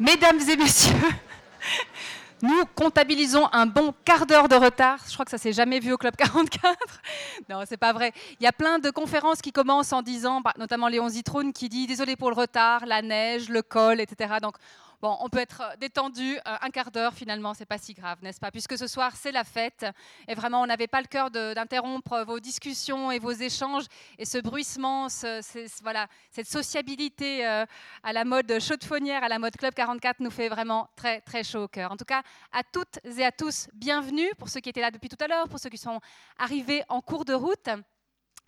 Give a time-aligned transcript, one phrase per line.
[0.00, 0.92] Mesdames et messieurs,
[2.42, 4.98] nous comptabilisons un bon quart d'heure de retard.
[5.06, 6.76] Je crois que ça s'est jamais vu au Club 44.
[7.48, 8.12] Non, c'est pas vrai.
[8.40, 11.68] Il y a plein de conférences qui commencent en disant, bah, notamment Léon Zitrone qui
[11.68, 14.34] dit désolé pour le retard, la neige, le col, etc.
[14.42, 14.56] Donc
[15.02, 18.18] Bon, on peut être euh, détendu euh, un quart d'heure finalement, c'est pas si grave,
[18.22, 18.50] n'est-ce pas?
[18.50, 19.86] Puisque ce soir c'est la fête
[20.28, 23.84] et vraiment on n'avait pas le cœur d'interrompre vos discussions et vos échanges
[24.18, 25.08] et ce bruissement,
[25.82, 27.66] voilà, cette sociabilité euh,
[28.02, 31.64] à la mode chaude-faunière, à la mode Club 44 nous fait vraiment très très chaud
[31.64, 31.92] au cœur.
[31.92, 32.22] En tout cas,
[32.52, 35.48] à toutes et à tous, bienvenue pour ceux qui étaient là depuis tout à l'heure,
[35.48, 36.00] pour ceux qui sont
[36.38, 37.68] arrivés en cours de route.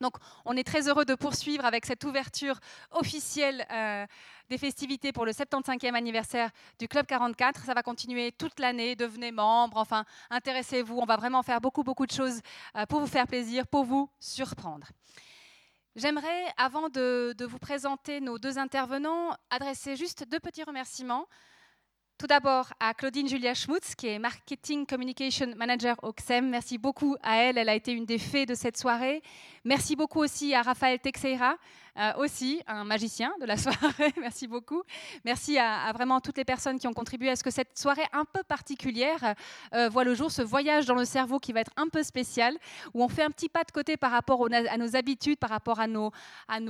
[0.01, 0.15] Donc,
[0.45, 2.59] on est très heureux de poursuivre avec cette ouverture
[2.91, 4.07] officielle euh,
[4.51, 7.65] des festivités pour le 75e anniversaire du Club 44.
[7.65, 8.95] Ça va continuer toute l'année.
[8.95, 10.99] Devenez membre, enfin, intéressez-vous.
[10.99, 12.41] On va vraiment faire beaucoup, beaucoup de choses
[12.77, 14.89] euh, pour vous faire plaisir, pour vous surprendre.
[15.95, 21.27] J'aimerais, avant de, de, vous présenter nos deux intervenants, adresser juste deux petits remerciements.
[22.19, 26.49] Tout d'abord à Claudine Julia Schmutz, qui est Marketing Communication Manager au XEM.
[26.49, 29.23] Merci beaucoup à elle, elle a été une des fées de cette soirée.
[29.65, 31.59] Merci beaucoup aussi à Raphaël Teixeira,
[31.99, 34.13] euh, aussi un magicien de la soirée.
[34.21, 34.83] Merci beaucoup.
[35.25, 38.25] Merci à, vraiment toutes les personnes qui ont contribué à ce que cette soirée un
[38.25, 39.35] peu particulière
[39.75, 42.57] euh, voit le jour, ce voyage dans le cerveau qui va être un peu spécial,
[42.93, 45.81] où on fait un petit pas de côté par rapport à nos habitudes, par rapport
[45.81, 46.13] à, nos,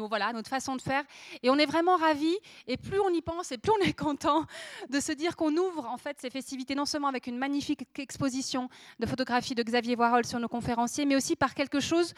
[0.08, 1.02] voilà, notre façon de faire.
[1.42, 2.36] Et on est vraiment ravis.
[2.66, 4.44] Et plus on y pense, et plus on est content
[4.90, 8.68] de se dire qu'on ouvre en fait ces festivités non seulement avec une magnifique exposition
[9.00, 12.14] de photographies de Xavier Voirol sur nos conférenciers, mais aussi par quelque chose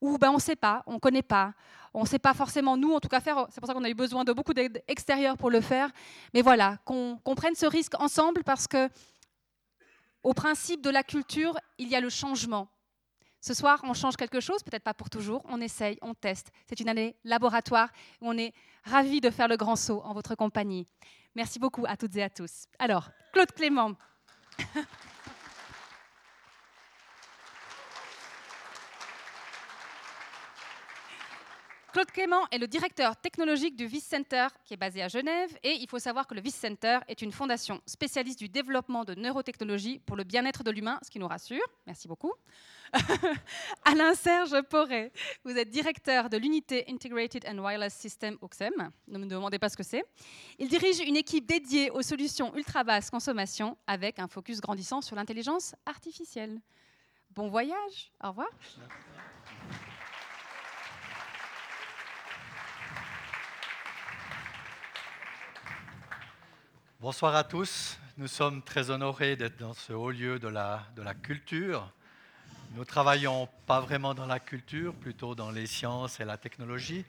[0.00, 1.54] où ben, on ne sait pas, on ne connaît pas,
[1.92, 3.46] on ne sait pas forcément nous, en tout cas faire.
[3.50, 5.90] C'est pour ça qu'on a eu besoin de beaucoup d'aide extérieure pour le faire.
[6.34, 8.88] Mais voilà, qu'on prenne ce risque ensemble parce que,
[10.22, 12.68] au principe de la culture, il y a le changement.
[13.40, 16.52] Ce soir, on change quelque chose, peut-être pas pour toujours, on essaye, on teste.
[16.68, 17.88] C'est une année laboratoire
[18.20, 18.52] où on est
[18.84, 20.86] ravis de faire le grand saut en votre compagnie.
[21.34, 22.66] Merci beaucoup à toutes et à tous.
[22.78, 23.92] Alors, Claude Clément.
[31.92, 35.72] Claude Clément est le directeur technologique du Vice Center qui est basé à Genève et
[35.72, 39.98] il faut savoir que le Vice Center est une fondation spécialiste du développement de neurotechnologie
[39.98, 41.64] pour le bien-être de l'humain, ce qui nous rassure.
[41.88, 42.32] Merci beaucoup.
[43.84, 45.12] Alain Serge Poré,
[45.44, 48.92] vous êtes directeur de l'unité Integrated and Wireless System OXEM.
[49.08, 50.04] Ne me demandez pas ce que c'est.
[50.60, 55.16] Il dirige une équipe dédiée aux solutions ultra basse consommation avec un focus grandissant sur
[55.16, 56.60] l'intelligence artificielle.
[57.30, 58.48] Bon voyage, au revoir.
[67.00, 67.96] Bonsoir à tous.
[68.18, 70.84] Nous sommes très honorés d'être dans ce haut lieu de la,
[71.22, 71.90] culture.
[72.74, 77.06] Nous travaillons pas vraiment dans la culture, plutôt dans les sciences et la technologie.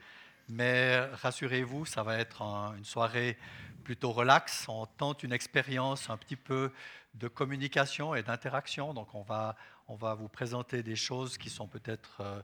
[0.48, 3.36] Mais rassurez-vous, ça va être une soirée
[3.84, 4.66] plutôt relax.
[4.66, 6.72] On tente une expérience un petit peu
[7.12, 8.94] de communication et d'interaction.
[8.94, 9.56] Donc on va,
[9.88, 12.40] on va vous présenter des choses qui sont peut-être euh,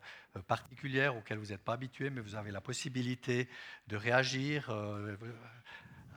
[0.49, 3.49] particulières, auxquelles vous n'êtes pas habitués, mais vous avez la possibilité
[3.87, 4.69] de réagir.
[4.69, 5.17] Euh,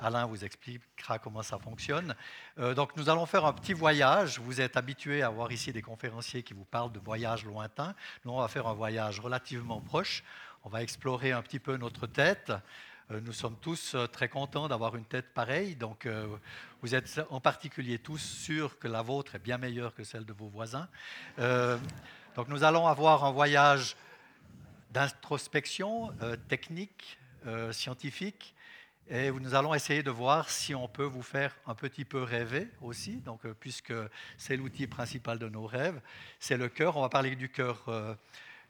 [0.02, 2.16] Alain vous expliquera comment ça fonctionne.
[2.58, 4.40] Euh, donc nous allons faire un petit voyage.
[4.40, 7.94] Vous êtes habitués à voir ici des conférenciers qui vous parlent de voyages lointains.
[8.26, 10.24] Nous, on va faire un voyage relativement proche.
[10.64, 12.52] On va explorer un petit peu notre tête.
[13.12, 15.76] Euh, nous sommes tous euh, très contents d'avoir une tête pareille.
[15.76, 16.08] Donc
[16.82, 20.34] vous êtes en particulier tous sûrs que la vôtre est bien meilleure que celle de
[20.34, 20.88] vos voisins.
[21.38, 23.96] donc nous allons avoir un voyage
[24.90, 26.12] d'introspection
[26.48, 27.20] technique,
[27.72, 28.56] scientifique,
[29.14, 32.70] et nous allons essayer de voir si on peut vous faire un petit peu rêver
[32.80, 33.94] aussi, donc, euh, puisque
[34.38, 36.00] c'est l'outil principal de nos rêves.
[36.40, 36.96] C'est le cœur.
[36.96, 37.84] On va parler du cœur.
[37.90, 38.16] Euh,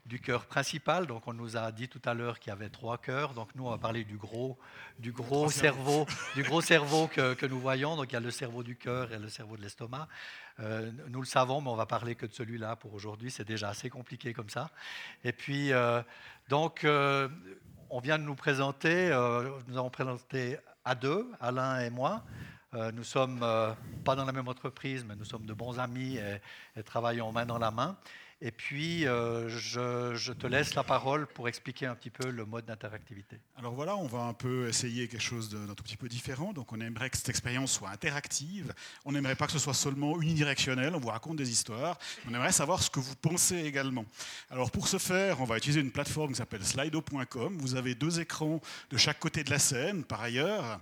[0.04, 1.06] du cœur principal.
[1.06, 3.34] Donc, on nous a dit tout à l'heure qu'il y avait trois cœurs.
[3.34, 4.58] Donc, nous, on va parler du gros,
[4.98, 7.94] du gros cerveau, du gros cerveau que, que, nous voyons.
[7.94, 10.08] Donc, il y a le cerveau du cœur et le cerveau de l'estomac.
[10.58, 13.30] Euh, nous le savons, mais on va parler que de celui-là pour aujourd'hui.
[13.30, 14.72] C'est déjà assez compliqué comme ça.
[15.22, 15.70] Et puis,
[16.48, 16.84] donc,
[17.92, 22.24] on vient de nous présenter, euh, nous avons présenté à deux, Alain et moi.
[22.72, 23.70] Euh, nous sommes euh,
[24.02, 26.18] pas dans la même entreprise, mais nous sommes de bons amis
[26.74, 27.94] et travaillons main dans la main.
[28.44, 32.64] Et puis, euh, je, te laisse la parole pour expliquer un petit peu le mode
[32.64, 33.38] d'interactivité.
[33.56, 36.52] Alors voilà, on va un peu essayer quelque chose d'un tout petit peu différent.
[36.52, 38.74] Donc on aimerait que cette expérience soit interactive.
[39.04, 40.96] On n'aimerait pas que ce soit seulement unidirectionnel.
[40.96, 41.96] On vous raconte des histoires.
[42.28, 44.06] On aimerait savoir ce que vous pensez également.
[44.50, 47.58] Alors pour ce faire, on va utiliser une plateforme qui s'appelle slido.com.
[47.58, 48.60] Vous avez deux écrans
[48.90, 50.80] de chaque côté de la scène, par ailleurs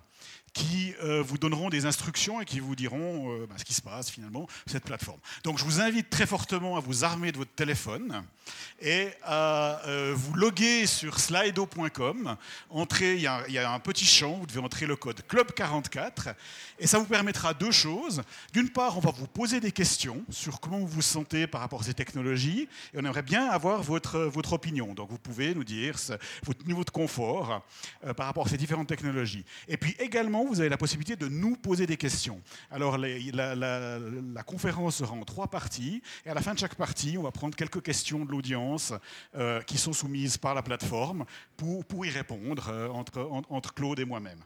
[0.52, 3.82] qui euh, vous donneront des instructions et qui vous diront euh, bah, ce qui se
[3.82, 5.20] passe finalement sur cette plateforme.
[5.44, 8.24] Donc je vous invite très fortement à vous armer de votre téléphone
[8.80, 12.36] et à euh, vous loguer sur slido.com.
[12.74, 16.34] a, il y, a un petit champ, vous devez entrer le code club44
[16.78, 18.22] et ça vous permettra deux choses.
[18.52, 21.82] D'une part, on va vous poser des questions sur comment vous vous sentez par rapport
[21.82, 24.94] à ces technologies et on aimerait bien avoir votre, votre opinion.
[24.94, 25.96] Donc vous pouvez nous dire
[26.42, 27.64] votre niveau de confort
[28.16, 29.44] par rapport à ces différentes technologies.
[29.68, 32.40] Et puis également, vous avez la possibilité de nous poser des questions.
[32.70, 37.22] Alors, la, conférence sera en trois parties, et à la fin de chaque partie, on
[37.22, 38.92] va prendre quelques questions de l'audience
[39.36, 41.24] euh, qui sont soumises par la plateforme
[41.56, 44.40] pour, pour y répondre euh, entre, entre, Claude et moi-même.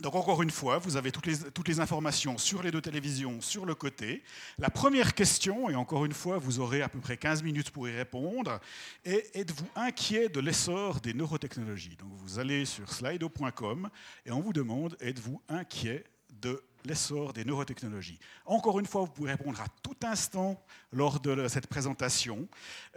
[0.00, 3.40] Donc encore une fois, vous avez toutes les, toutes les, informations sur les deux télévisions
[3.40, 4.22] sur le côté.
[4.58, 7.88] La première question, et encore une fois, vous aurez à peu près 15 minutes pour
[7.88, 8.60] y répondre,
[9.04, 11.96] est êtes-vous inquiet de l'essor des neurotechnologies?
[11.96, 13.90] Donc vous allez sur slido.com
[14.24, 18.18] et on vous demande êtes-vous inquiet de l'essor des neurotechnologies.
[18.46, 20.62] Encore une fois, vous pouvez répondre à tout instant
[20.92, 22.48] lors de cette présentation.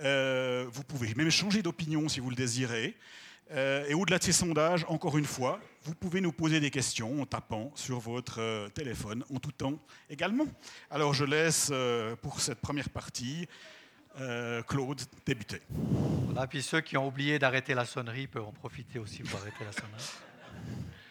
[0.01, 2.95] Euh, vous pouvez même changer d'opinion si vous le désirez.
[3.51, 7.21] Euh, et au-delà de ces sondages, encore une fois, vous pouvez nous poser des questions
[7.21, 10.47] en tapant sur votre euh, téléphone en tout temps également.
[10.89, 13.47] Alors je laisse euh, pour cette première partie
[14.67, 15.59] Claude débuter.
[15.71, 19.65] Voilà, puis ceux qui ont oublié d'arrêter la sonnerie peuvent en profiter aussi pour arrêter
[19.65, 20.03] la sonnerie.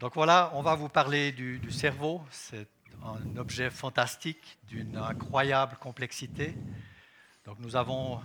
[0.00, 2.22] Donc voilà, on va vous parler du, cerveau.
[2.30, 2.68] C'est
[3.04, 6.54] un objet fantastique d'une incroyable complexité.
[7.44, 8.20] Donc nous avons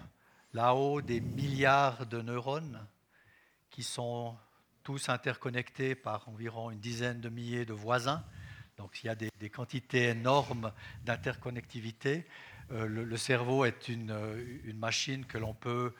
[0.53, 2.85] là-haut des milliards de neurones
[3.69, 4.35] qui sont
[4.83, 8.23] tous interconnectés par environ une dizaine de milliers de voisins.
[8.77, 10.71] Donc il y a des, quantités énormes
[11.03, 12.25] d'interconnectivité.
[12.71, 14.13] Euh, le, cerveau est une
[14.75, 15.93] machine que l'on peut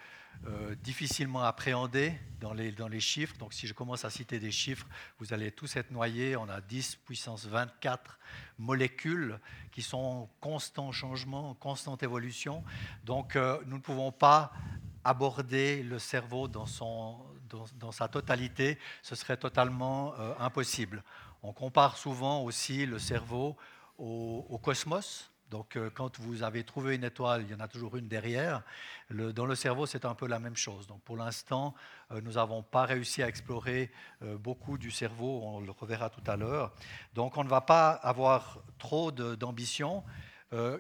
[0.46, 3.36] euh, difficilement appréhender dans les, dans les chiffres.
[3.38, 4.88] Donc si je commence à citer des chiffres,
[5.20, 6.36] vous allez tous être noyés.
[6.36, 8.20] On a 10 puissance 24
[8.58, 9.40] molécules
[9.72, 12.64] qui sont en constant changement, en constante évolution.
[13.04, 14.54] Donc euh, nous ne pouvons pas
[15.04, 17.18] aborder le cerveau dans son,
[17.80, 21.04] dans, sa totalité, ce serait totalement euh, impossible.
[21.44, 23.56] On compare souvent aussi le cerveau
[23.98, 25.32] au, cosmos.
[25.50, 28.64] Donc, euh, quand vous avez trouvé une étoile, il y en a toujours une derrière.
[29.10, 30.88] dans le cerveau, c'est un peu la même chose.
[30.88, 31.74] Donc, pour l'instant,
[32.12, 33.92] euh, nous n'avons pas réussi à explorer
[34.22, 35.42] beaucoup du cerveau.
[35.44, 36.74] On le reverra tout à l'heure.
[37.14, 40.04] Donc, on ne va pas avoir trop d'ambition.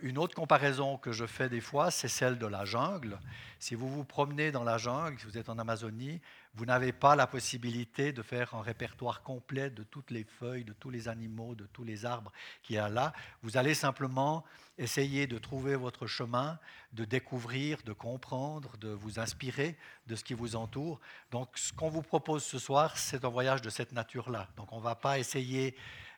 [0.01, 3.19] une autre comparaison que je fais des fois, c'est celle de la jungle.
[3.59, 6.21] Si vous vous promenez dans la jungle, si vous êtes en Amazonie,
[6.57, 10.73] vous n'avez pas la possibilité de faire un répertoire complet de toutes les feuilles, de
[10.73, 12.31] tous les animaux, de tous les arbres
[12.63, 13.13] qu'il y a là.
[13.43, 14.43] Vous allez simplement
[14.79, 16.57] essayer de trouver votre chemin,
[16.93, 19.77] de découvrir, de comprendre, de vous inspirer
[20.07, 20.99] de ce qui vous entoure.
[21.29, 24.49] Donc ce qu'on vous propose ce soir, c'est un voyage de cette nature-là.
[24.57, 25.75] Donc on ne va pas essayer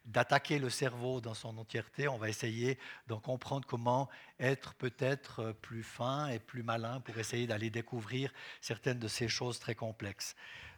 [0.10, 2.78] d'attaquer le cerveau dans son entièreté, on va essayer
[3.08, 4.10] d'en comprendre comment
[4.40, 9.60] être peut-être plus fin et plus malin pour essayer d'aller découvrir certaines de ces choses
[9.60, 10.36] très complexes.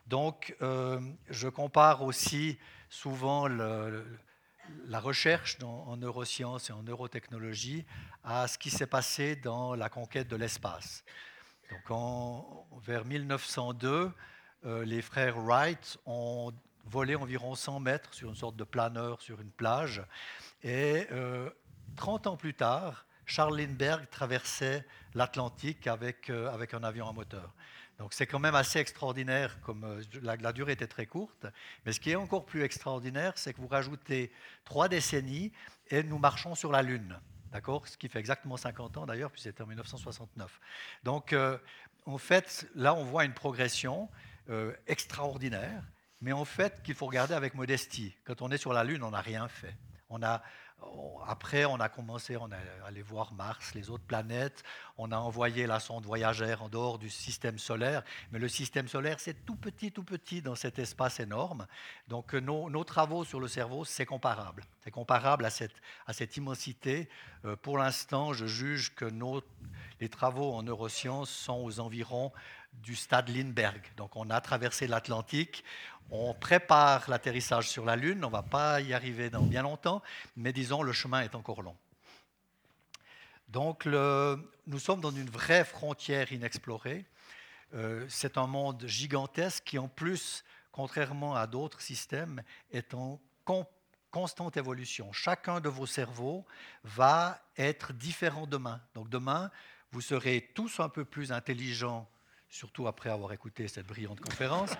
[0.08, 1.00] Donc, euh,
[1.30, 2.58] je compare aussi
[2.90, 7.86] souvent la recherche en neurosciences et en neurotechnologie
[8.24, 11.04] à ce qui s'est passé dans la conquête de l'espace.
[11.72, 14.12] Donc, vers 1902,
[14.66, 16.54] euh, les frères Wright ont
[16.86, 20.04] voler environ 100 mètres sur une sorte de planeur sur une plage.
[20.64, 21.08] Et
[21.96, 27.14] 30 euh, ans plus tard, Charles Lindbergh traversait l'Atlantique avec, euh, avec un avion à
[27.14, 27.54] moteur.
[27.98, 31.46] Donc c'est quand même assez extraordinaire, comme euh, la, durée était très courte.
[31.86, 34.32] Mais ce qui est encore plus extraordinaire, c'est que vous rajoutez
[34.66, 35.52] trois décennies
[35.90, 37.20] et nous marchons sur la Lune.
[37.52, 37.88] D'accord?
[37.88, 40.60] Ce qui fait exactement 50 ans d'ailleurs, puis c'était en 1969.
[41.04, 41.36] Donc
[42.06, 44.08] en fait, là on voit une progression
[44.88, 45.84] extraordinaire
[46.22, 48.16] mais en fait qu'il faut regarder avec modestie.
[48.24, 49.76] Quand on est sur la Lune, on n'a rien fait.
[51.28, 54.64] Après, on a commencé, on est allé voir Mars, les autres planètes,
[54.98, 59.20] on a envoyé la sonde voyagère en dehors du système solaire, mais le système solaire,
[59.20, 61.68] c'est tout petit, tout petit dans cet espace énorme.
[62.08, 64.64] Donc nos, nos travaux sur le cerveau, c'est comparable.
[64.84, 67.08] C'est comparable à cette, immensité.
[67.46, 69.06] Euh, pour l'instant, je juge que
[70.00, 72.32] les travaux en neurosciences sont aux environs
[72.74, 73.84] du stade Lindbergh.
[73.98, 75.64] Donc on a traversé l'Atlantique,
[76.10, 80.02] on prépare l'atterrissage sur la Lune, on ne va pas y arriver dans bien longtemps,
[80.36, 81.78] mais disons le chemin est encore long.
[83.50, 87.06] Donc nous sommes dans une vraie frontière inexplorée.
[87.74, 93.20] Euh, c'est un monde gigantesque qui en plus, contrairement à d'autres systèmes, est en
[94.12, 95.12] constante évolution.
[95.14, 96.46] Chacun de vos cerveaux
[96.84, 98.82] va être différent demain.
[98.94, 99.52] Donc demain,
[99.92, 102.10] vous serez tous un peu plus intelligents
[102.52, 104.72] surtout après avoir écouté cette brillante conférence.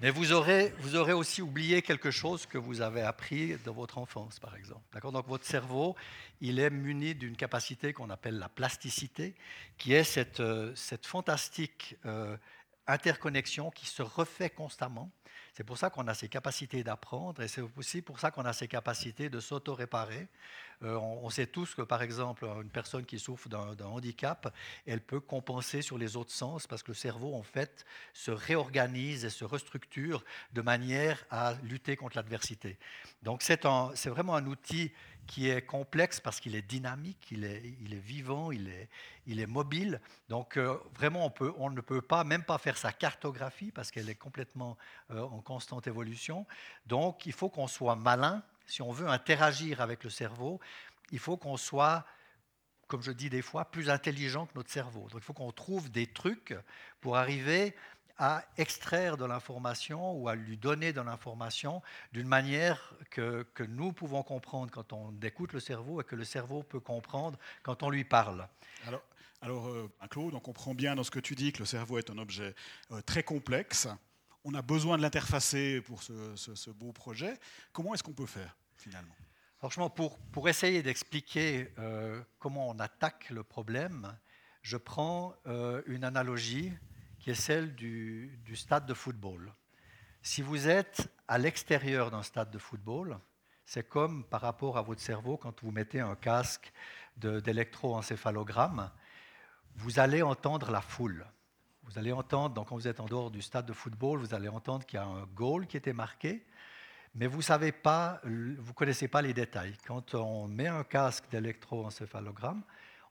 [0.00, 3.98] Mais vous aurez, vous aurez aussi oublié quelque chose que vous avez appris dans votre
[3.98, 4.82] enfance, par exemple.
[4.92, 5.10] D'accord?
[5.10, 5.96] Donc votre cerveau,
[6.40, 9.34] il est muni d'une capacité qu'on appelle la plasticité,
[9.78, 12.36] qui est cette, euh, cette fantastique euh,
[12.86, 15.10] interconnexion qui se refait constamment.
[15.56, 18.52] C'est pour ça qu'on a ces capacités d'apprendre et c'est aussi pour ça qu'on a
[18.52, 20.28] ces capacités de s'auto-réparer.
[20.82, 24.54] Euh, on, sait tous que, par exemple, une personne qui souffre d'un handicap,
[24.86, 29.24] elle peut compenser sur les autres sens parce que le cerveau, en fait, se réorganise
[29.24, 30.22] et se restructure
[30.52, 32.78] de manière à lutter contre l'adversité.
[33.22, 33.64] Donc, c'est
[34.10, 34.92] vraiment un outil
[35.26, 38.88] qui est complexe parce qu'il est dynamique, il est, vivant, il est,
[39.26, 40.00] il est mobile.
[40.28, 44.14] Donc euh, vraiment, on, ne peut pas, même pas faire sa cartographie parce qu'elle est
[44.14, 44.76] complètement
[45.10, 46.46] euh, en constante évolution.
[46.86, 48.42] Donc il faut qu'on soit malin.
[48.66, 50.60] Si on veut interagir avec le cerveau,
[51.12, 52.04] il faut qu'on soit,
[52.86, 55.08] comme je dis des fois, plus intelligent que notre cerveau.
[55.08, 56.54] Donc il faut qu'on trouve des trucs
[57.00, 57.74] pour arriver
[58.18, 61.82] à extraire de l'information ou à lui donner de l'information
[62.12, 66.24] d'une manière que, que, nous pouvons comprendre quand on écoute le cerveau et que le
[66.24, 68.48] cerveau peut comprendre quand on lui parle.
[68.86, 69.02] Alors,
[69.42, 72.10] alors euh, Claude, on comprend bien dans ce que tu dis que le cerveau est
[72.10, 72.54] un objet
[72.90, 73.86] euh, très complexe.
[74.44, 77.34] On a besoin de l'interfacer pour ce, ce, beau projet.
[77.72, 79.14] Comment est-ce qu'on peut faire finalement?
[79.58, 84.16] Franchement, pour, pour essayer d'expliquer euh, comment on attaque le problème,
[84.62, 85.34] je prends
[85.86, 86.72] une analogie
[87.26, 89.52] qui est celle du, stade de football.
[90.22, 93.18] Si vous êtes à l'extérieur d'un stade de football,
[93.64, 96.72] c'est comme par rapport à votre cerveau quand vous mettez un casque
[97.16, 98.92] d'électroencéphalogramme,
[99.74, 101.26] vous allez entendre la foule.
[101.82, 104.46] Vous allez entendre, donc quand vous êtes en dehors du stade de football, vous allez
[104.48, 106.46] entendre qu'il y a un goal qui était marqué,
[107.16, 109.76] mais vous savez pas, vous connaissez pas les détails.
[109.84, 112.62] Quand on met un casque d'électroencéphalogramme,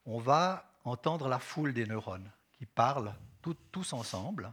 [0.05, 3.13] on va entendre la foule des neurones qui parlent
[3.54, 4.52] tous ensemble.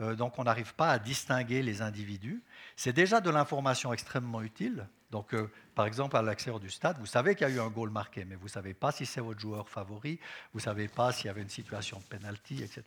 [0.00, 2.42] Euh, donc on n'arrive pas à distinguer les individus.
[2.76, 4.88] C'est déjà de l'information extrêmement utile.
[5.10, 7.68] Donc, euh, par exemple, à l'extérieur du stade, vous savez qu'il y a eu un
[7.68, 10.18] goal marqué, mais vous ne savez pas si c'est votre joueur favori,
[10.52, 12.82] vous ne savez pas s'il y avait une situation de penalty, etc.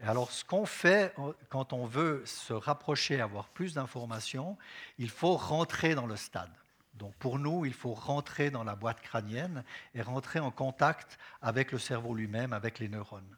[0.00, 4.56] Et alors, ce qu'on fait euh, quand on veut se rapprocher, avoir plus d'informations,
[4.96, 6.52] il faut rentrer dans le stade.
[6.94, 9.62] Donc pour nous, il faut rentrer dans la boîte crânienne
[9.94, 13.36] et rentrer en contact avec le cerveau lui-même, avec les neurones.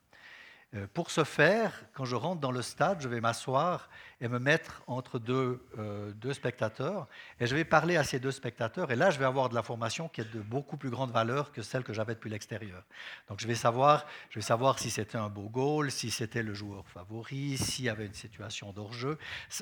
[0.74, 3.88] Euh, pour ce faire, quand je rentre dans le stade, je vais m'asseoir
[4.20, 7.06] et me mettre entre deux, euh, deux, spectateurs
[7.38, 10.08] et je vais parler à ces deux spectateurs et là je vais avoir de l'information
[10.08, 12.82] qui est de beaucoup plus grande valeur que celle que j'avais depuis l'extérieur.
[13.28, 16.54] Donc je vais savoir, je vais savoir si c'était un beau goal, si c'était le
[16.54, 19.18] joueur favori, s'il y avait une situation d'hors-jeu.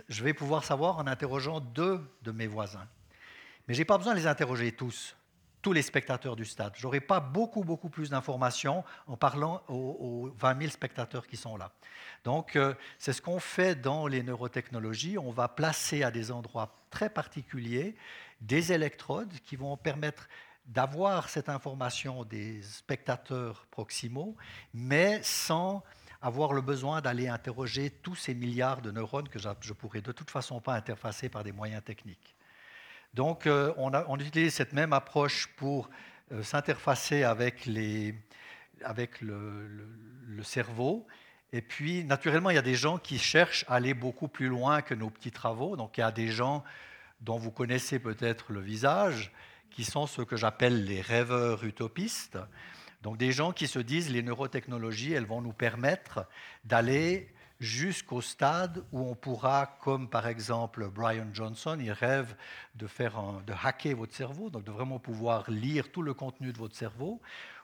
[0.08, 2.86] Je vais pouvoir savoir en interrogeant deux de mes voisins.
[3.68, 5.14] Mais je n'ai pas besoin de les interroger tous
[5.62, 6.72] tous les spectateurs du stade.
[6.76, 11.56] Je n'aurai pas beaucoup, beaucoup plus d'informations en parlant aux, 20 000 spectateurs qui sont
[11.56, 11.72] là.
[12.24, 15.18] Donc, euh, c'est ce qu'on fait dans les neurotechnologies.
[15.18, 17.96] On va placer à des endroits très particuliers
[18.40, 20.28] des électrodes qui vont permettre
[20.66, 24.36] d'avoir cette information des spectateurs proximaux,
[24.74, 25.82] mais sans
[26.20, 30.12] avoir le besoin d'aller interroger tous ces milliards de neurones que je ne pourrais de
[30.12, 32.36] toute façon pas interfacer par des moyens techniques.
[33.14, 35.90] Donc, euh, on, utilise cette même approche pour
[36.32, 38.14] euh, s'interfacer avec, le,
[40.42, 41.06] cerveau.
[41.52, 44.80] Et puis, naturellement, il y a des gens qui cherchent à aller beaucoup plus loin
[44.80, 45.76] que nos petits travaux.
[45.76, 46.64] Donc, il y a des gens
[47.20, 49.30] dont vous connaissez peut-être le visage,
[49.70, 52.38] qui sont ceux que j'appelle les rêveurs utopistes.
[53.02, 56.26] Donc, des gens qui se disent les neurotechnologies, elles vont nous permettre
[56.64, 57.28] d'aller
[57.62, 62.34] jusqu'au stade où on pourra, comme par exemple Brian Johnson, il rêve
[62.74, 63.14] de, faire
[63.46, 67.20] de hacker votre cerveau, donc de vraiment pouvoir lire tout le contenu de votre cerveau,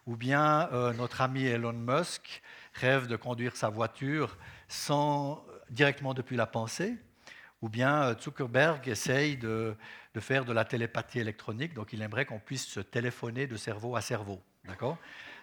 [0.07, 2.43] ou bien euh, notre ami Elon Musk
[2.75, 4.39] rêve de conduire sa voiture
[4.69, 6.97] sans, directement depuis la pensée,
[7.61, 9.75] ou bien euh, Zuckerberg essaye de,
[10.15, 13.97] de faire de la télépathie électronique, donc il aimerait qu'on puisse se téléphoner de cerveau
[13.97, 14.41] à cerveau.
[14.65, 14.97] D'accord?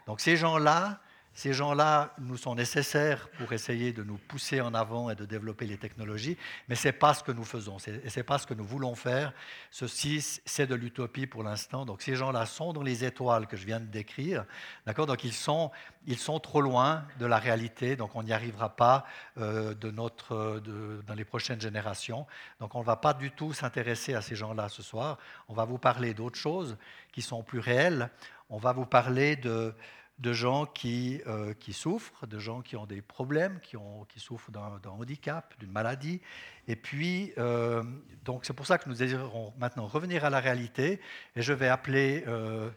[0.08, 1.02] Donc ces gens-là,
[1.36, 5.65] ces gens-là nous sont nécessaires pour essayer de nous pousser en avant et de développer
[5.65, 6.38] les technologies,
[6.70, 8.96] mais ce n'est pas ce que nous faisons, ce n'est pas ce que nous voulons
[8.96, 9.34] faire.
[9.70, 11.86] Ceci, c'est de l'utopie pour l'instant.
[11.86, 14.46] Donc ces gens-là sont dans les étoiles que je viens de décrire,
[14.86, 15.08] d'accord?
[15.08, 15.72] Donc ils sont,
[16.08, 19.06] ils sont trop loin de la réalité, donc on n'y arrivera pas
[19.38, 20.62] euh, de notre,
[21.06, 22.25] dans les prochaines générations.
[22.62, 25.18] Donc on ne va pas du tout s'intéresser à ces gens-là ce soir.
[25.50, 26.77] On va vous parler d'autres choses
[27.12, 28.10] qui sont plus réelles.
[28.50, 29.75] On va vous parler de
[30.20, 34.20] de gens qui, euh, qui, souffrent, de gens qui ont des problèmes, qui, ont, qui
[34.20, 36.22] souffrent d'un handicap, d'une maladie.
[36.68, 37.84] Et puis, euh,
[38.24, 41.02] donc c'est pour ça que nous désirons maintenant revenir à la réalité.
[41.36, 42.70] Et je vais appeler euh,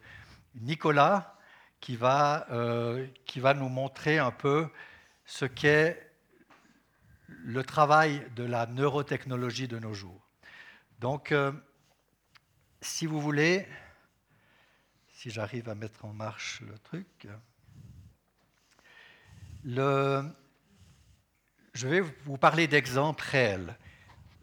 [0.56, 1.36] Nicolas
[1.80, 2.48] qui va,
[3.24, 4.66] qui va nous montrer un peu
[5.26, 6.10] ce qu'est
[7.28, 10.26] le travail de la neurotechnologie de nos jours.
[10.98, 11.32] Donc,
[12.80, 13.68] si vous voulez,
[15.18, 17.26] si j'arrive à mettre en marche le truc,
[19.64, 20.22] je
[21.88, 23.76] vais vous parler d'exemples réels.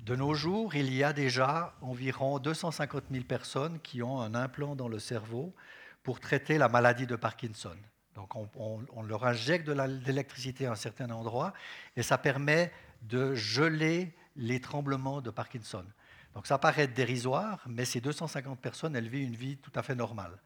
[0.02, 4.76] De nos jours, il y a déjà environ 250 000 personnes qui ont un implant
[4.76, 5.56] dans le cerveau
[6.04, 7.78] pour traiter la maladie de Parkinson.
[8.14, 9.72] Donc on, leur injecte de
[10.06, 11.54] l'électricité à un certain endroit
[11.96, 12.70] et ça permet
[13.02, 15.86] de geler les tremblements de Parkinson.
[16.34, 19.96] Donc ça paraît dérisoire, mais ces 250 personnes, elles vivent une vie tout à fait
[19.96, 20.38] normale.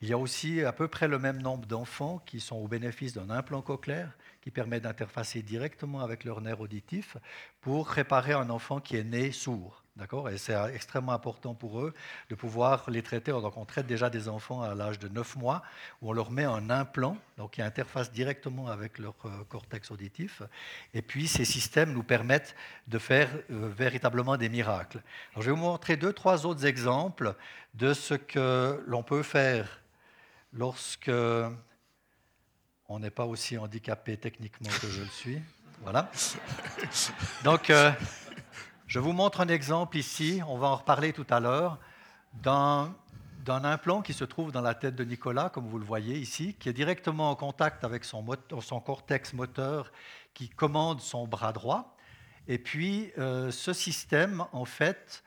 [0.00, 3.14] Il y a aussi à peu près le même nombre d'enfants qui sont au bénéfice
[3.14, 7.16] d'un implant cochléaire qui permet d'interfacer directement avec leur nerf auditif
[7.60, 9.82] pour réparer un enfant qui est né sourd.
[9.96, 10.28] D'accord?
[10.28, 11.92] Et c'est extrêmement important pour eux
[12.30, 13.32] de pouvoir les traiter.
[13.32, 15.64] Donc, on traite déjà des enfants à l'âge de 9 mois
[16.00, 20.42] où on leur met un implant donc qui interface directement avec leur euh, cortex auditif.
[20.94, 22.54] Et puis, ces systèmes nous permettent
[22.86, 25.02] de faire euh, véritablement des miracles.
[25.32, 27.34] Alors, je vais vous montrer deux, trois autres exemples
[27.74, 29.80] de ce que l'on peut faire
[30.52, 31.10] lorsque
[32.88, 35.42] on n'est pas aussi handicapé techniquement que je le suis.
[35.82, 36.10] Voilà.
[37.44, 37.92] Donc, euh,
[38.88, 41.78] je vous montre un exemple ici, on va en reparler tout à l'heure,
[42.42, 42.94] d'un
[43.46, 46.68] implant qui se trouve dans la tête de Nicolas, comme vous le voyez ici, qui
[46.68, 48.26] est directement en contact avec son,
[48.60, 49.92] son cortex moteur
[50.34, 51.96] qui commande son bras droit.
[52.48, 55.22] Et puis, euh, ce système, en fait,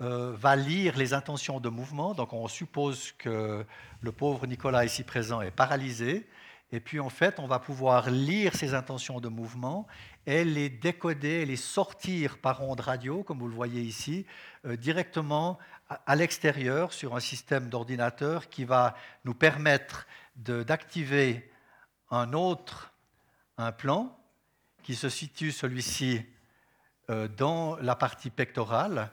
[0.00, 2.14] euh, va lire les intentions de mouvement.
[2.14, 3.64] Donc on suppose que
[4.00, 6.26] le pauvre Nicolas ici présent est paralysé.
[6.72, 9.86] Et puis en fait, on va pouvoir lire ces intentions de mouvement
[10.26, 14.24] et les décoder, les sortir par onde radio, comme vous le voyez ici,
[14.64, 15.58] euh, directement
[16.06, 21.50] à, l'extérieur sur un système d'ordinateur qui va nous permettre d'activer
[22.10, 22.92] un autre
[23.58, 24.16] implant
[24.82, 26.22] qui se situe celui-ci
[27.10, 29.10] euh, dans la partie pectorale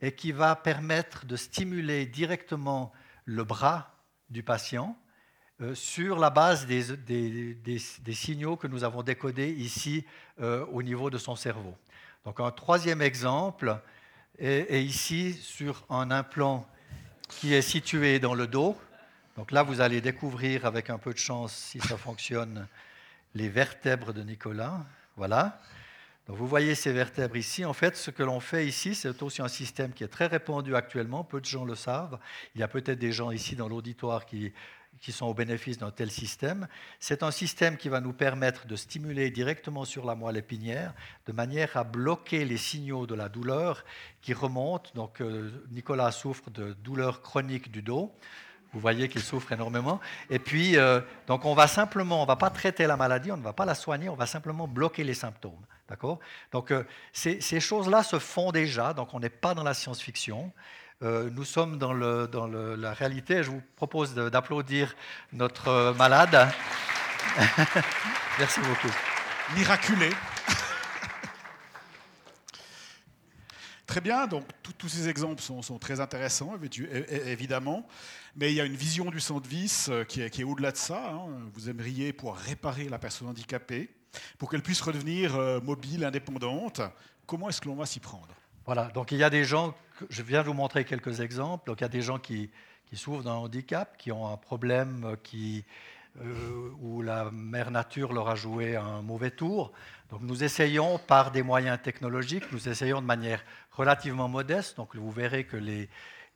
[0.00, 2.92] et qui va permettre de stimuler directement
[3.24, 3.94] le bras
[4.30, 4.96] du patient
[5.60, 7.78] euh, sur la base des,
[8.12, 10.04] signaux que nous avons décodés ici
[10.40, 11.74] euh, au niveau de son cerveau.
[12.24, 13.80] Donc un troisième exemple
[14.38, 16.66] est, est, ici sur un implant
[17.28, 18.76] qui est situé dans le dos.
[19.36, 22.66] Donc là, vous allez découvrir avec un peu de chance, si ça fonctionne,
[23.34, 24.84] les vertèbres de Nicolas.
[25.16, 25.60] Voilà
[26.28, 27.64] vous voyez ces vertèbres ici.
[27.64, 30.76] En fait, ce que l'on fait ici, c'est aussi un système qui est très répandu
[30.76, 31.24] actuellement.
[31.24, 32.18] Peu de gens le savent.
[32.54, 34.52] Il y a peut-être des gens ici dans l'auditoire qui,
[35.08, 36.68] sont au bénéfice d'un tel système.
[37.00, 40.92] C'est un système qui va nous permettre de stimuler directement sur la moelle épinière
[41.24, 43.86] de manière à bloquer les signaux de la douleur
[44.20, 44.90] qui remontent.
[44.94, 48.12] Donc, euh, Nicolas souffre de douleurs chroniques du dos.
[48.74, 49.98] Vous voyez qu'il souffre énormément.
[50.28, 53.38] Et puis, euh, donc on va simplement, on ne va pas traiter la maladie, on
[53.38, 55.64] ne va pas la soigner, on va simplement bloquer les symptômes.
[55.88, 56.18] D'accord?
[56.52, 60.52] Donc euh, ces, choses-là se font déjà, donc on n'est pas dans la science-fiction.
[61.02, 63.42] Euh, nous sommes dans, la réalité.
[63.42, 64.94] Je vous propose d'applaudir
[65.32, 66.52] notre euh, malade.
[68.38, 68.92] Merci beaucoup.
[69.56, 70.10] Miraculé.
[73.86, 74.44] Très bien, donc
[74.76, 76.52] tous ces exemples sont, très intéressants,
[77.08, 77.88] évidemment,
[78.36, 80.76] mais il y a une vision du centre vis qui est, qui est au-delà de
[80.76, 81.10] ça.
[81.10, 81.28] Hein.
[81.54, 83.88] Vous aimeriez pouvoir réparer la personne handicapée,
[84.38, 86.80] pour qu'elle puisse redevenir euh, mobile, indépendante.
[87.26, 88.28] Comment est-ce que l'on va s'y prendre?
[88.66, 89.74] Voilà, donc il y a des gens,
[90.10, 92.50] je viens de vous montrer quelques exemples, donc il y a des gens qui,
[92.92, 95.64] souffrent d'un handicap, qui ont un problème qui,
[96.20, 99.72] euh, où la mère nature leur a joué un mauvais tour.
[100.10, 105.10] Donc nous essayons par des moyens technologiques, nous essayons de manière relativement modeste, donc vous
[105.10, 105.88] verrez que les,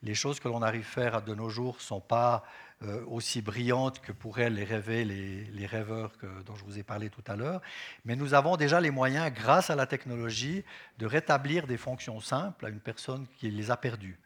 [0.03, 2.43] les choses que l'on arrive à faire de nos jours ne sont pas
[2.83, 6.11] euh, aussi brillantes que pourraient les rêver les, rêveurs
[6.45, 7.61] dont je vous ai parlé tout à l'heure.
[8.03, 10.65] Mais nous avons déjà les moyens, grâce à la technologie,
[10.99, 14.19] de rétablir des fonctions simples à une personne qui les a perdues.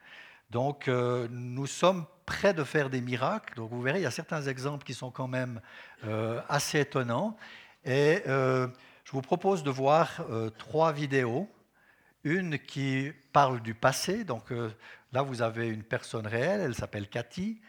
[0.50, 3.54] Donc euh, nous sommes prêts de faire des miracles.
[3.56, 5.62] Donc vous verrez, il y a certains exemples qui sont quand même
[6.06, 7.38] euh, assez étonnants.
[7.86, 10.26] Et je vous propose de voir
[10.58, 11.48] trois vidéos.
[12.26, 14.26] Une qui parle du passé.
[14.26, 14.52] Donc
[15.14, 17.60] là, vous avez une personne réelle, elle s'appelle Cathy.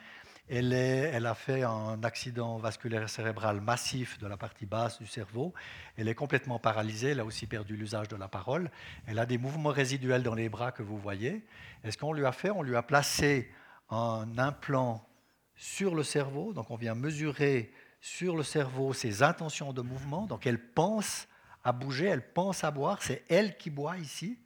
[0.50, 5.52] Elle, a fait un accident vasculaire cérébral massif de la partie basse du cerveau.
[5.98, 7.10] Elle est complètement paralysée.
[7.10, 8.70] Elle a aussi perdu l'usage de la parole.
[9.06, 11.44] Elle a des mouvements résiduels dans les bras que vous voyez.
[11.84, 13.52] Et ce qu'on lui a fait, on lui a placé
[13.90, 15.06] un implant
[15.54, 16.54] sur le cerveau.
[16.54, 17.70] Donc on vient mesurer
[18.00, 20.26] sur le cerveau ses intentions de mouvement.
[20.26, 21.28] Donc elle pense
[21.62, 23.02] à bouger, elle pense à boire.
[23.02, 24.38] C'est elle qui boit ici.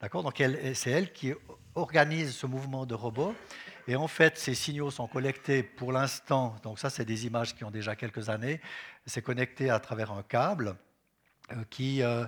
[0.00, 0.40] D'accord Donc
[0.74, 1.32] c'est elle qui
[1.74, 3.34] organise ce mouvement de robot.
[3.88, 7.64] Et en fait, ces signaux sont collectés pour l'instant, donc ça c'est des images qui
[7.64, 8.60] ont déjà quelques années,
[9.06, 10.76] c'est connecté à travers un câble
[11.52, 12.26] euh, qui, euh,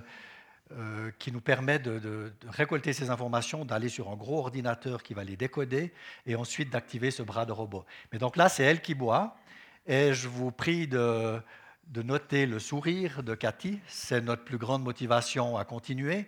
[0.71, 5.23] euh, qui nous permet de, récolter ces informations, d'aller sur un gros ordinateur qui va
[5.23, 5.93] les décoder
[6.25, 7.85] et ensuite d'activer ce bras de robot.
[8.11, 9.37] Mais donc là, c'est elle qui boit.
[9.85, 11.39] Et je vous prie de,
[11.87, 13.79] de noter le sourire de Cathy?
[13.87, 16.27] C'est notre plus grande motivation à continuer.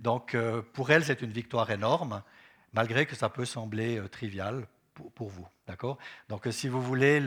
[0.00, 2.22] Donc euh, pour elle, c'est une victoire énorme,
[2.72, 4.66] malgré que ça peut sembler euh, trivial
[5.14, 5.46] pour, vous.
[5.66, 5.98] D'accord?
[6.28, 7.22] Donc si vous voulez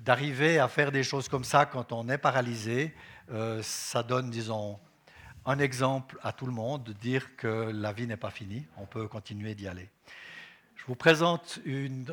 [0.00, 2.94] d'arriver à faire des choses comme ça quand on est paralysé,
[3.60, 4.80] ça donne, disons,
[5.44, 8.86] un exemple à tout le monde de dire que la vie n'est pas finie, on
[8.86, 9.90] peut continuer d'y aller.
[10.74, 12.06] Je vous présente une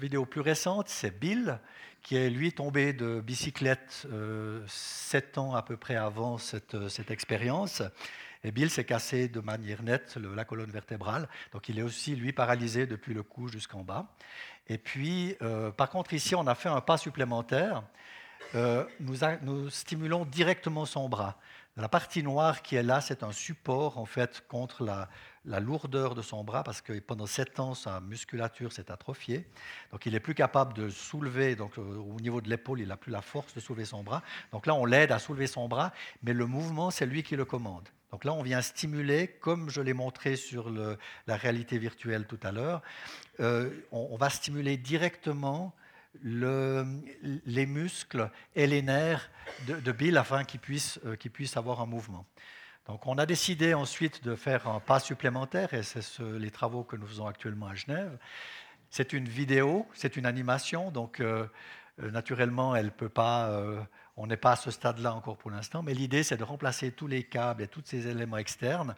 [0.00, 1.58] vidéo plus récente, c'est Bill,
[2.02, 7.10] qui est lui tombé de bicyclette euh, sept ans à peu près avant cette, cette
[7.10, 7.82] expérience.
[8.44, 12.32] Et Bill s'est cassé de manière nette la colonne vertébrale, donc il est aussi lui
[12.32, 14.06] paralysé depuis le cou jusqu'en bas.
[14.68, 17.82] Et puis, euh, par contre, ici, on a fait un pas supplémentaire.
[18.54, 21.36] Euh, nous, stimulons directement son bras.
[21.76, 25.08] La partie noire qui est là, c'est un support en fait contre la,
[25.60, 29.44] lourdeur de son bras parce que pendant sept ans, sa musculature s'est atrophiée.
[29.90, 32.96] Donc il n'est plus capable de soulever, donc euh, au niveau de l'épaule, il n'a
[32.96, 34.22] plus la force de soulever son bras.
[34.52, 37.44] Donc là, on l'aide à soulever son bras, mais le mouvement, c'est lui qui le
[37.44, 37.88] commande.
[38.14, 42.52] Donc là, on vient stimuler, comme je l'ai montré sur la réalité virtuelle tout à
[42.52, 42.80] l'heure,
[43.40, 45.74] euh, on, va stimuler directement
[46.22, 49.30] les muscles et les nerfs
[49.66, 52.26] de, Bill afin qu'il puisse, euh, puisse, avoir un mouvement.
[52.86, 56.96] Donc on a décidé ensuite de faire un pas supplémentaire, et c'est les travaux que
[56.96, 58.18] nous faisons actuellement à Genève.
[58.90, 61.46] C'est une vidéo, c'est une animation, donc euh,
[62.02, 63.50] euh, naturellement, elle peut pas,
[64.16, 67.06] on n'est pas à ce stade-là encore pour l'instant, mais l'idée c'est de remplacer tous
[67.06, 68.94] les câbles et tous ces éléments externes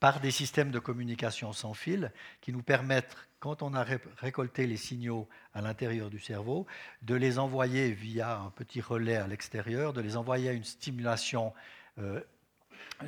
[0.00, 3.84] par des systèmes de communication sans fil qui nous permettent, quand on a
[4.16, 6.66] récolté les signaux à l'intérieur du cerveau,
[7.02, 11.52] de les envoyer via un petit relais à l'extérieur, de les envoyer à une stimulation
[11.98, 12.20] euh,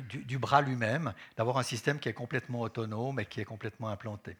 [0.09, 4.37] du, bras lui-même, d'avoir un système qui est complètement autonome et qui est complètement implanté.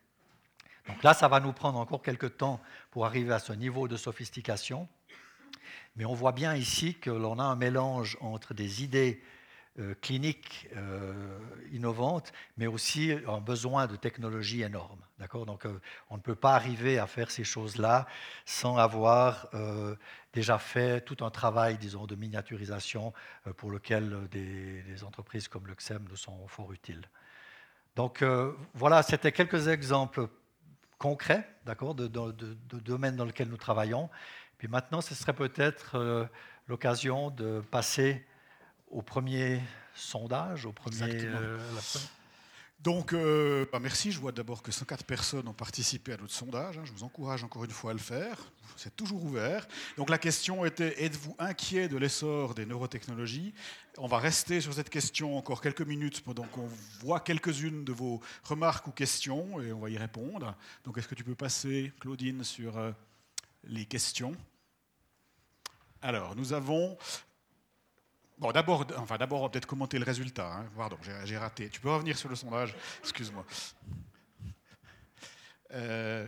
[0.87, 3.97] Donc là, ça va nous prendre encore quelques temps pour arriver à ce niveau de
[3.97, 4.87] sophistication.
[5.95, 9.21] Mais on voit bien ici que l'on a un mélange entre des idées
[10.01, 11.39] cliniques euh,
[11.71, 14.99] innovantes, mais aussi un besoin de technologie énorme.
[15.17, 15.45] D'accord?
[15.45, 15.79] Donc, euh,
[16.09, 18.05] on ne peut pas arriver à faire ces choses-là
[18.45, 19.49] sans avoir
[20.33, 23.13] déjà fait tout un travail, disons, de miniaturisation
[23.57, 27.03] pour lequel des, entreprises comme le XEM nous sont fort utiles.
[27.95, 28.23] Donc,
[28.73, 30.27] voilà, c'était quelques exemples
[30.97, 34.09] concrets, d'accord, de, de, domaines dans lesquels nous travaillons.
[34.57, 36.29] Puis maintenant, ce serait peut-être
[36.67, 38.25] l'occasion de passer
[38.91, 39.61] au premier
[39.95, 41.25] sondage, au premier.
[41.25, 41.57] Euh,
[42.81, 44.11] donc, euh, bah, merci.
[44.11, 46.77] Je vois d'abord que 104 personnes ont participé à notre sondage.
[46.77, 46.83] Hein.
[46.85, 48.37] Je vous encourage encore une fois à le faire.
[48.75, 49.67] C'est toujours ouvert.
[49.97, 53.53] Donc, la question était êtes-vous inquiet de l'essor des neurotechnologies?
[53.97, 56.67] On va rester sur cette question encore quelques minutes pendant qu'on
[57.01, 60.55] voit quelques-unes de vos remarques ou questions et on va y répondre.
[60.83, 62.91] Donc, est-ce que tu peux passer, Claudine, sur euh,
[63.63, 64.35] les questions?
[66.01, 66.97] Alors, nous avons
[68.41, 70.51] Bon, d'abord, enfin, d'abord, on va peut-être commenter le résultat.
[70.51, 70.65] Hein.
[70.75, 71.69] Pardon, j'ai raté.
[71.69, 72.75] Tu peux revenir sur le sondage?
[73.01, 73.45] Excuse-moi.
[75.73, 76.25] Euh,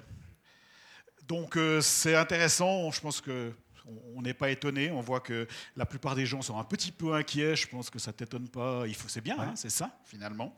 [1.27, 2.91] donc, euh, c'est intéressant.
[2.91, 3.51] Je pense que
[4.15, 4.91] on n'est pas étonné.
[4.91, 7.55] On voit que la plupart des gens sont un petit peu inquiets.
[7.55, 8.83] Je pense que ça t'étonne pas.
[8.85, 10.55] Il faut, c'est bien, hein, c'est ça finalement.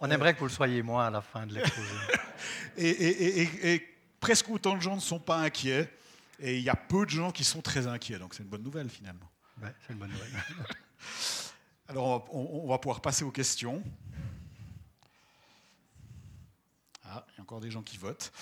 [0.00, 1.88] On aimerait que vous le soyez moins à la fin de l'exposé.
[2.76, 3.88] et, et,
[4.20, 5.92] presque autant de gens ne sont pas inquiets.
[6.38, 8.20] Et il y a peu de gens qui sont très inquiets.
[8.20, 9.28] Donc c'est une bonne nouvelle finalement.
[9.60, 10.30] Ouais, c'est une bonne nouvelle.
[11.88, 13.82] Alors, on, va pouvoir passer aux questions.
[17.04, 18.32] Ah, il y a encore des gens qui votent.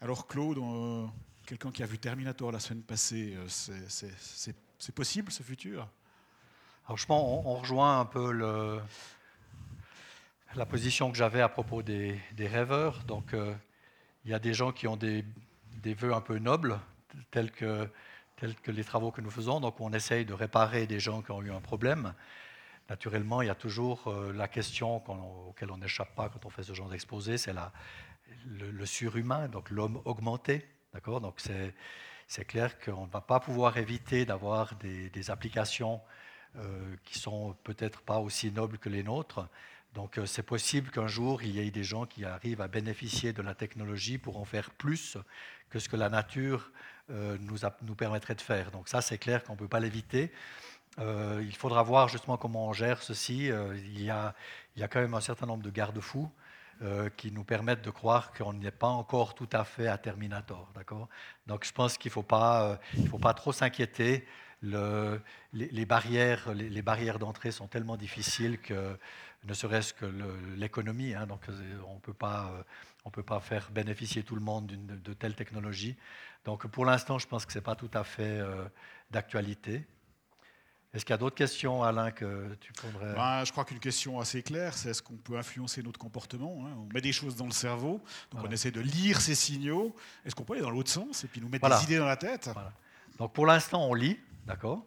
[0.00, 1.06] Alors, Claude, euh,
[1.46, 5.88] quelqu'un qui a vu Terminator la semaine passée, euh, c'est possible ce futur?
[6.86, 8.32] Alors, je pense on, rejoint un peu
[10.54, 13.04] la position que j'avais à propos des, rêveurs.
[13.04, 13.54] Donc, euh,
[14.24, 15.24] il y a des gens qui ont des,
[15.82, 16.78] des vœux un peu nobles,
[17.30, 17.88] tels que
[18.42, 19.60] tels que les travaux que nous faisons.
[19.60, 22.12] Donc on essaye de réparer des gens qui ont eu un problème.
[22.90, 24.96] Naturellement, il y a toujours euh, la question
[25.48, 29.70] auquel on n'échappe pas quand on fait ce genre d'exposé, c'est le, le, surhumain, donc
[29.70, 30.66] l'homme augmenté.
[30.92, 31.20] D'accord?
[31.20, 31.40] Donc
[32.26, 36.00] c'est clair qu'on ne va pas pouvoir éviter d'avoir des, applications
[36.56, 39.48] euh, qui sont peut-être pas aussi nobles que les nôtres.
[39.94, 43.32] Donc euh, c'est possible qu'un jour, il y ait des gens qui arrivent à bénéficier
[43.32, 45.18] de la technologie pour en faire plus
[45.70, 46.70] que ce que la nature
[47.10, 48.70] euh, nous, nous, permettrait de faire.
[48.70, 50.32] Donc ça, c'est clair qu'on ne peut pas l'éviter.
[50.98, 53.46] Euh, il faudra voir justement comment on gère ceci.
[53.46, 54.34] Il, y a,
[54.76, 56.30] il, y a, quand même un certain nombre de garde-fous
[57.16, 60.68] qui nous permettent de croire qu'on n'est pas encore tout à fait à Terminator.
[61.46, 64.26] Donc je pense qu'il ne faut, pas, faut pas trop s'inquiéter.
[64.62, 68.98] les, barrières, les, barrières d'entrée sont tellement difficiles que
[69.44, 70.06] ne serait-ce que
[70.56, 71.40] l'économie, hein, donc
[71.86, 75.96] on ne peut pas faire bénéficier tout le monde de, telles technologies.
[76.44, 78.40] Donc pour l'instant, je pense que ce n'est pas tout à fait
[79.10, 79.86] d'actualité.
[80.94, 84.20] Est-ce qu'il y a d'autres questions, Alain, que tu prendrais ben, Je crois qu'une question
[84.20, 86.76] assez claire, c'est est-ce qu'on peut influencer notre comportement hein?
[86.76, 89.96] On met des choses dans le cerveau, donc on essaie de lire ces signaux.
[90.24, 92.18] Est-ce qu'on peut aller dans l'autre sens et puis nous mettre des idées dans la
[92.18, 92.50] tête?
[93.18, 94.84] Donc pour l'instant, on lit, d'accord?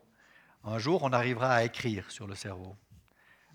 [0.63, 2.75] Un jour, on arrivera à écrire sur le cerveau.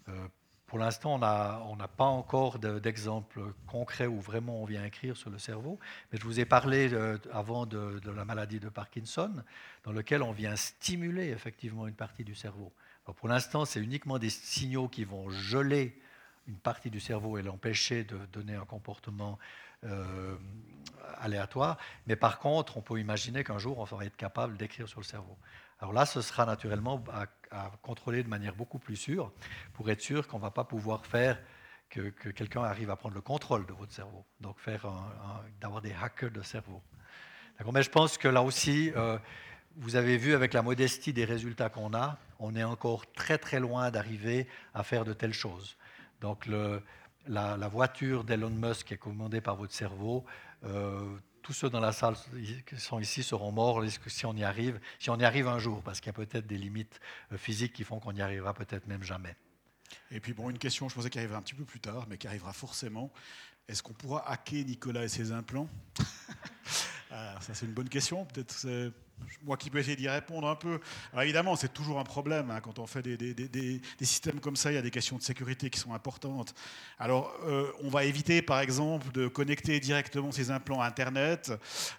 [0.08, 0.28] Euh,
[0.70, 5.36] pour l'instant, on n'a pas encore d'exemple concret où vraiment on vient écrire sur le
[5.36, 5.80] cerveau,
[6.12, 6.88] mais je vous ai parlé
[7.32, 9.32] avant de, la maladie de Parkinson,
[9.82, 12.72] dans lequel on vient stimuler effectivement une partie du cerveau.
[13.16, 16.00] pour l'instant, c'est uniquement des signaux qui vont geler
[16.46, 19.40] une partie du cerveau et l'empêcher de donner un comportement
[19.82, 20.36] euh,
[21.18, 21.78] aléatoire.
[22.06, 25.04] Mais par contre, on peut imaginer qu'un jour, on va être capable d'écrire sur le
[25.04, 25.36] cerveau.
[25.80, 27.26] Alors là, ce sera naturellement à,
[27.82, 29.32] contrôler de manière beaucoup plus sûre
[29.72, 31.40] pour être sûr qu'on ne va pas pouvoir faire
[31.88, 34.24] que, quelqu'un arrive à prendre le contrôle de votre cerveau.
[34.40, 34.86] Donc faire
[35.60, 36.80] d'avoir des hackers de cerveau.
[37.72, 39.18] Mais je pense que là aussi, euh,
[39.76, 43.60] vous avez vu avec la modestie des résultats qu'on a, on est encore très très
[43.60, 45.76] loin d'arriver à faire de telles choses.
[46.20, 50.24] Donc la, voiture d'Elon Musk qui est commandée par votre cerveau,
[50.64, 52.14] euh, tous ceux dans la salle
[52.66, 55.82] qui sont ici seront morts si on y arrive, si on y arrive un jour,
[55.82, 57.00] parce qu'il y a peut-être des limites
[57.32, 59.34] euh, physiques qui font qu'on n'y arrivera peut-être même jamais.
[60.10, 62.18] Et puis bon, une question, je pensais qu'elle arriverait un petit peu plus tard, mais
[62.18, 63.12] qui arrivera forcément.
[63.68, 65.68] Est-ce qu'on pourra hacker Nicolas et ses implants?
[67.12, 68.24] Ah, Ça c'est une bonne question.
[68.24, 68.92] Peut-être
[69.42, 70.80] moi qui peux essayer d'y répondre un peu.
[71.20, 74.70] évidemment, c'est toujours un problème hein, quand on fait des, systèmes comme ça.
[74.70, 76.54] Il y a des questions de sécurité qui sont importantes.
[76.98, 81.52] Alors, euh, on va éviter, par exemple, de connecter directement ces implants à Internet,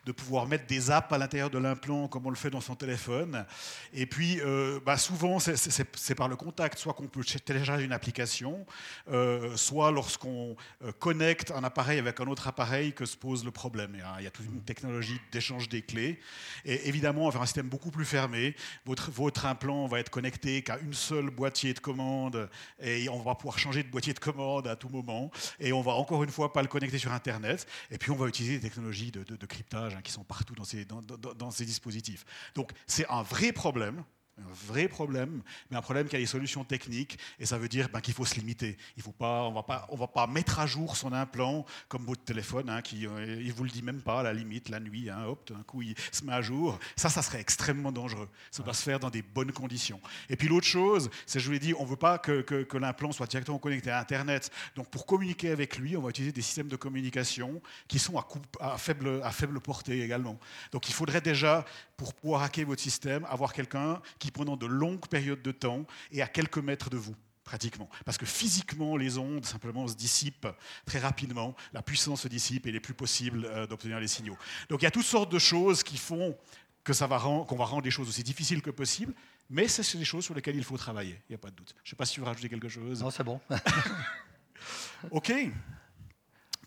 [0.06, 2.76] de pouvoir mettre des apps à l'intérieur de l'implant comme on le fait dans son
[2.76, 3.46] téléphone.
[3.94, 8.66] Et puis, euh, bah, souvent, c'est par le contact, soit qu'on peut télécharger une application,
[9.12, 10.56] euh, soit lorsqu'on
[11.00, 13.98] connecte un appareil avec un autre appareil que se pose le problème.
[14.20, 16.20] il y a toute une technologie d'échange des clés.
[16.66, 18.56] Et évidemment, évidemment, va un système beaucoup plus fermé.
[18.86, 22.50] Votre, votre implant va être connecté qu'à une seule boîtier de commande
[22.82, 25.32] et on va pouvoir changer de boîtier de commande à tout moment.
[25.60, 27.67] Et on va encore une fois pas le connecter sur Internet.
[27.89, 31.65] Et puis on va utiliser des technologies de, cryptage hein, qui sont partout dans ces
[31.65, 32.26] dispositifs.
[32.56, 34.04] Donc c'est un vrai problème
[34.41, 37.89] un vrai problème, mais un problème qui a des solutions techniques, et ça veut dire
[37.89, 38.77] ben, qu'il faut se limiter.
[38.97, 42.69] Il faut pas, on ne va pas mettre à jour son implant comme votre téléphone,
[42.69, 45.25] hein, qui euh, il vous le dit même pas à la limite la nuit, hein,
[45.25, 46.80] hop, d'un coup il se met à jour.
[46.95, 48.30] Ça, ça serait extrêmement dangereux.
[48.51, 49.99] Ça doit se faire dans des bonnes conditions.
[50.30, 52.43] Et puis l'autre chose, c'est je vous l'ai dit, on veut pas que,
[52.77, 54.49] l'implant soit directement connecté à Internet.
[54.75, 58.27] Donc pour communiquer avec lui, on va utiliser des systèmes de communication qui sont à,
[58.60, 60.39] à, faible, à faible portée également.
[60.71, 61.65] Donc il faudrait déjà,
[61.97, 66.22] pour pouvoir hacker votre système, avoir quelqu'un qui pendant de longues périodes de temps et
[66.22, 67.89] à quelques mètres de vous pratiquement.
[68.06, 70.48] Parce que physiquement, les ondes simplement se dissipent
[70.86, 74.38] très rapidement, la puissance se dissipe et il n'est plus possible euh, d'obtenir les signaux.
[74.70, 76.38] Donc il y a toutes sortes de choses qui font
[76.84, 79.13] que ça va qu'on va rendre les choses aussi difficiles que possible,
[79.50, 81.76] mais c'est des choses sur lesquelles il faut travailler, il n'y a pas de doute.
[81.84, 83.04] Je ne sais pas si tu veux rajouter quelque chose.
[83.04, 83.39] Non, c'est bon.
[85.12, 85.34] ok.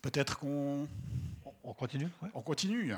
[0.01, 0.87] Peut-être qu'on...
[1.63, 2.93] On continue On continue.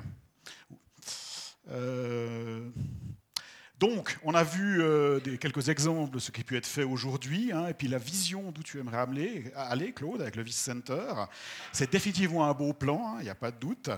[1.69, 2.69] Euh...
[3.79, 7.67] Donc, on a vu euh, quelques exemples de ce qui peut être fait aujourd'hui, hein,
[7.67, 9.05] et puis la vision d'où tu aimerais
[9.55, 11.13] aller, Claude, avec le Vice Center.
[11.71, 13.91] C'est définitivement un beau plan, il hein, n'y a pas de doute.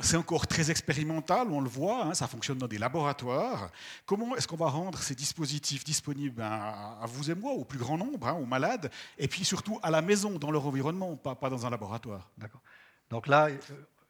[0.00, 3.70] C'est encore très expérimental, on le voit, hein, ça fonctionne dans des laboratoires.
[4.04, 7.96] Comment est-ce qu'on va rendre ces dispositifs disponibles à, vous et moi, au plus grand
[7.96, 11.64] nombre, aux malades, et puis surtout à la maison, dans leur environnement, pas, pas dans
[11.64, 12.28] un laboratoire?
[12.36, 12.60] D'accord.
[13.08, 13.58] Donc là, euh,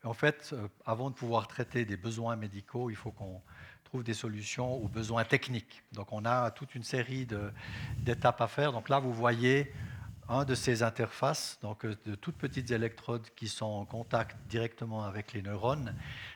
[0.03, 3.43] en fait, euh, avant de pouvoir traiter des besoins médicaux, il faut qu'on
[4.03, 5.83] des solutions aux besoins techniques.
[5.93, 7.27] Donc on a toute une série
[7.99, 8.73] d'étapes à faire.
[8.73, 9.73] Donc là, vous voyez
[10.29, 15.05] un de ces interfaces, donc euh, de toutes petites électrodes qui sont en contact directement
[15.05, 15.95] avec les neurones.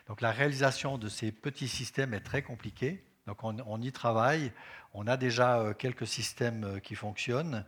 [0.08, 3.02] Donc la réalisation de ces petits systèmes est très compliquée.
[3.26, 4.52] Donc on, y travaille.
[4.94, 7.64] On a déjà euh, quelques systèmes euh, qui fonctionnent.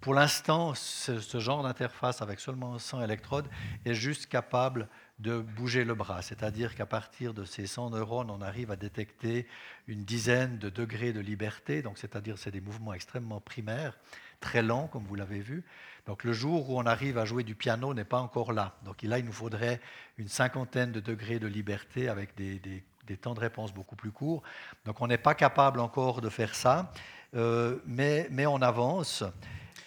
[0.00, 3.48] pour l'instant, ce, genre d'interface avec seulement 100 électrodes
[3.84, 4.88] est juste capable
[5.22, 6.20] de bouger le bras.
[6.20, 9.46] C'est-à-dire qu'à partir de ces 100 neurones, on arrive à détecter
[9.86, 11.80] une dizaine de degrés de liberté.
[11.80, 13.96] Donc, c'est-à-dire c'est des mouvements extrêmement primaires,
[14.40, 15.64] très lents, comme vous l'avez vu.
[16.06, 18.74] Donc, le jour où on arrive à jouer du piano n'est pas encore là.
[18.84, 19.80] Donc, là, il nous faudrait
[20.18, 22.82] une cinquantaine de degrés de liberté avec des,
[23.20, 24.42] temps de réponse beaucoup plus courts.
[24.84, 26.92] Donc, on n'est pas capable encore de faire ça,
[27.36, 29.22] euh, mais, mais on avance.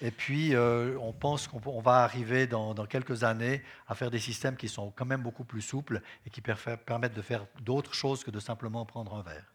[0.01, 4.57] Et puis, euh, on pense qu'on va arriver dans, quelques années à faire des systèmes
[4.57, 8.31] qui sont quand même beaucoup plus souples et qui permettent de faire d'autres choses que
[8.31, 9.45] de simplement prendre un verre.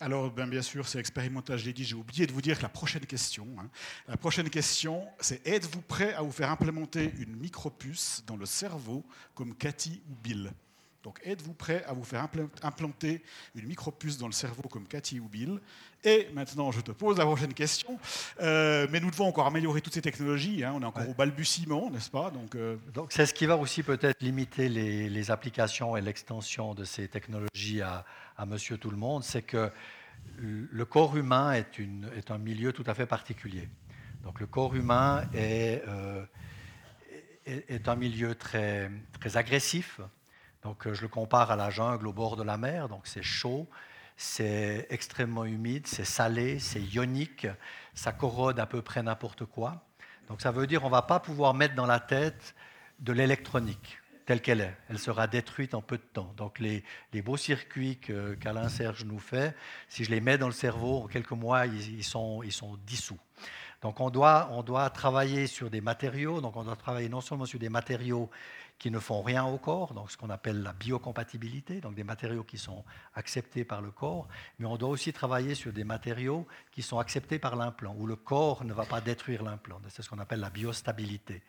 [0.00, 3.46] Alors, ben, bien sûr, c'est expérimental, j'ai oublié de vous dire que la prochaine question,
[3.60, 3.68] hein,
[4.08, 9.04] la prochaine question, c'est êtes-vous prêt à vous faire implémenter une micropuce dans le cerveau
[9.34, 10.52] comme Cathy ou Bill?
[11.02, 12.28] Donc, êtes-vous prêt à vous faire
[12.62, 13.22] implanter
[13.56, 15.60] une micropuce dans le cerveau comme Cathy ou Bill?
[16.04, 17.98] Et maintenant, je te pose la prochaine question.
[18.40, 20.62] Euh, mais nous devons encore améliorer toutes ces technologies.
[20.62, 20.72] Hein.
[20.76, 22.30] on est encore au balbutiement, n'est-ce pas?
[22.30, 26.84] Donc, euh, Donc, c'est ce qui va aussi peut-être limiter les, applications et l'extension de
[26.84, 28.04] ces technologies à,
[28.46, 29.24] Monsieur Tout le Monde.
[29.24, 29.70] C'est que
[30.38, 33.68] le corps humain est, une, est, un milieu tout à fait particulier.
[34.22, 36.24] Donc, le corps humain est, euh,
[37.44, 40.00] est, est un milieu très, très agressif
[40.62, 42.88] donc, euh, je le compare à la jungle au bord de la mer.
[42.88, 43.68] Donc, c'est chaud,
[44.16, 47.46] c'est extrêmement humide, c'est salé, c'est ionique,
[47.94, 49.84] ça corrode à peu près n'importe quoi.
[50.28, 52.54] Donc, ça veut dire qu'on ne va pas pouvoir mettre dans la tête
[53.00, 54.76] de l'électronique telle qu'elle est.
[54.88, 56.32] Elle sera détruite en peu de temps.
[56.36, 56.84] Donc, les,
[57.22, 57.98] beaux circuits
[58.40, 59.56] qu'Alain Serge nous fait,
[59.88, 63.18] si je les mets dans le cerveau, en quelques mois, ils, sont, ils sont dissous.
[63.82, 66.40] Donc, on doit, on doit travailler sur des matériaux.
[66.40, 68.30] Donc, on doit travailler non seulement sur des matériaux
[68.78, 72.42] qui ne font rien au corps, donc ce qu'on appelle la biocompatibilité, donc des matériaux
[72.42, 74.26] qui sont acceptés par le corps,
[74.58, 78.16] mais on doit aussi travailler sur des matériaux qui sont acceptés par l'implant, où le
[78.16, 79.80] corps ne va pas détruire l'implant.
[79.88, 81.42] C'est ce qu'on appelle la biostabilité.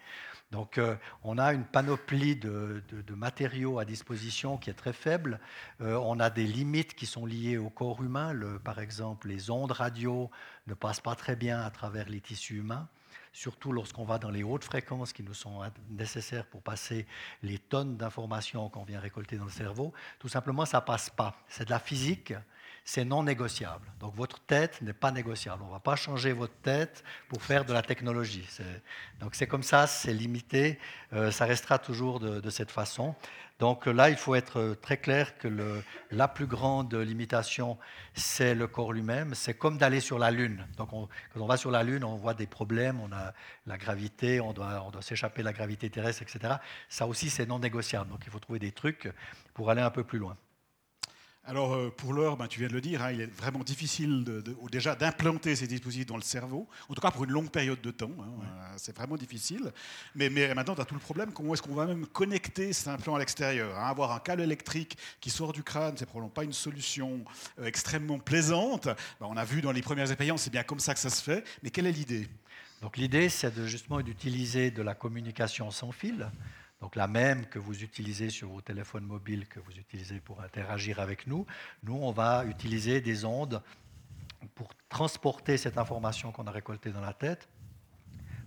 [0.52, 5.40] Donc euh, on a une panoplie de, matériaux à disposition qui est très faible.
[5.82, 8.36] Euh, on a des limites qui sont liées au corps humain.
[8.64, 10.30] Par exemple, les ondes radio
[10.68, 12.88] ne passent pas très bien à travers les tissus humains
[13.34, 17.06] surtout lorsqu'on va dans les hautes fréquences qui nous sont nécessaires pour passer
[17.42, 21.36] les tonnes d'informations qu'on vient récolter dans le cerveau, tout simplement, ça passe pas.
[21.48, 22.34] C'est de la physique,
[22.86, 23.88] c'est non négociable.
[24.00, 25.64] Donc votre tête n'est pas négociable.
[25.64, 28.48] On ne va pas changer votre tête pour faire de la technologie.
[29.20, 30.80] Donc c'est comme ça, c'est limité,
[31.14, 33.16] euh, ça restera toujours de cette façon.
[33.60, 35.48] Donc là, il faut être très clair que
[36.12, 37.78] la plus grande limitation,
[38.14, 39.36] c'est le corps lui-même.
[39.36, 40.66] C'est comme d'aller sur la Lune.
[40.76, 43.34] Donc quand on va sur la Lune, on voit des problèmes, on a
[43.68, 46.56] la gravité, on doit, on doit s'échapper de la gravité terrestre, etc.
[46.90, 48.10] Ça aussi, c'est non négociable.
[48.10, 49.10] Donc il faut trouver des trucs
[49.54, 50.36] pour aller un peu plus loin.
[51.46, 54.24] Alors euh, pour l'heure, ben, tu viens de le dire, hein, il est vraiment difficile
[54.72, 57.92] déjà d'implanter ces dispositifs dans le cerveau, en tout cas pour une longue période de
[57.92, 59.74] temps, hein, euh, c'est vraiment difficile.
[60.16, 63.16] Mais, maintenant, tu as tout le problème, comment est-ce qu'on va même connecter cet implant
[63.16, 63.90] à l'extérieur hein?
[63.90, 67.26] Avoir un câble électrique qui sort du crâne, c'est probablement pas une solution
[67.60, 68.86] euh, extrêmement plaisante.
[68.86, 71.22] Ben, on a vu dans les premières expériences, c'est bien comme ça que ça se
[71.22, 72.30] fait, mais quelle est l'idée?
[72.82, 76.30] Donc l'idée, c'est de, justement d'utiliser de la communication sans fil
[76.84, 81.00] donc la même que vous utilisez sur vos téléphones mobiles, que vous utilisez pour interagir
[81.00, 81.46] avec nous,
[81.82, 83.64] nous, on va utiliser des ondes
[84.54, 87.48] pour transporter cette information qu'on a récoltée dans la tête,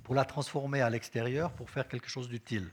[0.03, 2.71] pour la transformer à l'extérieur, pour faire quelque chose d'utile.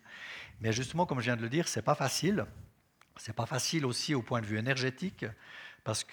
[0.60, 2.46] Mais justement, comme je viens de le dire, ce n'est pas facile.
[3.16, 5.26] Ce n'est pas facile aussi au point de vue énergétique,
[5.86, 6.04] parce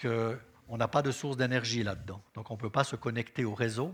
[0.71, 2.21] qu'on n'a pas de source d'énergie là-dedans.
[2.33, 3.93] Donc on ne peut pas se connecter au réseau.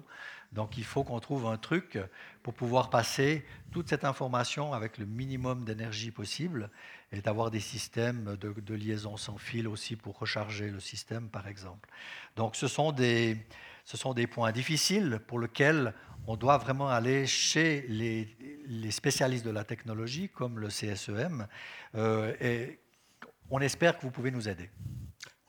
[0.52, 1.98] Donc il faut qu'on trouve un truc
[2.44, 6.70] pour pouvoir passer toute cette information avec le minimum d'énergie possible
[7.12, 11.90] et d'avoir des systèmes de, liaison sans fil aussi pour recharger le système, par exemple.
[12.36, 13.44] Donc ce sont des,
[14.30, 15.96] points difficiles pour lesquels
[16.28, 18.38] on doit vraiment aller chez les,
[18.68, 21.48] les spécialistes de la technologie, comme le CSEM,
[21.96, 22.80] euh, et
[23.50, 24.70] on espère que vous pouvez nous aider.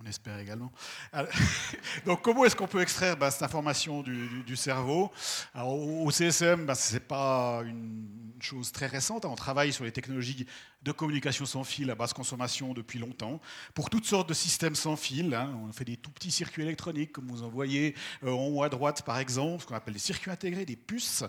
[0.01, 0.71] On espère également.
[2.07, 5.11] donc, comment est-ce qu'on peut extraire bah, cette information du, cerveau?
[5.57, 9.25] Au CSM, bah, ce n'est pas une chose très récente.
[9.25, 10.47] On travaille sur les technologies
[10.89, 13.41] de communication sans fil à basse consommation depuis longtemps,
[13.75, 15.35] pour toutes sortes de systèmes sans fil.
[15.35, 15.55] Hein.
[15.69, 18.71] On fait des tout petits circuits électroniques, comme vous en voyez euh, en haut à
[18.71, 21.25] droite, par exemple, ce qu'on appelle des circuits intégrés, des puces.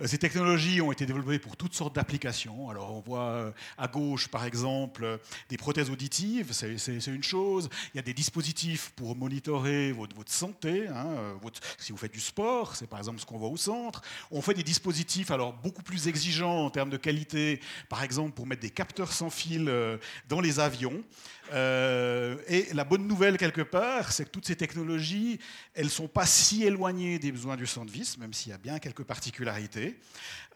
[0.00, 2.68] Euh, ces technologies ont été développées pour toutes sortes d'applications.
[2.70, 7.68] Alors, on voit euh, à gauche, par exemple, des prothèses auditives, c'est une chose.
[7.94, 11.38] Il y a des dispositifs pour monitorer votre, santé, hein,
[11.78, 14.02] si vous faites du sport, c'est par exemple ce qu'on voit au centre.
[14.30, 18.46] On fait des dispositifs alors beaucoup plus exigeants en termes de qualité, par exemple pour
[18.46, 21.02] mettre des capteurs sans fil euh, dans les avions.
[21.52, 25.38] Euh, et la bonne nouvelle, quelque part, c'est que toutes ces technologies,
[25.74, 28.78] elles ne sont pas si éloignées des besoins du vis, même s'il y a bien
[28.78, 29.98] quelques particularités.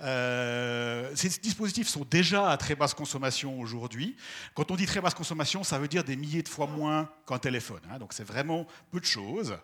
[0.01, 4.17] Euh, ces dispositifs sont déjà à très basse consommation aujourd'hui.
[4.55, 7.39] Quand on dit très basse consommation, ça veut dire des milliers de fois moins qu'un
[7.39, 7.81] téléphone.
[7.91, 7.99] Hein.
[7.99, 9.59] donc c'est vraiment peu de choses.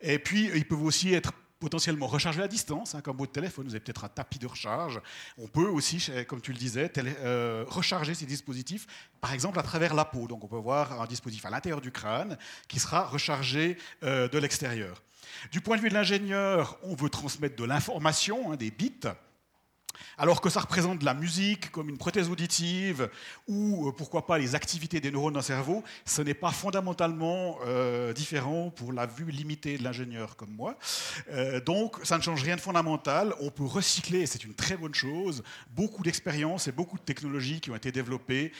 [0.00, 3.74] Et puis, ils peuvent aussi être potentiellement recharger à distance, hein, comme votre téléphone, vous
[3.74, 5.00] avez peut-être un tapis de recharge.
[5.38, 8.86] On peut aussi, comme tu le disais, euh, recharger ces dispositifs,
[9.20, 10.26] par exemple à travers la peau.
[10.26, 14.38] Donc on peut voir un dispositif à l'intérieur du crâne qui sera rechargé euh, de
[14.38, 15.02] l'extérieur.
[15.52, 19.06] Du point de vue de l'ingénieur, on veut transmettre de l'information, hein, des bits.
[20.18, 23.08] Alors que ça représente la musique comme une prothèse auditive
[23.48, 28.12] ou euh, pourquoi pas les activités des neurones le cerveau, ce n'est pas fondamentalement euh,
[28.12, 30.78] différent pour la vue limitée de l'ingénieur comme moi.
[31.30, 33.34] Euh, donc ça ne change rien de fondamental.
[33.40, 37.70] On peut recycler, c'est une très bonne chose, beaucoup d'expériences et beaucoup de technologies qui
[37.70, 38.52] ont été développées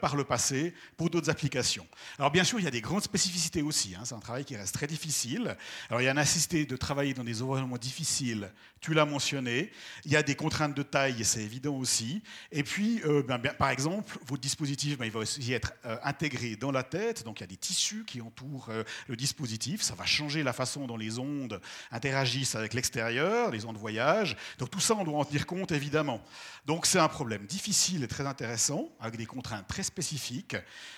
[0.00, 1.86] par le passé pour d'autres applications.
[2.18, 3.94] Alors bien sûr, il y a des grandes spécificités aussi.
[3.94, 4.02] Hein.
[4.04, 5.56] C'est un travail qui reste très difficile.
[5.88, 9.72] Alors il y a un nécessité de travailler dans des environnements difficiles, tu l'as mentionné.
[10.04, 12.22] Il y a des contraintes de taille, c'est évident aussi.
[12.52, 16.54] Et puis, euh, ben, par exemple, votre dispositif, ben, il va aussi être euh, intégré
[16.54, 17.24] dans la tête.
[17.24, 19.82] Donc, il y a des tissus qui entourent euh, le dispositif.
[19.82, 21.60] Ça va changer la façon dont les ondes
[21.90, 24.36] interagissent avec l'extérieur, les ondes voyage.
[24.58, 26.22] Donc, tout ça, on doit en tenir compte, évidemment.
[26.66, 30.56] Donc, c'est un problème difficile et très intéressant, avec des contraintes très spécifiques.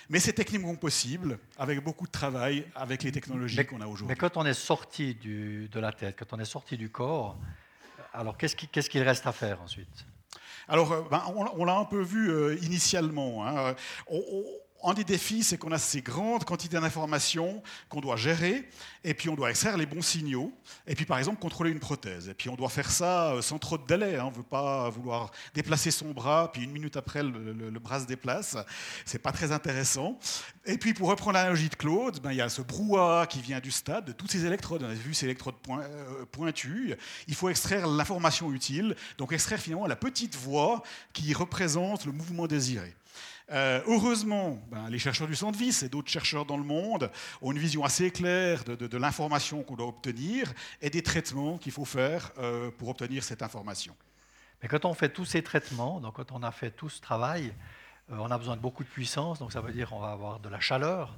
[0.09, 4.13] Mais c'est techniquement possible, avec beaucoup de travail, avec les technologies qu'on a aujourd'hui.
[4.13, 7.37] Mais quand on est sorti du, de la tête, quand on est sorti du corps,
[8.13, 10.05] alors, qu'est-ce qu'il reste à faire ensuite?
[10.67, 13.45] Alors, euh, ben, on, l'a un peu vu euh, initialement.
[13.47, 13.75] Hein.
[14.83, 18.67] Un des défis, c'est qu'on a ces grandes quantités d'informations qu'on doit gérer,
[19.03, 20.53] et puis on doit extraire les bons signaux,
[20.87, 22.29] et puis par exemple contrôler une prothèse.
[22.29, 24.17] Et puis on doit faire ça euh, sans trop de délai.
[24.17, 24.25] Hein.
[24.25, 28.05] On ne veut pas vouloir déplacer son bras, puis une minute après le, bras se
[28.05, 28.57] déplace.
[29.05, 30.17] C'est pas très intéressant.
[30.65, 33.59] Et puis pour reprendre l'analogie de Claude, ben, il y a ce brouhaha qui vient
[33.59, 34.83] du stade, de toutes ces électrodes.
[34.83, 36.95] On a vu ces électrodes euh, pointues.
[37.27, 42.47] Il faut extraire l'information utile, donc extraire finalement la petite voix qui représente le mouvement
[42.47, 42.93] désiré.
[43.51, 47.09] Euh, heureusement, ben, les chercheurs du Centre Vis et d'autres chercheurs dans le monde
[47.41, 51.85] ont une vision assez claire de, l'information qu'on doit obtenir et des traitements qu'il faut
[51.85, 53.95] faire euh, pour obtenir cette information.
[54.61, 57.53] Mais quand on fait tous ces traitements, donc quand on a fait tout ce travail,
[58.11, 60.39] euh, on a besoin de beaucoup de puissance, donc ça veut dire qu'on va avoir
[60.39, 61.17] de la chaleur,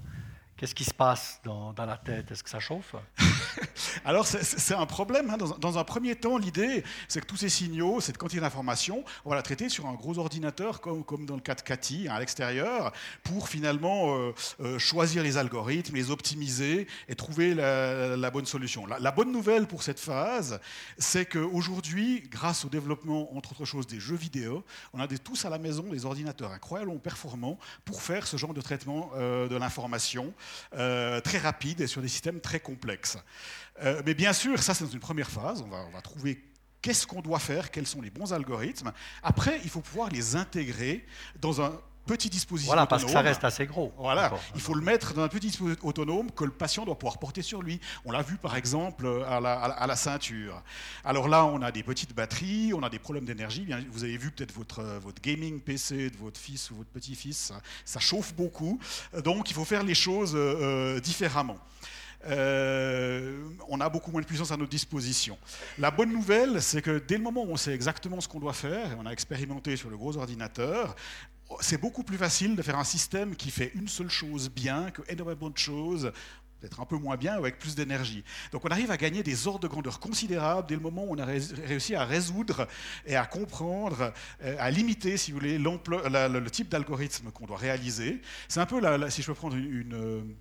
[0.62, 2.30] Qu'est-ce qui se passe dans, la tête?
[2.30, 2.94] Est-ce que ça chauffe?
[4.06, 5.28] Alors, c'est un problème.
[5.32, 5.38] Hein.
[5.38, 9.36] Dans, un premier temps, l'idée, c'est que tous ces signaux, cette quantité d'informations, on va
[9.36, 12.92] la traiter sur un gros ordinateur, comme, dans le cas de Cathy, hein, à l'extérieur,
[13.24, 18.86] pour finalement euh, euh, choisir les algorithmes, les optimiser et trouver la, bonne solution.
[18.86, 20.60] La, bonne nouvelle pour cette phase,
[21.00, 25.50] c'est qu'aujourd'hui, grâce au développement, entre autres choses, des jeux vidéo, on a tous à
[25.50, 30.32] la maison des ordinateurs incroyablement performants pour faire ce genre de traitement euh, de l'information.
[30.74, 33.18] Euh, très rapide et sur des systèmes très complexes.
[33.84, 36.44] Euh, mais bien sûr, ça c'est dans une première phase, on va, on va trouver
[36.82, 38.92] qu'est-ce qu'on doit faire, quels sont les bons algorithmes.
[39.24, 41.06] Après, il faut pouvoir les intégrer
[41.40, 43.94] dans un petit dispositif voilà, parce que ça reste assez gros.
[43.98, 47.18] Voilà, il faut le mettre dans un petit dispositif autonome que le patient doit pouvoir
[47.18, 47.80] porter sur lui.
[48.06, 50.62] On l'a vu par exemple à la, à la, ceinture.
[51.04, 53.68] Alors là, on a des petites batteries, on a des problèmes d'énergie.
[53.92, 57.54] Vous avez vu peut-être votre, votre gaming PC de votre fils ou votre petit-fils,
[57.86, 58.80] ça chauffe beaucoup.
[59.24, 61.58] Donc il faut faire les choses euh, différemment.
[62.28, 65.38] Euh, on a beaucoup moins de puissance à notre disposition.
[65.78, 68.54] La bonne nouvelle, c'est que dès le moment où on sait exactement ce qu'on doit
[68.54, 70.96] faire, et on a expérimenté sur le gros ordinateur,
[71.60, 75.02] c'est beaucoup plus facile de faire un système qui fait une seule chose bien que
[75.10, 76.12] énormément de choses
[76.62, 78.24] peut-être un peu moins bien ou avec plus d'énergie.
[78.52, 81.18] Donc on arrive à gagner des ordres de grandeur considérables dès le moment où on
[81.18, 82.68] a réussi à résoudre
[83.06, 88.22] et à comprendre, euh, à limiter, si vous voulez, le type d'algorithme qu'on doit réaliser.
[88.48, 88.80] C'est un peu,
[89.10, 90.36] si je peux prendre une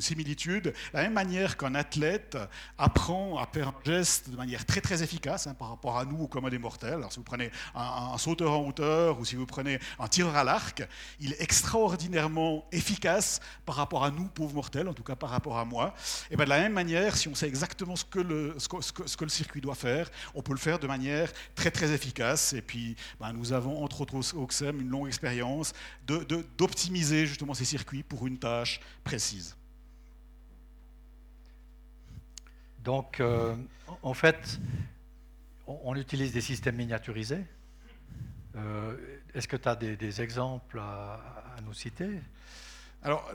[0.00, 0.74] similitude.
[0.92, 2.36] La même manière qu'un athlète
[2.78, 6.24] apprend à faire un geste de manière très très efficace hein, par rapport à nous,
[6.24, 6.94] au commun des mortels.
[6.94, 10.44] Alors si vous prenez un, sauteur en hauteur ou si vous prenez un tireur à
[10.44, 10.86] l'arc,
[11.20, 15.58] il est extraordinairement efficace par rapport à nous, pauvres mortels, en tout cas par rapport
[15.58, 15.94] à moi.
[16.30, 19.06] Et bien de la même manière, si on sait exactement ce que le, ce que,
[19.06, 22.52] ce que, le circuit doit faire, on peut le faire de manière très très efficace.
[22.52, 25.72] Et puis ben, nous avons entre autres au OXEM une longue expérience
[26.06, 29.56] d'optimiser justement ces circuits pour une tâche précise.
[32.84, 33.54] Donc, euh,
[34.02, 34.58] en fait,
[35.66, 37.44] on, utilise des systèmes miniaturisés.
[38.56, 38.96] Euh,
[39.34, 41.20] est-ce que tu as des, exemples à,
[41.64, 42.20] nous citer?
[43.04, 43.28] Alors,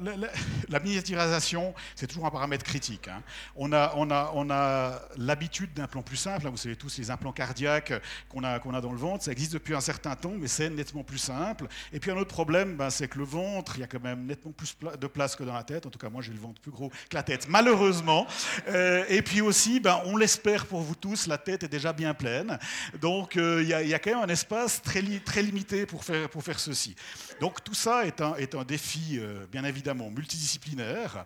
[0.70, 3.08] la, miniaturisation, c'est toujours un paramètre critique.
[3.10, 3.22] Hein.
[3.56, 6.48] On a, on a, on a l'habitude d'un plan plus simple.
[6.48, 6.52] Hein.
[6.52, 7.94] vous savez tous les implants cardiaques
[8.30, 9.26] qu'on a, qu'on a dans le ventre.
[9.26, 11.68] Ça existe depuis un certain temps, mais c'est nettement plus simple.
[11.92, 14.26] Et puis un autre problème, ben, c'est que le ventre, il y a quand même
[14.26, 15.86] nettement plus de place que dans la tête.
[15.86, 18.26] En tout cas, moi, j'ai le ventre plus gros que la tête, malheureusement.
[18.70, 22.14] Euh, et puis aussi, ben, on l'espère pour vous tous, la tête est déjà bien
[22.14, 22.58] pleine.
[23.02, 26.44] Donc, euh, il y, a quand même un espace très, très limité pour faire, pour
[26.44, 26.96] faire ceci.
[27.42, 31.26] Donc, tout ça est un, est un défi, euh, évidemment multidisciplinaire.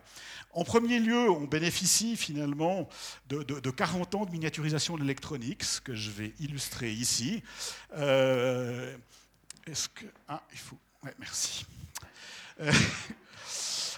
[0.52, 2.88] En premier lieu, on bénéficie finalement
[3.28, 7.42] de, 40 ans de miniaturisation de l'électronique, ce que je vais illustrer ici.
[7.96, 8.94] Euh,
[9.66, 10.04] est-ce que...
[10.28, 10.78] Ah, il faut...
[11.04, 11.64] Ouais, merci.
[12.60, 12.72] Euh,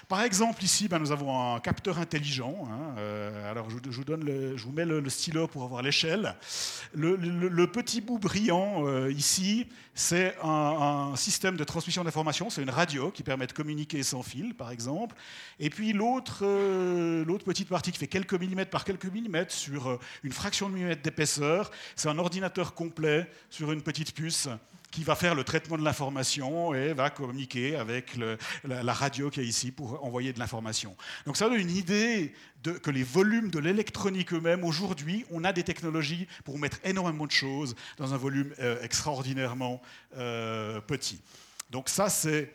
[0.08, 2.68] Par exemple, ici, ben, nous avons un capteur intelligent.
[2.70, 6.34] Hein, euh, alors, je, vous mets le, stylo pour avoir l'échelle.
[6.94, 12.50] Le, petit bout brillant euh, ici, c'est un, système de transmission d'informations.
[12.50, 15.16] C'est une radio qui permet de communiquer sans fil, par exemple.
[15.58, 19.98] Et puis l'autre euh, l'autre petite partie qui fait quelques millimètres par quelques millimètres sur
[20.22, 24.48] une fraction de millimètre d'épaisseur, c'est un ordinateur complet sur une petite puce
[24.94, 28.16] qui va faire le traitement de l'information et va communiquer avec
[28.62, 30.96] la, radio qui est ici pour envoyer de l'information.
[31.26, 32.32] Donc ça donne une idée
[32.62, 37.32] que les volumes de l'électronique eux-mêmes, aujourd'hui, on a des technologies pour mettre énormément de
[37.32, 39.82] choses dans un volume euh, extraordinairement
[40.16, 41.20] euh, petit.
[41.70, 42.52] Donc ça, c'est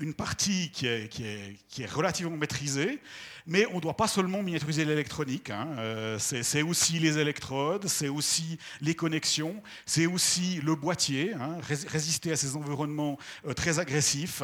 [0.00, 3.00] une partie qui est relativement maîtrisée.
[3.48, 5.68] Mais on ne doit pas seulement miniaturiser l'électronique, hein.
[5.78, 12.32] euh, c'est aussi les électrodes, c'est aussi les connexions, c'est aussi le boîtier, hein, résister
[12.32, 13.16] à ces environnements
[13.46, 14.42] euh, très agressifs.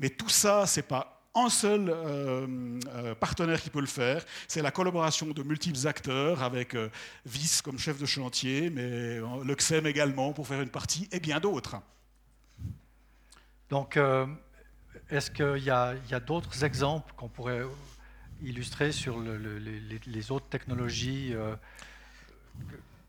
[0.00, 4.62] Mais tout ça, ce n'est pas un seul euh, partenaire qui peut le faire, c'est
[4.62, 6.74] la collaboration de multiples acteurs avec
[7.24, 11.38] VIS comme chef de chantier, mais le XEM également pour faire une partie et bien
[11.38, 11.76] d'autres.
[13.68, 13.96] Donc,
[15.08, 17.62] est-ce qu'il y a d'autres exemples qu'on pourrait
[18.42, 21.54] illustrer sur les, autres technologies euh,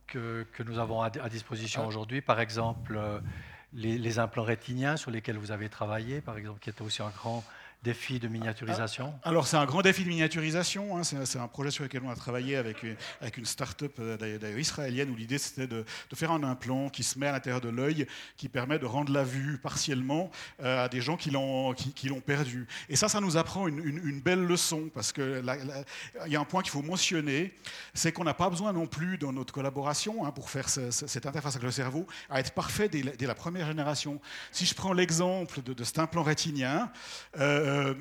[0.08, 1.88] que, que, nous avons à, disposition ah.
[1.88, 2.22] aujourd'hui.
[2.22, 3.20] Par exemple, euh,
[3.74, 7.10] les, les, implants rétiniens sur lesquels vous avez travaillé, par exemple, qui était aussi un
[7.10, 7.44] grand
[7.84, 11.04] défi de miniaturisation ah, Alors c'est un grand défi de miniaturisation, hein.
[11.04, 14.60] c'est un projet sur lequel on a travaillé avec une, avec une start-up euh, d'ailleurs
[14.60, 18.06] israélienne où l'idée c'était de, faire un implant qui se met à l'intérieur de l'œil,
[18.38, 20.30] qui permet de rendre la vue partiellement
[20.62, 22.68] euh, à des gens qui l'ont qui, perdu.
[22.90, 25.42] Et ça, ça nous apprend une, belle leçon parce que
[26.26, 27.54] il y a un point qu'il faut mentionner,
[27.94, 31.56] c'est qu'on n'a pas besoin non plus dans notre collaboration hein, pour faire cette interface
[31.56, 34.20] avec le cerveau à être parfait dès, la première génération.
[34.52, 36.92] Si je prends l'exemple de, cet implant rétinien,
[37.40, 37.94] euh, euh,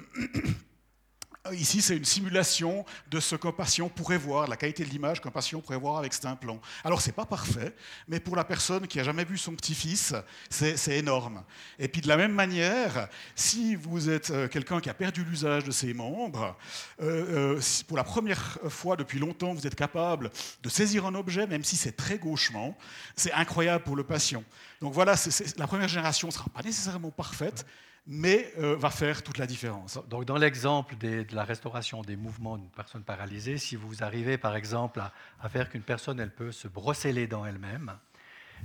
[1.53, 5.31] ici, c'est une simulation de ce qu'un patient pourrait voir, la qualité de l'image qu'un
[5.31, 6.61] patient pourrait voir avec cet implant.
[6.85, 7.75] Alors, ce n'est pas parfait,
[8.09, 10.15] mais pour la personne qui n'a jamais vu son petit-fils,
[10.51, 11.43] c'est énorme.
[11.79, 15.65] Et puis, de la même manière, si vous êtes euh, quelqu'un qui a perdu l'usage
[15.65, 16.57] de ses membres,
[17.01, 20.31] euh, pour la première fois depuis longtemps, vous êtes capable
[20.63, 22.77] de saisir un objet, même si c'est très gauchement,
[23.17, 24.45] c'est incroyable pour le patient.
[24.81, 25.15] Donc voilà,
[25.57, 27.65] la première génération ne sera pas nécessairement parfaite,
[28.07, 29.99] mais euh, va faire toute la différence.
[30.09, 34.57] Donc, dans l'exemple de la restauration des mouvements d'une personne paralysée, si vous arrivez par
[34.57, 35.01] exemple
[35.41, 37.93] à, faire qu'une personne elle peut se brosser les dents elle-même,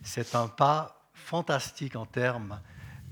[0.04, 2.62] c'est un pas fantastique en termes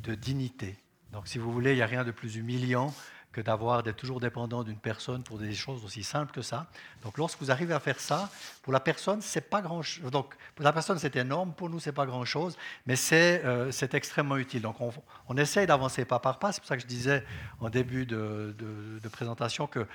[0.02, 0.78] de dignité.
[1.12, 2.94] Donc, si vous voulez, il n'y a rien de plus humiliant
[3.34, 6.68] que d'avoir d'être toujours dépendant d'une personne pour des choses aussi simples que ça.
[7.02, 8.30] Donc, lorsque vous arrivez à faire ça,
[8.62, 9.82] pour la personne, c'est pas grand.
[10.12, 11.54] Donc, pour la personne, c'est énorme.
[11.54, 12.56] Pour nous, c'est pas grand chose,
[12.86, 14.62] mais c'est euh, extrêmement utile.
[14.62, 14.94] Donc, on,
[15.28, 16.52] on essaye d'avancer pas par pas.
[16.52, 17.26] C'est pour ça que je disais
[17.60, 19.86] en début de, de, présentation que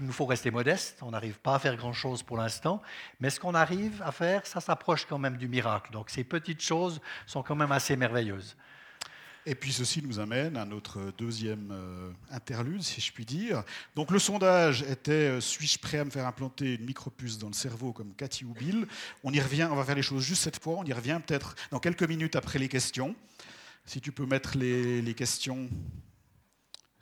[0.00, 0.98] nous faut rester modeste.
[1.02, 2.82] On n'arrive pas à faire grand chose pour l'instant,
[3.20, 5.92] mais ce qu'on arrive à faire, ça s'approche quand même du miracle.
[5.92, 8.56] Donc, ces petites choses sont quand même assez merveilleuses.
[9.46, 13.62] Et puis ceci nous amène à notre deuxième euh, interlude, si je puis dire.
[13.94, 17.54] Donc le sondage était euh, suis-je prêt à me faire implanter une micropuce dans le
[17.54, 18.86] cerveau comme Cathy ou Bill?
[19.22, 20.76] On y revient, on va faire les choses juste cette fois.
[20.78, 23.14] On y revient peut-être dans quelques minutes après les questions.
[23.84, 25.68] Si tu peux mettre les, les questions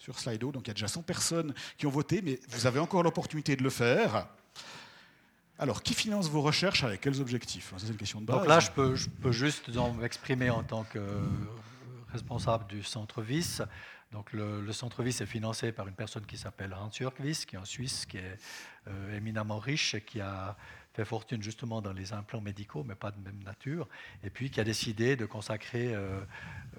[0.02, 0.50] sur Slido.
[0.50, 3.54] Donc il y a déjà 100 personnes qui ont voté, mais vous avez encore l'opportunité
[3.54, 4.26] de le faire.
[5.58, 7.72] Alors, qui finance vos recherches avec quels objectifs?
[7.76, 8.38] C'est une question de base.
[8.38, 9.70] Donc là, je peux, je peux juste
[10.00, 10.98] m'exprimer en tant que
[12.12, 13.62] responsable du centre VIS.
[14.12, 17.58] Donc le, centre VIS est financé par une personne qui s'appelle Hans-Jörg Wyss, qui est
[17.58, 18.38] en Suisse, qui est
[18.86, 20.56] euh, éminemment riche et qui a
[20.92, 23.88] fait fortune justement dans les implants médicaux, mais pas de même nature,
[24.22, 26.20] et puis qui a décidé de consacrer euh,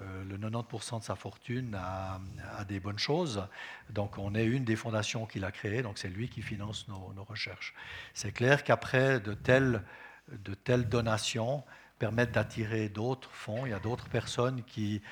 [0.00, 2.20] euh, le 90% de sa fortune à,
[2.68, 3.44] des bonnes choses.
[3.90, 7.12] Donc on est une des fondations qu'il a créées, donc c'est lui qui finance nos,
[7.14, 7.74] nos recherches.
[8.12, 9.82] C'est clair qu'après de telles,
[10.30, 11.64] de telles donations
[11.98, 15.02] permettent d'attirer d'autres fonds, il y a d'autres personnes qui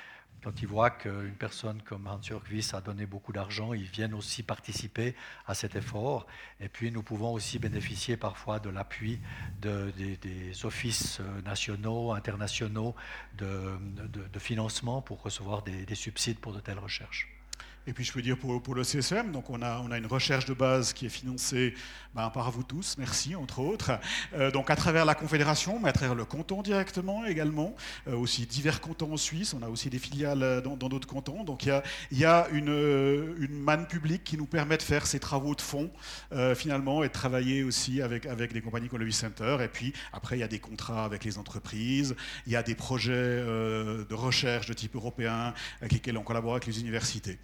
[0.43, 4.43] quand ils voient qu'une personne comme Hans-Jörg Wyss a donné beaucoup d'argent, ils viennent aussi
[4.43, 5.15] participer
[5.47, 6.27] à cet effort.
[6.59, 9.19] Et puis nous pouvons aussi bénéficier parfois de l'appui
[9.61, 12.95] des offices nationaux, internationaux
[13.37, 17.32] de, financement pour recevoir des subsides pour de telles recherches.
[17.85, 20.45] Et puis je peux dire pour, le CSM, donc on a, on a une recherche
[20.45, 21.73] de base qui est financée
[22.15, 23.99] ben, par vous tous, merci entre autres.
[24.33, 27.75] Euh, donc à travers la Confédération, mais à travers le canton directement également,
[28.07, 31.43] euh, aussi divers cantons en Suisse, on a aussi des filiales dans d'autres cantons.
[31.43, 34.81] Donc il y a, y a une, euh, une, manne publique qui nous permet de
[34.81, 35.91] faire ces travaux de fond
[36.55, 39.57] finalement et de travailler aussi avec, avec des compagnies comme le Center.
[39.61, 42.15] Et puis après il y a des contrats avec les entreprises,
[42.45, 43.13] il y a des projets
[43.43, 47.39] de recherche de type européen avec lesquels on collabore avec les universités.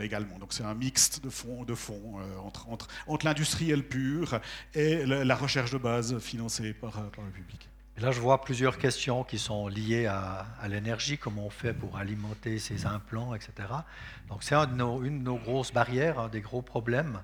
[0.00, 0.38] Également.
[0.38, 4.40] Donc c'est un mixte de fonds, fonds entre, entre, entre l'industriel pur
[4.74, 7.68] et la, recherche de base financée par, par le public.
[7.98, 12.58] Là, je vois plusieurs questions qui sont liées à, l'énergie, comment on fait pour alimenter
[12.58, 13.52] ces implants, etc.
[14.28, 17.20] Donc, c'est une de nos grosses barrières, un des gros problèmes.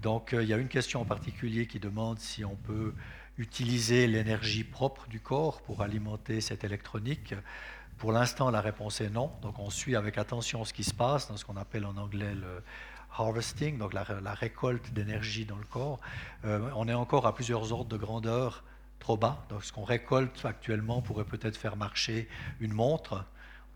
[0.00, 2.94] Donc, il y a une question en particulier qui demande si on peut
[3.38, 7.34] utiliser l'énergie propre du corps pour alimenter cette électronique
[7.98, 9.30] Pour l'instant, la réponse est non.
[9.42, 12.34] Donc on suit avec attention ce qui se passe dans ce qu'on appelle en anglais
[12.34, 12.62] le
[13.18, 16.00] harvesting, donc la, récolte d'énergie dans le corps.
[16.44, 18.64] Euh, on est encore à plusieurs ordres de grandeur
[18.98, 19.44] trop bas.
[19.48, 22.28] Donc ce qu'on récolte actuellement pourrait peut-être faire marcher
[22.60, 23.24] une montre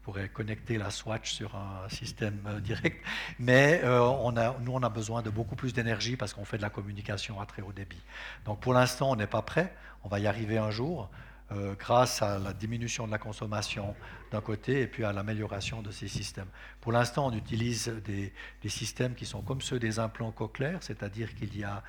[0.03, 3.05] pourrait connecter la Swatch sur un système euh, direct,
[3.39, 6.63] mais euh, on nous, on a besoin de beaucoup plus d'énergie parce qu'on fait de
[6.63, 8.01] la communication à très haut débit.
[8.47, 11.11] Donc pour l'instant, on n'est pas prêt, on va y arriver un jour.
[11.53, 13.97] Euh, grâce à la diminution de la consommation
[14.31, 16.47] d'un côté et puis à l'amélioration de ces systèmes.
[16.81, 18.33] Pour l'instant, on utilise des,
[18.63, 21.83] des, systèmes qui sont comme ceux des implants cochléaires, c'est-à-dire qu'il y a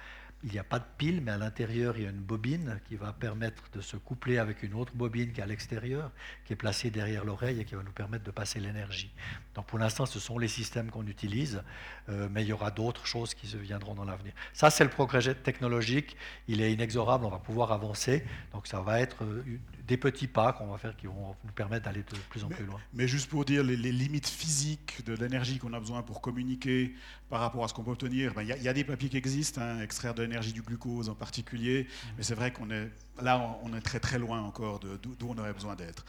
[0.44, 2.96] il n'y a pas de pile, mais à l'intérieur, il y a une bobine qui
[2.96, 6.12] va permettre de se coupler avec une autre bobine qui est à l'extérieur,
[6.46, 9.12] qui est placée derrière l'oreille et qui va nous permettre de passer l'énergie.
[9.54, 11.62] Donc pour l'instant, ce sont les systèmes qu'on utilise,
[12.10, 14.34] euh, mais il y aura d'autres choses qui se viendront dans l'avenir.
[14.54, 16.18] Ça, c'est le progrès technologique.
[16.48, 18.24] Il est inexorable, on va pouvoir avancer.
[18.54, 19.44] Donc ça va être euh,
[19.92, 22.66] des petits pas qu'on va faire qui vont nous permettre d'aller de plus en plus
[22.66, 22.80] loin.
[22.94, 26.96] Mais juste pour dire les, limites physiques de l'énergie qu'on a besoin pour communiquer
[27.30, 29.60] par rapport à ce qu'on peut obtenir, ben, il y, a des papiers qui existent,
[29.60, 32.08] hein, extraire de l'énergie du glucose en particulier, mmh.
[32.18, 32.90] mais c'est vrai qu'on est
[33.22, 36.06] là, on est très très loin encore d'où on aurait besoin d'être.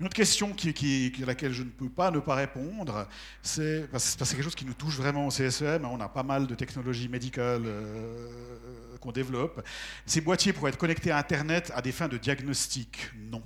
[0.00, 3.06] Une autre question qui, à laquelle je ne peux pas ne pas répondre,
[3.40, 5.84] c'est parce que c'est quelque chose qui nous touche vraiment au CSEM.
[5.84, 8.28] Hein, on a pas mal de technologies médicales euh,
[9.02, 9.66] qu'on développe.
[10.06, 13.42] Ces boîtiers pourraient être connectés à Internet à des fins de diagnostic Non.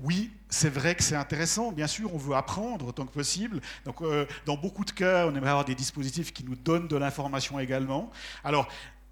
[0.00, 1.72] Oui, c'est vrai que c'est intéressant.
[1.72, 3.60] Bien sûr, on veut apprendre autant que possible.
[3.84, 6.96] Donc, euh, dans beaucoup de cas, on aimerait avoir des dispositifs qui nous donnent de
[6.96, 8.10] l'information également.
[8.44, 8.68] Alors,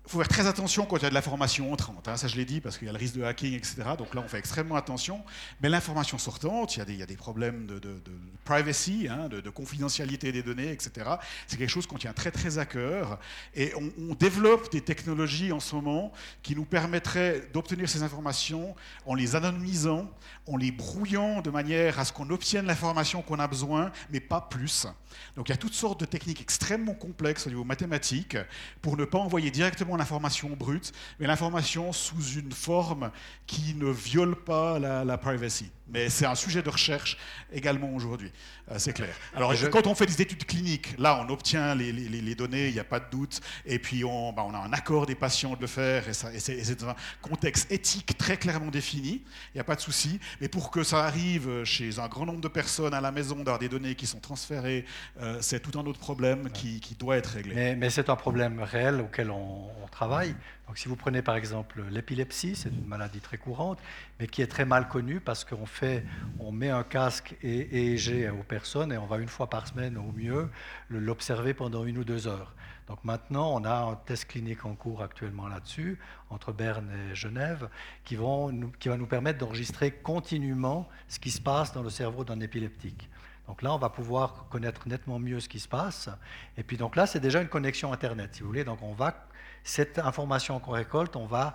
[0.07, 2.09] il faut faire très attention quand il y a de l'information entrante.
[2.09, 2.19] Hein.
[2.19, 3.77] Ça, je l'ai dit, parce qu'il y a le risque de hacking, etc.
[3.97, 5.25] Donc là, on fait extrêmement attention.
[5.63, 7.81] Mais l'information sortante, il y, a des, problèmes de,
[8.45, 11.11] privacy, hein, de, confidentialité des données, etc.
[11.47, 13.19] C'est quelque chose qu'on tient très, très à cœur.
[13.55, 18.77] Et on, développe des technologies en ce moment qui nous permettraient d'obtenir ces informations
[19.07, 20.11] en les anonymisant,
[20.47, 24.41] en les brouillant de manière à ce qu'on obtienne l'information qu'on a besoin, mais pas
[24.41, 24.87] plus.
[25.37, 28.37] Donc il y a toutes sortes de techniques extrêmement complexes au niveau mathématique
[28.83, 33.11] pour ne pas envoyer directement l'information brute, mais l'information sous une forme
[33.47, 35.71] qui ne viole pas la, privacy.
[35.89, 37.19] Mais c'est un sujet de recherche
[37.53, 38.33] également aujourd'hui,
[38.71, 39.15] euh, c'est clair.
[39.35, 42.85] Alors quand on fait des études cliniques, là on obtient les, données, il n'y a
[42.85, 45.67] pas de doute, et puis on, bah, on, a un accord des patients de le
[45.67, 49.23] faire, et, c'est dans un contexte éthique très clairement défini,
[49.53, 50.19] il n'y a pas de souci.
[50.41, 53.59] Mais pour que ça arrive chez un grand nombre de personnes à la maison, d'avoir
[53.59, 54.85] des données qui sont transférées,
[55.21, 57.75] euh, c'est tout un autre problème qui, doit être réglé.
[57.75, 60.35] Mais, c'est un problème réel auquel on, travaille.
[60.67, 63.79] Donc, si vous prenez par exemple l'épilepsie, c'est une maladie très courante,
[64.19, 66.05] mais qui est très mal connue parce qu'on fait,
[66.39, 69.99] on met un casque et EEG aux personnes et on va une fois par semaine
[69.99, 70.49] au mieux
[70.89, 72.55] l'observer pendant une ou deux heures.
[72.89, 75.99] Donc maintenant, on a un test clinique en cours actuellement là-dessus,
[76.29, 77.69] entre Berne et Genève,
[78.05, 78.17] qui,
[78.79, 83.09] qui va nous permettre d'enregistrer continuellement ce qui se passe dans le cerveau d'un épileptique.
[83.47, 86.09] Donc là, on va pouvoir connaître nettement mieux ce qui se passe.
[86.57, 88.65] Et puis donc là, c'est déjà une connexion Internet, si vous voulez.
[88.65, 89.27] Donc on va,
[89.65, 91.55] cette information qu'on récolte, on va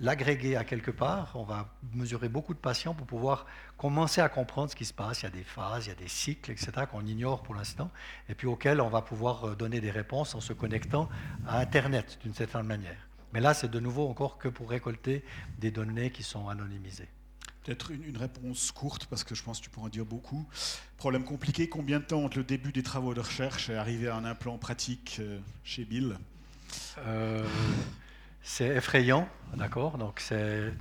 [0.00, 1.32] l'agréger à quelque part.
[1.36, 3.46] On va mesurer beaucoup de patients pour pouvoir
[3.78, 5.22] commencer à comprendre ce qui se passe.
[5.22, 7.90] Il y a des phases, il y a des cycles, etc., qu'on ignore pour l'instant,
[8.28, 11.08] et puis auxquels on va pouvoir euh, donner des réponses en se connectant
[11.46, 13.08] à Internet d'une certaine manière.
[13.32, 15.24] Mais là, c'est de nouveau encore que pour récolter
[15.58, 17.08] des données qui sont anonymisées.
[17.62, 20.46] Peut-être une, réponse courte, parce que je pense que tu pourras dire beaucoup.
[20.96, 24.16] Problème compliqué, combien de temps entre le début des travaux de recherche et arriver à
[24.16, 26.16] un implant pratique euh, chez Bill?
[26.98, 27.46] Euh,
[28.42, 30.72] C'est effrayant, d'accord Donc c'est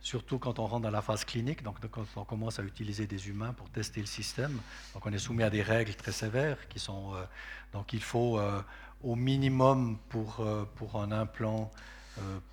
[0.00, 3.28] surtout quand on rentre dans la phase clinique, donc quand on commence à utiliser des
[3.28, 4.58] humains pour tester le système.
[4.94, 7.14] Donc on est soumis à des règles très sévères qui sont...
[7.14, 7.24] Euh,
[7.72, 8.40] donc il faut
[9.04, 10.42] au minimum pour,
[10.76, 11.70] pour un implant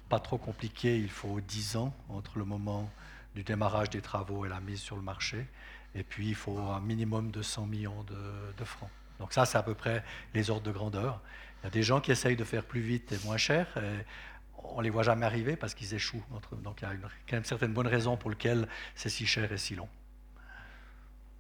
[0.10, 2.90] pas trop compliqué, il faut 10 ans entre le moment
[3.36, 5.46] du démarrage des travaux et la mise sur le marché.
[5.94, 8.90] Et puis, il faut un minimum de 100 millions de, francs.
[9.20, 11.22] Donc ça, c'est à peu près les ordres de grandeur.
[11.66, 13.66] Il y a des gens qui essayent de faire plus vite et moins cher.
[13.78, 14.06] Et
[14.66, 16.22] on ne les voit jamais arriver parce qu'ils échouent.
[16.64, 19.52] Donc il y a une, quand même certaine bonne raison pour laquelle c'est si cher
[19.52, 19.90] et si long.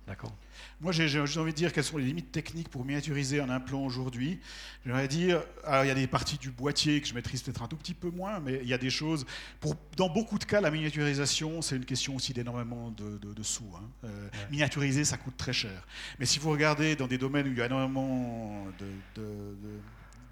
[0.07, 0.33] D'accord.
[0.81, 3.81] Moi, j'ai j'ai envie de dire quelles sont les limites techniques pour miniaturiser un implant
[3.81, 4.39] aujourd'hui.
[4.85, 7.67] J'aimerais dire, alors il y a des parties du boîtier que je maîtrise peut-être un
[7.67, 9.25] tout petit peu moins, mais il y a des choses.
[9.59, 13.43] Pour, dans beaucoup de cas, la miniaturisation, c'est une question aussi d'énormément de, de- de
[13.43, 13.71] sous.
[13.75, 13.83] hein.
[14.03, 15.85] Euh, Miniaturiser, ça coûte très cher.
[16.19, 19.21] Mais si vous regardez dans des domaines où il y a énormément de-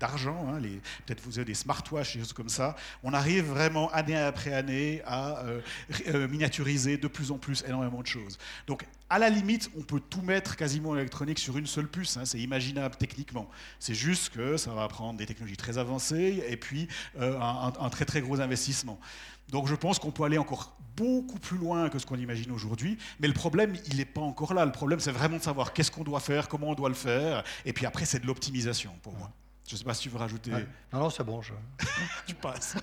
[0.04, 0.60] d'argent, hein,
[1.06, 5.01] peut-être vous avez des smartwatches, des choses comme ça, on arrive vraiment année après année
[5.06, 5.62] à euh,
[6.08, 8.38] euh, miniaturiser de plus en plus énormément de choses.
[8.68, 12.18] Donc à la limite, on peut tout mettre quasiment en électronique sur une seule puce,
[12.18, 13.47] hein, c'est imaginable techniquement.
[13.80, 16.88] C'est juste que ça va prendre des technologies très avancées et puis
[17.22, 18.99] euh, un- un très très gros investissement.
[19.49, 22.97] Donc je pense qu'on peut aller encore beaucoup plus loin que ce qu'on imagine aujourd'hui,
[23.20, 24.66] mais le problème, il n'est pas encore là.
[24.66, 27.43] Le problème, c'est vraiment de savoir qu'est-ce qu'on doit faire, comment on doit le faire,
[27.66, 29.30] et puis après, c'est de l'optimisation pour moi.
[29.68, 30.51] Je ne sais pas si tu veux rajouter.
[30.53, 30.68] Ouais.
[30.91, 31.41] Non, non, c'est bon.
[31.41, 31.53] je-
[32.28, 32.76] Tu passes.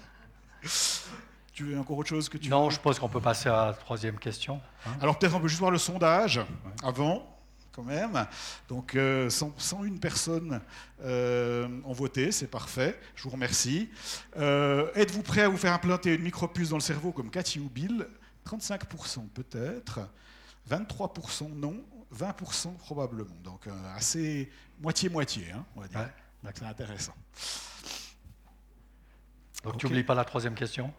[1.53, 3.73] tu veux encore autre chose que tu Non, je pense qu'on peut passer à la
[3.75, 4.61] troisième question.
[4.87, 4.91] hein.
[5.01, 6.41] Alors peut-être on peut juste voir le sondage
[6.83, 7.27] avant,
[7.73, 8.27] quand même.
[8.69, 10.61] Donc euh, 100 101 personnes
[11.03, 12.99] euh, ont voté, c'est parfait.
[13.15, 13.91] Je vous remercie.
[14.37, 17.69] Euh, Êtes-vous prêt à vous faire implanter une micropuce dans le cerveau comme Cathy ou
[17.69, 18.07] Bill?
[18.49, 20.01] 35% peut-être,
[20.71, 21.77] 23% non,
[22.17, 23.37] 20% probablement.
[23.45, 24.51] Donc euh, assez
[24.81, 26.01] moitié-moitié, hein, on va dire.
[26.01, 26.07] Ouais,
[26.43, 27.15] Donc c'est intéressant.
[29.63, 30.93] Donc tu n'oublies pas la troisième question?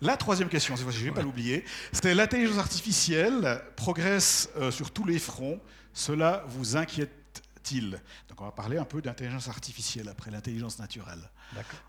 [0.00, 5.04] La troisième question, je ne vais pas l'oublier, c'était l'intelligence artificielle progresse euh, sur tous
[5.04, 5.60] les fronts.
[5.92, 8.00] Cela vous inquiète-t-il?
[8.28, 11.28] Donc on va parler un peu d'intelligence artificielle après l'intelligence naturelle.
[11.52, 11.80] D'accord.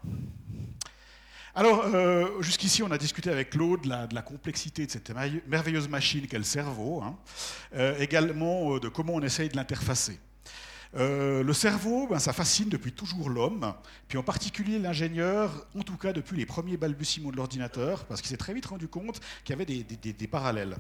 [1.54, 5.10] Alors, euh, jusqu'ici, on a discuté avec Claude de la, de la complexité de cette
[5.10, 7.18] merveille- merveilleuse machine qu'est le cerveau, hein.
[7.76, 10.20] Euh, également de comment on essaye de l'interfacer.
[10.96, 13.74] Euh, le cerveau, ben, ça fascine depuis toujours l'homme,
[14.08, 18.30] puis en particulier l'ingénieur, en tout cas depuis les premiers balbutiements de l'ordinateur, parce qu'il
[18.30, 20.78] s'est très vite rendu compte qu'il y avait des, parallèles.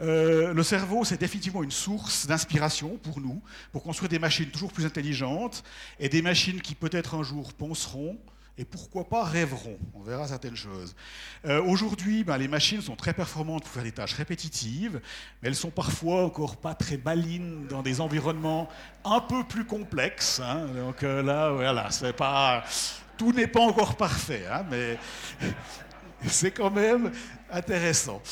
[0.00, 4.72] Euh, le cerveau, c'est définitivement une source d'inspiration pour nous, pour construire des machines toujours
[4.72, 5.64] plus intelligentes,
[5.98, 8.16] et des machines qui peut-être un jour penseront,
[8.56, 9.78] et pourquoi pas rêveront?
[9.94, 10.94] On verra certaines choses.
[11.44, 15.00] Euh, Aujourd'hui, ben, les machines sont très performantes pour faire des tâches répétitives,
[15.42, 18.68] mais elles sont parfois encore pas très balines dans des environnements
[19.04, 20.40] un peu plus complexes.
[20.40, 20.66] hein.
[20.76, 22.62] Donc euh, là, voilà, c'est pas,
[23.16, 24.98] tout n'est pas encore parfait, hein, mais
[26.26, 27.10] c'est quand même
[27.50, 28.22] intéressant.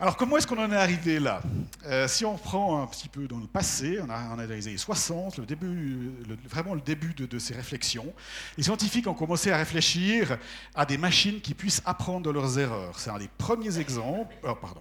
[0.00, 1.42] Alors, comment est-ce qu'on en est arrivé là?
[1.84, 4.54] Euh, Si on reprend un petit peu dans le passé, on, a, on est dans
[4.54, 6.10] les années 60, le début,
[6.48, 8.10] vraiment le début de, ces réflexions,
[8.56, 10.38] les scientifiques ont commencé à réfléchir
[10.74, 12.98] à des machines qui puissent apprendre de leurs erreurs.
[12.98, 14.34] C'est un des premiers exemples.
[14.42, 14.80] Oh, pardon.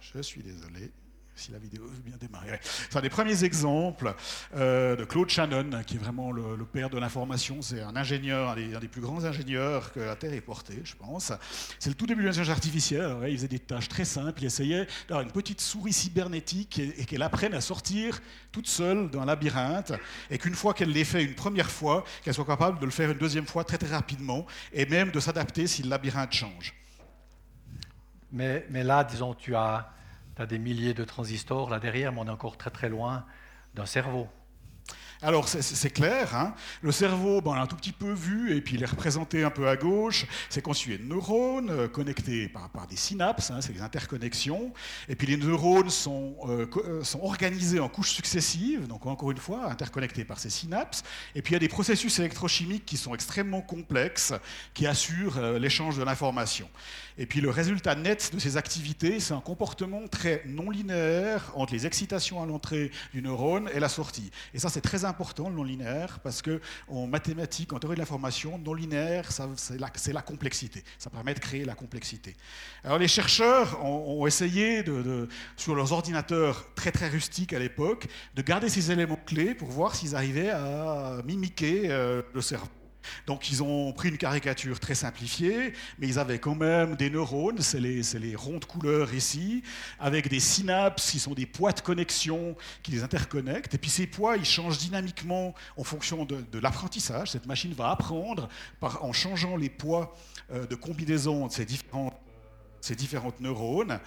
[0.00, 0.92] Je suis désolé.
[1.42, 2.60] Si la vidéo veut bien démarrer.
[2.62, 4.14] C'est un des premiers exemples
[4.54, 7.62] euh, de Claude Shannon, qui est vraiment le, père de l'information.
[7.62, 11.32] C'est un ingénieur, un des, plus grands ingénieurs que la Terre ait porté, je pense.
[11.80, 13.14] C'est le tout début de l'intelligence artificielle.
[13.14, 14.40] Ouais, il faisait des tâches très simples.
[14.40, 18.20] Il essayait d'avoir une petite souris cybernétique et, qu'elle apprenne à sortir
[18.52, 19.94] toute seule d'un labyrinthe.
[20.30, 23.10] Et qu'une fois qu'elle l'ait fait une première fois, qu'elle soit capable de le faire
[23.10, 26.72] une deuxième fois très très rapidement et même de s'adapter si le labyrinthe change.
[28.30, 29.92] Mais là, disons, tu as,
[30.36, 33.24] tu as des milliers de transistors là derrière, mais on est encore très très loin
[33.74, 34.28] d'un cerveau.
[35.24, 36.52] Alors c'est- clair, hein.
[36.80, 39.44] le cerveau, ben, on l'a un tout petit peu vu, et puis il est représenté
[39.44, 43.72] un peu à gauche, c'est constitué de neurones euh, connectés par, des synapses, hein, c'est
[43.72, 44.72] les interconnexions,
[45.08, 49.38] et puis les neurones sont, euh, euh, sont organisés en couches successives, donc encore une
[49.38, 51.04] fois interconnectés par ces synapses,
[51.36, 54.34] et puis il y a des processus électrochimiques qui sont extrêmement complexes,
[54.74, 56.68] qui assurent l'échange de l'information.
[57.18, 61.72] Et puis le résultat net de ces activités, c'est un comportement très non linéaire entre
[61.72, 64.30] les excitations à l'entrée du neurone et la sortie.
[64.54, 68.00] Et ça, c'est très important, le non linéaire, parce que en mathématiques, en théorie de
[68.00, 70.82] l'information, non linéaire, c'est la, complexité.
[70.98, 72.34] Ça permet de créer la complexité.
[72.84, 74.84] Alors les chercheurs ont, essayé,
[75.56, 79.94] sur leurs ordinateurs très très rustiques à l'époque, de garder ces éléments clés pour voir
[79.94, 82.68] s'ils arrivaient à mimiquer euh, le cerveau.
[83.26, 87.60] Donc ils ont pris une caricature très simplifiée, mais ils avaient quand même des neurones,
[87.60, 89.62] c'est les, les ronds de couleur ici,
[89.98, 93.74] avec des synapses qui sont des poids de connexion qui les interconnectent.
[93.74, 97.30] Et puis ces poids, ils changent dynamiquement en fonction de, l'apprentissage.
[97.30, 98.48] Cette machine va apprendre
[98.80, 100.16] en changeant les poids
[100.52, 102.14] euh, de combinaison de ces différentes
[102.82, 103.98] ces différentes neurones.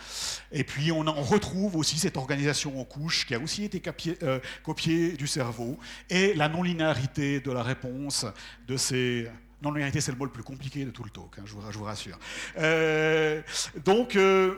[0.51, 3.81] Et puis on, en retrouve aussi cette organisation en couches qui a aussi été
[4.21, 8.25] euh, copiée du cerveau et la non-linéarité de la réponse
[8.67, 9.27] de ces...
[9.61, 12.19] Non-linéarité, c'est le mot le plus compliqué de tout le talk, hein, je, vous, rassure.
[12.57, 13.41] Euh,
[13.83, 14.53] donc, euh,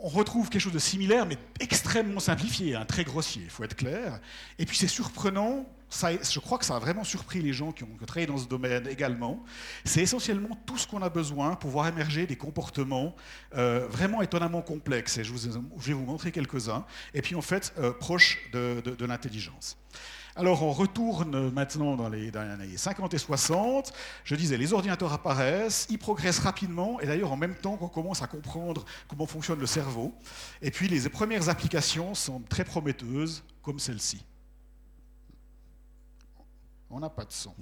[0.00, 3.76] on retrouve quelque chose de similaire, mais extrêmement simplifié, hein, très grossier, il faut être
[3.76, 4.20] clair.
[4.58, 7.96] Et puis c'est surprenant, je crois que ça a vraiment surpris les gens qui ont
[8.06, 9.42] travaillé dans ce domaine également.
[9.84, 13.14] C'est essentiellement tout ce qu'on a besoin pour voir émerger des comportements
[13.56, 15.18] euh, vraiment étonnamment complexes.
[15.18, 16.84] Et je, vais vous montrer quelques-uns.
[17.14, 17.92] Et puis en fait, euh,
[18.52, 19.76] de l'intelligence.
[20.38, 23.92] Alors on retourne maintenant dans les, années 50 et 60.
[24.22, 28.22] Je disais, les ordinateurs apparaissent, ils progressent rapidement, et d'ailleurs en même temps qu'on commence
[28.22, 30.14] à comprendre comment fonctionne le cerveau.
[30.62, 34.24] Et puis les premières applications sont très prometteuses, comme celle-ci.
[36.88, 37.56] On n'a pas de son.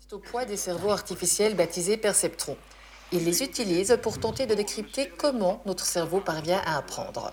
[0.00, 2.56] C'est au poids des cerveaux artificiels baptisés perceptrons.
[3.12, 7.32] Ils les utilisent pour tenter de décrypter comment notre cerveau parvient à apprendre.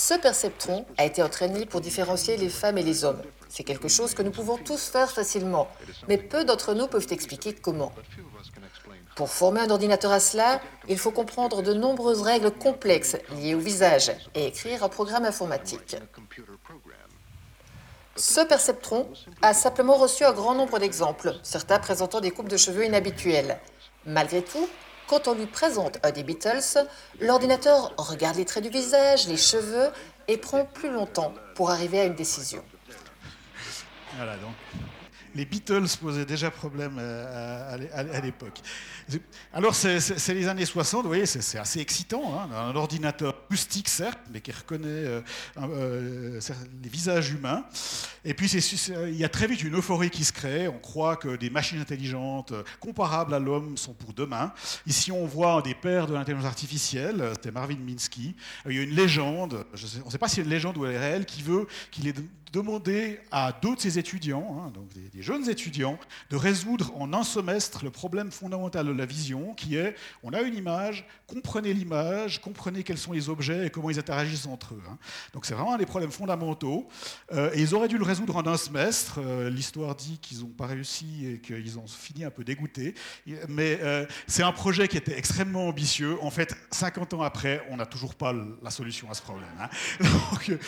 [0.00, 3.20] Ce perceptron a été entraîné pour différencier les femmes et les hommes.
[3.48, 5.66] C'est quelque chose que nous pouvons tous faire facilement,
[6.06, 7.92] mais peu d'entre nous peuvent expliquer comment.
[9.16, 13.58] Pour former un ordinateur à cela, il faut comprendre de nombreuses règles complexes liées au
[13.58, 15.96] visage et écrire un programme informatique.
[18.14, 19.08] Ce perceptron
[19.42, 23.58] a simplement reçu un grand nombre d'exemples, certains présentant des coupes de cheveux inhabituelles.
[24.06, 24.68] Malgré tout,
[25.08, 26.86] quand on lui présente un des Beatles,
[27.20, 29.90] l'ordinateur regarde les traits du visage, les cheveux
[30.28, 32.62] et prend plus longtemps pour arriver à une décision.
[34.16, 34.52] Voilà donc
[35.38, 38.58] les Beatles posaient déjà problème euh, à, l'époque.
[39.52, 42.40] Alors, c'est les années 60, vous voyez, c'est assez excitant.
[42.40, 45.20] Hein, un ordinateur rustique, certes, mais qui reconnaît euh,
[45.58, 46.40] euh,
[46.82, 47.64] les visages humains.
[48.24, 50.66] Et puis, il y a très vite une euphorie qui se crée.
[50.66, 54.52] On croit que des machines intelligentes comparables à l'homme sont pour demain.
[54.88, 58.34] Ici, on voit des pères de l'intelligence artificielle, c'était Marvin Minsky.
[58.68, 59.64] Il y a une légende,
[60.02, 62.08] on ne sait pas si c'est une légende ou elle est réelle, qui veut qu'il
[62.08, 62.14] ait
[62.52, 65.98] demandé à d'autres de ses étudiants, hein, donc des, jeunes étudiants,
[66.30, 70.40] de résoudre en un semestre le problème fondamental de la vision, qui est on a
[70.42, 74.82] une image, comprenez l'image, comprenez quels sont les objets et comment ils interagissent entre eux.
[74.88, 74.98] Hein.
[75.32, 76.88] Donc c'est vraiment un des problèmes fondamentaux.
[77.32, 79.18] Euh, et ils auraient dû le résoudre en un semestre.
[79.18, 82.94] Euh, l'histoire dit qu'ils n'ont pas réussi et qu'ils ont fini un peu dégoûtés.
[83.48, 86.16] Mais euh, c'est un projet qui était extrêmement ambitieux.
[86.22, 89.48] En fait, 50 ans après, on n'a toujours pas la solution à ce problème.
[89.60, 89.68] Hein.
[90.00, 90.58] Donc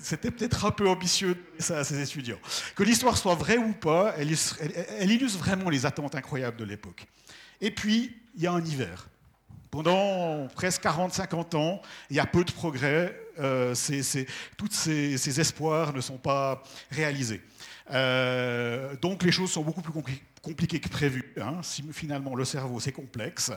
[0.00, 1.21] c'était peut-être un peu ambitieux
[1.58, 2.38] ça à ses étudiants.
[2.74, 7.06] Que l'histoire soit vraie ou pas, elle, illustre vraiment les attentes incroyables de l'époque.
[7.60, 9.08] Et puis, il y a un hiver.
[9.70, 13.18] Pendant presque 40-50 ans, il y a peu de progrès.
[13.38, 13.74] Euh,
[14.56, 17.40] tous ces, espoirs ne sont pas réalisés.
[17.90, 19.92] Euh, donc les choses sont beaucoup plus
[20.42, 21.32] compliquées que prévu.
[21.40, 21.60] Hein.
[21.92, 23.50] Finalement, le cerveau, c'est complexe.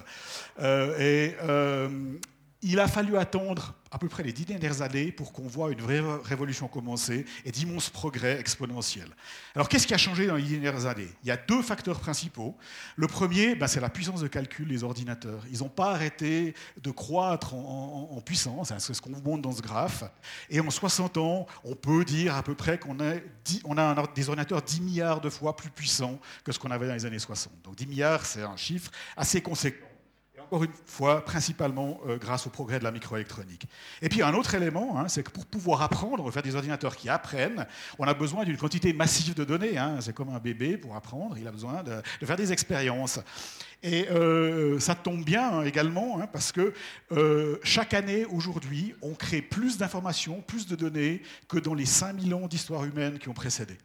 [0.60, 1.36] Euh, et
[2.66, 5.80] il a fallu attendre à peu près les dix dernières années pour qu'on voit une
[5.80, 9.10] vraie révolution commencer et d'immenses progrès exponentiels.
[9.56, 11.08] Alors qu'est-ce qui a changé dans les dix dernières années?
[11.24, 12.58] Il y a deux facteurs principaux.
[12.96, 15.44] Le premier, ben, c'est la puissance de calcul des ordinateurs.
[15.52, 19.52] Ils n'ont pas arrêté de croître en, puissance, hein, c'est ce qu'on vous montre dans
[19.52, 20.04] ce graphe.
[20.50, 24.64] Et en 60 ans, on peut dire à peu près qu'on a, a des ordinateurs
[24.64, 27.54] 10 milliards de fois plus puissants que ce qu'on avait dans les années 60.
[27.64, 29.85] Donc 10 milliards, c'est un chiffre assez conséquent
[30.46, 33.68] encore une fois, principalement euh, grâce au progrès de la microélectronique.
[34.02, 37.10] Et puis un autre élément, hein, c'est que pour pouvoir apprendre, faire des ordinateurs qui
[37.10, 37.66] apprennent,
[37.98, 39.78] on a besoin d'une quantité massive de données.
[39.78, 39.98] Hein.
[40.02, 43.20] C'est comme un bébé pour apprendre, il a besoin de, faire des expériences.
[43.82, 46.74] Et euh, ça tombe bien hein, également, parce que
[47.12, 52.34] euh, chaque année, aujourd'hui, on crée plus d'informations, plus de données que dans les 5000
[52.36, 53.78] ans d'histoire humaine qui ont précédé.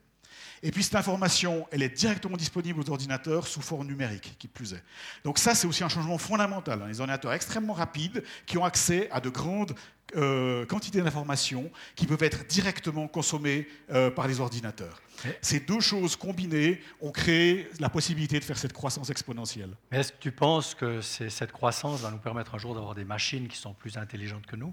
[0.62, 4.74] Et puis cette information, elle est directement disponible aux ordinateurs sous forme numérique, qui plus
[4.74, 4.82] est.
[5.24, 6.84] Donc ça, c'est aussi un changement fondamental.
[6.86, 9.74] Les ordinateurs extrêmement rapides qui ont accès à de grandes
[10.16, 15.00] euh, quantités d'informations qui peuvent être directement consommées euh, par les ordinateurs.
[15.42, 19.76] Ces deux choses combinées ont créé la possibilité de faire cette croissance exponentielle.
[19.92, 23.46] Est-ce que tu penses que cette croissance va nous permettre un jour d'avoir des machines
[23.46, 24.72] qui sont plus intelligentes que nous?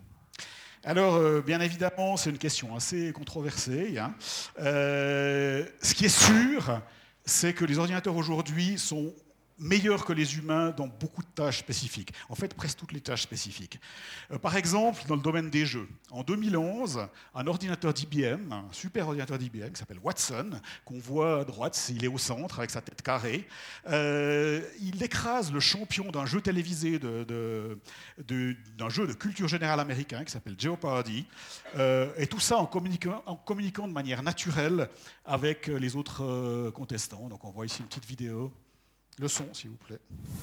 [0.83, 3.97] Alors, euh, bien évidemment, c'est une question assez controversée.
[3.97, 4.13] Hein.
[4.59, 6.81] Euh, ce qui est sûr,
[7.25, 9.13] c'est que les ordinateurs aujourd'hui sont
[9.59, 12.13] meilleur que les humains dans beaucoup de tâches spécifiques.
[12.29, 13.79] En fait, presque toutes les tâches spécifiques.
[14.31, 15.87] Euh, par exemple, dans le domaine des jeux.
[16.11, 20.51] En 2011, un ordinateur d'IBM, un super ordinateur d'IBM qui s'appelle Watson,
[20.85, 23.47] qu'on voit à droite, il est au centre avec sa tête carrée,
[23.89, 27.29] euh, il écrase le champion d'un jeu télévisé, d'un
[28.89, 31.25] jeu de culture générale américain qui s'appelle Jeopardy,
[31.77, 34.89] euh, et tout ça en communiquant, en communiquant de manière naturelle
[35.25, 37.27] avec les autres contestants.
[37.27, 38.51] Donc on voit ici une petite vidéo
[39.19, 39.97] Le son, s'il vous plaît.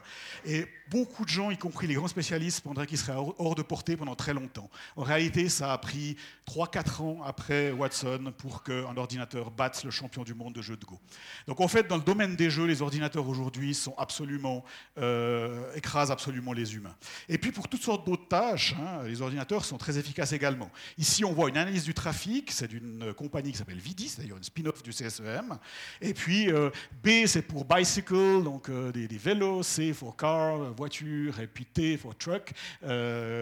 [0.45, 3.62] Et beaucoup de gens, y compris les grands spécialistes, pendraient qu'il serait hors hors de
[3.62, 4.70] portée pendant très longtemps.
[4.95, 6.18] En réalité, ça a pris
[6.50, 10.84] 3-4 ans après Watson pour qu'un ordinateur batte le champion du monde de jeu de
[10.84, 11.00] Go.
[11.48, 14.66] Donc en fait, dans le domaine des jeux, les ordinateurs aujourd'hui sont absolument
[14.98, 16.96] euh, écrasent absolument les humains.
[17.30, 20.70] Et puis pour toutes sortes d'autres tâches, hein, les ordinateurs sont très efficaces également.
[20.98, 24.44] Ici, on voit une analyse du trafic, c'est d'une compagnie qui s'appelle Vidis, d'ailleurs une
[24.44, 25.58] spin-off du CSEM.
[26.02, 26.70] Et puis euh,
[27.02, 31.66] B, c'est pour bicycle, donc euh, des, des vélos, C pour car, voiture, et puis
[31.66, 32.52] T pour truck,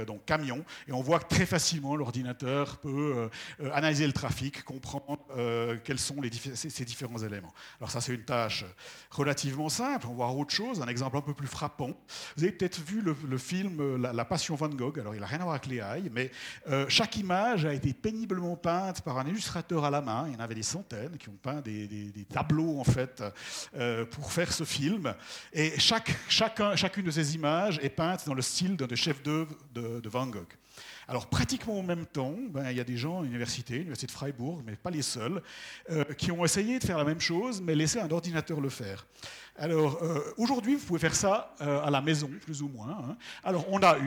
[0.05, 0.63] donc camion.
[0.87, 3.29] Et on voit très facilement l'ordinateur peut euh,
[3.61, 6.15] euh, analyser le trafic, comprendre euh, quels sont
[6.53, 7.53] ces, différents éléments.
[7.79, 8.65] Alors ça, c'est une tâche
[9.11, 10.07] relativement simple.
[10.07, 11.91] On va voir autre chose, un exemple un peu plus frappant.
[12.35, 14.99] Vous avez peut-être vu le, film la, Passion Van Gogh.
[14.99, 16.31] Alors, il n'a rien à voir avec les hailles, mais
[16.89, 20.25] chaque image a été péniblement peinte par un illustrateur à la main.
[20.27, 23.23] Il y en avait des centaines qui ont peint des, tableaux, en fait,
[24.11, 25.13] pour faire ce film.
[25.53, 29.21] Et chaque, chacun, chacune de ces images est peinte dans le style d'un des chefs
[29.21, 30.47] d'œuvre de, de Van Gogh.
[31.07, 34.11] Alors, pratiquement en même temps, ben, il y a des gens à l'université, l'université de
[34.11, 35.41] Freiburg, mais pas les seuls,
[35.91, 39.05] euh, qui ont essayé de faire la même chose, mais laisser un ordinateur le faire.
[39.57, 42.89] Alors, euh, aujourd'hui, vous pouvez faire ça euh, à la maison, plus ou moins.
[42.89, 43.17] hein.
[43.43, 43.97] Alors, on a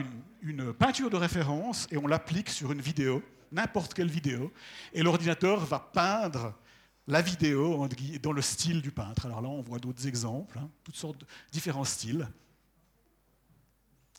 [0.41, 4.51] une, peinture de référence et on l'applique sur une vidéo, n'importe quelle vidéo,
[4.93, 6.53] et l'ordinateur va peindre
[7.07, 7.87] la vidéo
[8.21, 9.25] dans le style du peintre.
[9.25, 12.27] Alors là, on voit d'autres exemples, hein, toutes sortes de différents styles.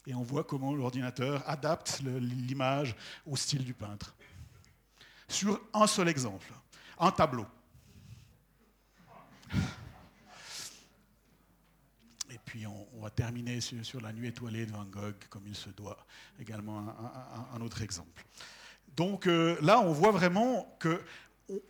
[0.06, 2.96] Et on voit comment l'ordinateur adapte l'image
[3.26, 4.14] au style du peintre.
[5.28, 6.52] Sur un seul exemple,
[6.98, 7.46] un tableau.
[12.30, 15.70] Et puis on, va terminer sur, la nuit étoilée de Van Gogh, comme il se
[15.70, 16.04] doit.
[16.38, 16.94] Également
[17.54, 18.24] un autre exemple.
[18.96, 21.00] Donc euh, là, on voit vraiment que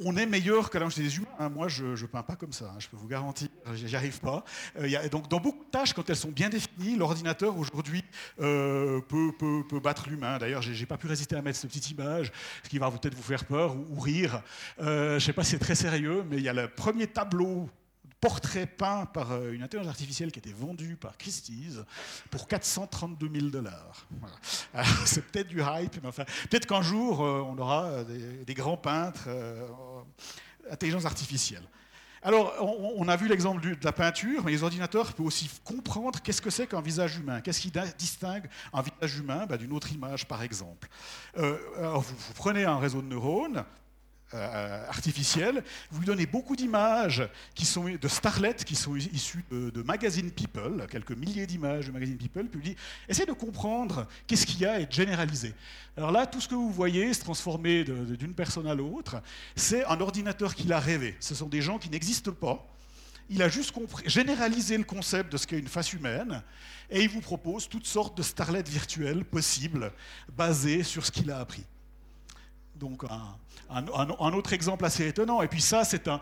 [0.00, 1.26] on- est meilleur que la des humains.
[1.38, 1.48] hein.
[1.48, 4.44] Moi, je ne peins pas comme ça, hein, je peux vous garantir, j'y arrive pas.
[4.78, 8.04] Euh, donc, dans beaucoup de tâches, quand elles sont bien définies, l'ordinateur aujourd'hui
[8.40, 10.38] euh, peut, peut- peut battre l'humain.
[10.38, 13.14] D'ailleurs, j'ai n'ai pas pu résister à mettre cette petite image, ce qui va peut-être
[13.14, 14.42] vous faire peur ou, ou rire.
[14.80, 17.06] Euh, je ne sais pas si c'est très sérieux, mais il y a le premier
[17.06, 17.68] tableau
[18.20, 21.78] portrait peint par euh, une intelligence artificielle qui était vendu par Christie's
[22.30, 24.06] pour 432 000 dollars.
[25.06, 26.10] C'est peut-être du hype, mais
[26.50, 29.66] peut-être qu'un jour, euh, on aura euh, des, grands peintres euh,
[30.70, 31.62] intelligence artificielle.
[32.22, 32.54] Alors,
[32.98, 36.50] on, a vu l'exemple de la peinture, mais les ordinateurs peuvent aussi comprendre qu'est-ce que
[36.50, 37.40] c'est qu'un visage humain.
[37.40, 40.86] Qu'est-ce qui distingue un visage humain bah, d'une autre image, par exemple.
[41.34, 43.64] Alors, vous prenez un réseau de neurones,
[44.32, 49.70] euh, artificiel, vous lui donnez beaucoup d'images qui sont de starlets qui sont issues de,
[49.70, 52.76] de magazine People, quelques milliers d'images de magazine People, puis il dit
[53.08, 55.52] essayez de comprendre qu'est-ce qu'il y a et de généraliser.
[55.96, 59.20] Alors là, tout ce que vous voyez se transformer d'une personne à l'autre,
[59.56, 61.16] c'est un ordinateur qu'il a rêvé.
[61.20, 62.66] Ce sont des gens qui n'existent pas.
[63.28, 66.42] Il a juste compris, généralisé le concept de ce qu'est une face humaine
[66.90, 69.92] et il vous propose toutes sortes de starlets virtuelles possibles
[70.36, 71.64] basées sur ce qu'il a appris.
[72.80, 73.04] Donc
[73.68, 75.42] un, autre exemple assez étonnant.
[75.42, 76.18] Et puis ça, c'est un,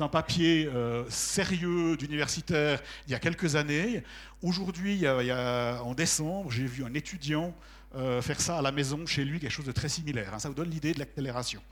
[0.00, 4.02] un papier euh, sérieux d'universitaire il y a quelques années.
[4.42, 7.52] Aujourd'hui, en décembre, j'ai vu un étudiant
[7.96, 10.34] euh, faire ça à la maison chez lui, quelque chose de très similaire.
[10.34, 10.38] hein.
[10.38, 11.62] Ça vous donne l'idée de l'accélération.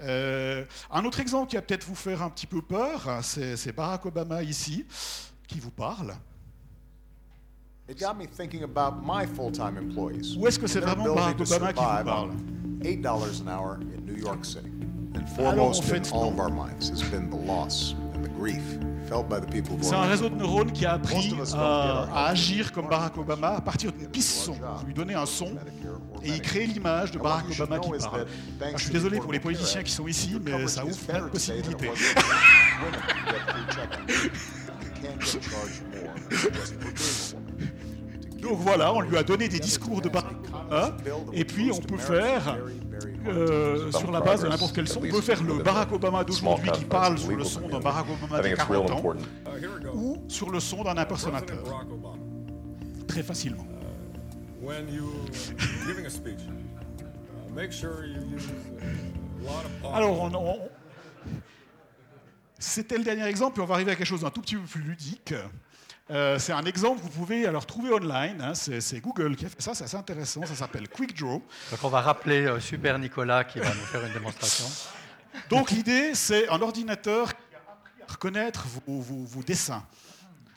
[0.00, 3.74] Euh, un autre exemple qui va peut-être vous faire un petit peu peur, hein, c'est
[3.74, 4.84] Barack Obama ici,
[5.48, 6.14] qui vous parle.
[7.88, 10.36] It got me thinking about my full-time employees.
[10.36, 12.30] Ou est-ce que c'est vraiment Barack Obama qui vous survive parle?
[12.30, 14.72] on Eight dollars an hour in New York City.
[15.14, 18.62] And foremost in all of our minds has been the loss and the grief
[19.08, 22.26] felt by the people who C'est un réseau de neurones qui a appris don't à,
[22.26, 22.88] agir comme.
[22.88, 24.54] Barack Obama à partir d'une piste son.
[24.54, 25.54] Vous lui donnez un son
[26.24, 28.26] et il crée l'image de Barack Obama qui parle.
[28.60, 31.28] Ah, je suis désolé pour les politiciens qui sont ici, mais ça ouvre plein de
[31.28, 31.90] possibilités.
[38.48, 40.28] Donc voilà, on lui a donné des discours de Obama,
[41.32, 42.56] et puis on peut faire,
[43.26, 46.70] euh, sur la base de n'importe quel son, on peut faire le Barack Obama d'aujourd'hui
[46.70, 49.02] qui parle sur le son d'un Barack Obama de 40 ans,
[49.94, 51.58] ou sur le son d'un impersonateur,
[53.08, 53.66] très facilement.
[59.94, 60.68] Alors, on-
[62.58, 64.62] c'était le dernier exemple, puis on va arriver à quelque chose d'un tout petit peu
[64.62, 65.34] plus ludique.
[66.10, 68.40] Euh, c'est un exemple que vous pouvez alors trouver online.
[68.40, 70.44] hein, c'est, Google qui a fait ça, c'est assez intéressant.
[70.46, 71.42] Ça s'appelle QuickDraw.
[71.70, 74.66] Donc on va rappeler euh, Super Nicolas qui va nous faire une démonstration.
[75.50, 79.84] Donc l'idée, c'est un ordinateur qui a appris à reconnaître vos, vos- vos dessins.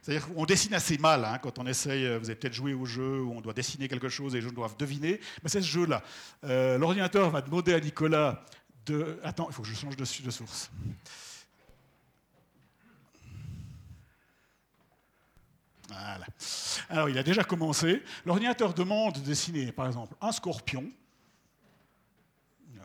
[0.01, 2.85] C'est-à-dire qu'on dessine assez mal hein, quand on essaye, euh, vous avez peut-être joué au
[2.85, 5.67] jeu où on doit dessiner quelque chose et les gens doivent deviner, mais c'est ce
[5.67, 6.03] jeu-là.
[6.45, 8.43] Euh, L'ordinateur va demander à Nicolas
[8.85, 9.19] de...
[9.23, 10.71] Attends, il faut que je change de source.
[15.89, 16.25] Voilà.
[16.89, 18.03] Alors, il a déjà commencé.
[18.25, 20.85] L'ordinateur demande de dessiner, par exemple, un scorpion.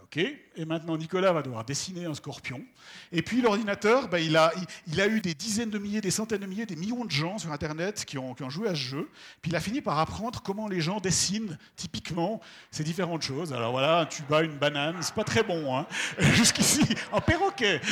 [0.02, 0.18] OK.
[0.56, 2.62] Et maintenant, Nicolas va devoir dessiner un scorpion.
[3.10, 6.10] Et puis, l'ordinateur, ben, il, a, il, il a eu des dizaines de milliers, des
[6.10, 8.74] centaines de milliers, des millions de gens sur Internet qui ont, qui ont joué à
[8.74, 9.10] ce jeu.
[9.42, 12.40] Puis, il a fini par apprendre comment les gens dessinent typiquement
[12.70, 13.52] ces différentes choses.
[13.52, 15.76] Alors voilà, un tuba, une banane, c'est pas très bon.
[15.76, 15.86] Hein.
[16.18, 16.82] Jusqu'ici,
[17.12, 17.80] un perroquet.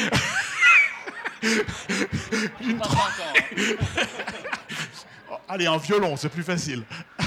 [2.61, 2.79] Une
[5.53, 6.83] Allez, un violon, c'est plus facile.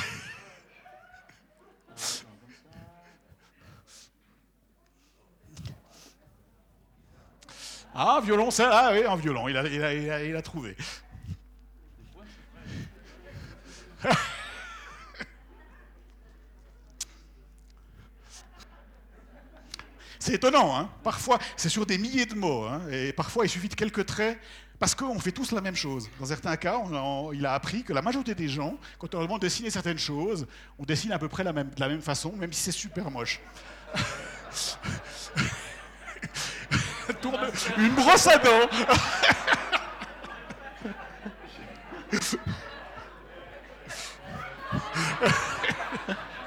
[7.97, 10.75] Ah, violon, ça, ah oui, un violon, il a trouvé.
[20.19, 23.69] C'est étonnant, hein parfois, c'est sur des milliers de mots, hein, et parfois il suffit
[23.69, 24.39] de quelques traits,
[24.79, 26.09] parce qu'on fait tous la même chose.
[26.19, 29.27] Dans certains cas, on il a appris que la majorité des gens, quand on leur
[29.27, 30.47] demande de dessiner certaines choses,
[30.77, 33.09] on dessine à peu près la même, de la même façon, même si c'est super
[33.11, 33.39] moche.
[37.21, 38.67] Tourne- une brosse à dents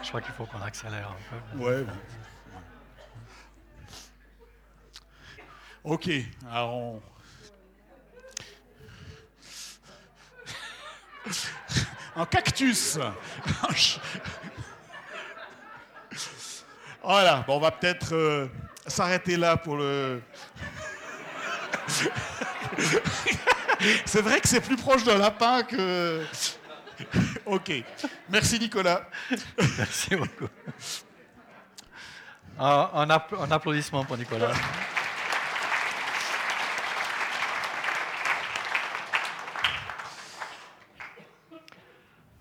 [0.03, 1.65] Je crois qu'il faut qu'on accélère un peu.
[1.65, 1.85] Ouais.
[1.85, 1.93] bon.
[5.85, 6.11] Ok,
[6.51, 7.03] alors on...
[12.19, 12.99] Un cactus.
[17.01, 18.49] Voilà, bon, on va peut-être euh,
[18.87, 20.21] s'arrêter là pour le...
[24.05, 26.25] c'est vrai que c'est plus proche d'un lapin que...
[27.47, 27.73] ok,
[28.29, 29.09] merci Nicolas.
[29.79, 30.49] Merci beaucoup.
[32.59, 34.53] Un applaudissement pour Nicolas.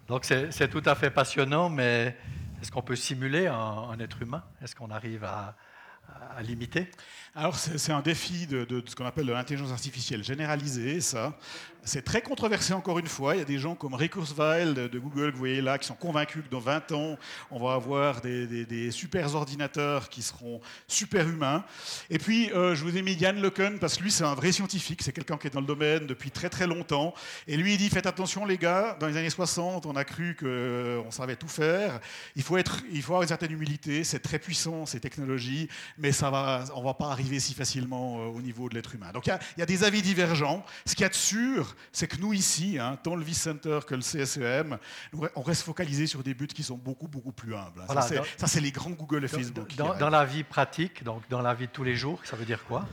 [0.07, 2.15] Donc c'est tout à fait passionnant, mais
[2.61, 4.43] est-ce qu'on peut simuler un, un être humain?
[4.61, 5.55] Est-ce qu'on arrive à,
[6.35, 6.89] à l'imiter?
[7.39, 11.37] Alors, c'est un défi de, ce qu'on appelle l'intelligence artificielle généralisée, ça.
[11.83, 13.35] C'est très controversé encore une fois.
[13.35, 15.87] Il y a des gens comme Ray Kurzweil de, Google, que vous voyez là, qui
[15.87, 17.17] sont convaincus que dans 20 ans,
[17.49, 21.63] on va avoir des, des- super ordinateurs qui seront super humains.
[22.09, 24.51] Et puis, euh, je vous ai mis Yann LeCun, parce que lui, c'est un vrai
[24.51, 25.01] scientifique.
[25.01, 27.13] C'est quelqu'un qui est dans le domaine depuis très très longtemps.
[27.47, 30.35] Et lui, il dit, faites attention les gars, dans les années 60, on a cru
[30.37, 32.01] qu'on savait tout faire.
[32.35, 34.03] Il faut, être, il faut avoir une certaine humilité.
[34.03, 38.19] C'est très puissant, ces technologies, mais ça va, on ne va pas arriver si facilement
[38.19, 39.11] euh, au niveau de l'être humain.
[39.13, 40.65] Donc il y a- il y, a des avis divergents.
[40.85, 43.79] Ce qu'il y a de sûr, c'est que nous ici, hein, tant le Vice Center
[43.85, 44.77] que le CSEM,
[45.35, 47.81] on reste focalisé sur des buts qui sont beaucoup, beaucoup plus humbles.
[47.81, 47.85] hein.
[47.87, 49.75] Voilà, ça, c'est- les grands Google et Dans- Facebook.
[49.75, 52.63] dans la vie pratique, donc dans la vie de tous les jours, ça veut dire
[52.65, 52.85] quoi?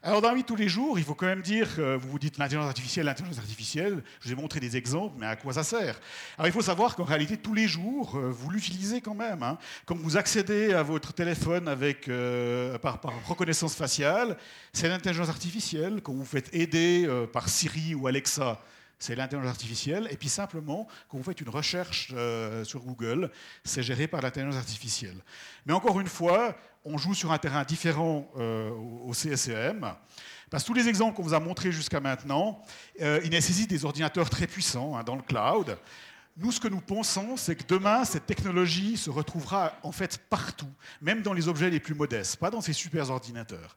[0.00, 1.68] Alors, dans la vie de tous les jours, il faut quand même dire,
[1.98, 5.34] vous vous dites l'intelligence artificielle, l'intelligence artificielle, je vous ai montré des exemples, mais à
[5.34, 5.98] quoi ça sert?
[6.36, 9.42] Alors, il faut savoir qu'en réalité, tous les jours, euh, vous l'utilisez quand même.
[9.42, 9.58] hein.
[9.86, 14.36] Quand vous accédez à votre téléphone avec, euh, par, reconnaissance faciale,
[14.72, 16.00] c'est l'intelligence artificielle.
[16.00, 18.62] Quand vous faites aider euh, par Siri ou Alexa,
[19.00, 20.08] c'est l'intelligence artificielle.
[20.12, 22.12] Et puis simplement, quand vous faites une recherche
[22.64, 23.30] sur Google,
[23.62, 25.22] c'est géré par l'intelligence artificielle.
[25.66, 29.94] Mais encore une fois, on joue sur un terrain différent euh, au CSEM.
[30.50, 32.62] Parce que tous les exemples qu'on vous a montrés jusqu'à maintenant,
[33.02, 35.76] euh, ils nécessitent des ordinateurs très puissants hein, dans le cloud.
[36.40, 40.70] Nous, ce que nous pensons, c'est que demain, cette technologie se retrouvera en fait partout,
[41.02, 43.76] même dans les objets les plus modestes, pas dans ces super ordinateurs.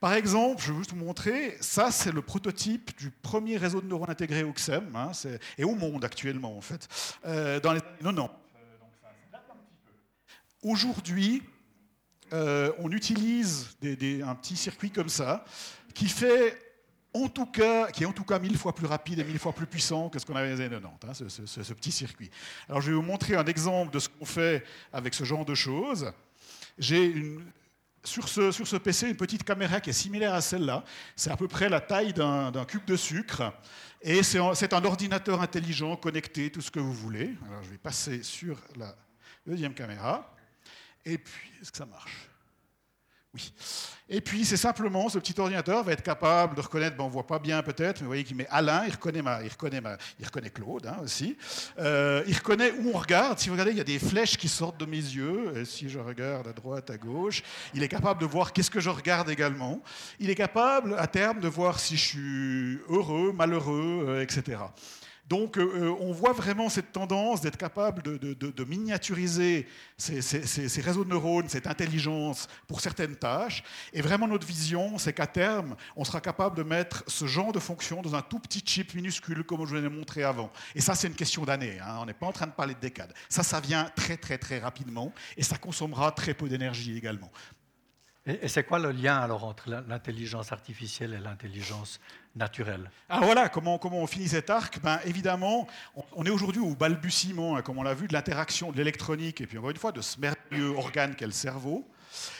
[0.00, 4.08] Par exemple, je vais vous montrer, ça c'est le prototype du premier réseau de neurones
[4.08, 5.12] intégrés au XEM, hein,
[5.58, 6.88] et au monde actuellement en fait,
[7.26, 8.38] euh, dans les années 90.
[10.62, 11.42] Aujourd'hui,
[12.32, 15.44] euh, on utilise un petit circuit comme ça,
[15.94, 16.58] qui fait
[17.14, 19.52] en tout cas, qui est en tout cas mille fois plus rapide et mille fois
[19.52, 22.30] plus puissant que ce qu'on avait dans les années 90, hein, ce, petit circuit.
[22.68, 25.54] Alors je vais vous montrer un exemple de ce qu'on fait avec ce genre de
[25.54, 26.12] choses.
[26.78, 27.38] J'ai
[28.04, 30.84] sur, ce, sur ce PC une petite caméra qui est similaire à celle-là.
[31.16, 33.52] C'est à peu près la taille d'un cube de sucre.
[34.00, 37.34] Et c'est un, un ordinateur intelligent, connecté, tout ce que vous voulez.
[37.46, 38.94] Alors je vais passer sur la
[39.46, 40.32] deuxième caméra.
[41.04, 42.28] Et puis, est-ce que ça marche?
[43.34, 43.52] Oui.
[44.10, 47.12] Et puis, c'est simplement, ce petit ordinateur va être capable de reconnaître, bon, on ne
[47.12, 49.82] voit pas bien peut-être, mais vous voyez qu'il met Alain, il reconnaît, ma, il reconnaît,
[49.82, 51.36] ma, il reconnaît Claude hein, aussi.
[51.78, 53.38] Euh, il reconnaît où on regarde.
[53.38, 55.52] Si vous regardez, il y a des flèches qui sortent de mes yeux.
[55.58, 57.42] Et si je regarde à droite, à gauche,
[57.74, 59.82] il est capable de voir qu'est-ce que je regarde également.
[60.18, 64.56] Il est capable, à terme, de voir si je suis heureux, malheureux, euh, etc.
[65.28, 71.48] Donc euh, on voit vraiment cette tendance d'être capable de, miniaturiser ces réseaux de neurones,
[71.48, 73.62] cette intelligence pour certaines tâches.
[73.92, 77.58] Et vraiment notre vision, c'est qu'à terme, on sera capable de mettre ce genre de
[77.58, 80.50] fonction dans un tout petit chip minuscule comme je vous l'ai montré avant.
[80.74, 81.78] Et ça, c'est une question d'années.
[81.80, 81.98] hein.
[82.00, 83.12] On n'est pas en train de parler de décades.
[83.28, 87.30] Ça, ça vient très très très rapidement et ça consommera très peu d'énergie également.
[88.28, 91.98] Et, c'est quoi le lien alors entre l'intelligence artificielle et l'intelligence
[92.36, 92.90] naturelle?
[93.08, 94.80] Ah voilà, comment, comment on finit cet arc?
[94.82, 98.70] Ben, Évidemment, on, on est aujourd'hui au balbutiement, hein, comme on l'a vu, de l'interaction
[98.70, 101.88] de l'électronique et puis encore une fois de ce merveilleux organe qu'est le cerveau.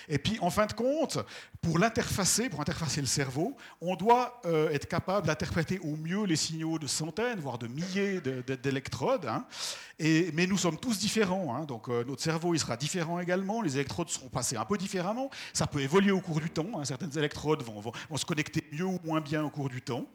[0.09, 1.19] Et puis, en fin de compte,
[1.61, 6.37] pour l'interfacer, pour interfacer le cerveau, on doit euh, être capable d'interpréter au mieux les
[6.37, 9.27] signaux de centaines, voire de milliers de- de- d'électrodes.
[9.27, 9.45] hein.
[10.01, 11.57] Mais nous sommes tous différents.
[11.57, 11.65] hein.
[11.65, 13.61] Donc, euh, notre cerveau, il sera différent également.
[13.63, 15.29] Les électrodes seront passées un peu différemment.
[15.53, 16.67] Ça peut évoluer au cours du temps.
[16.79, 16.85] hein.
[16.85, 17.83] Certaines électrodes vont,
[18.17, 20.07] se connecter mieux ou moins bien au cours du temps.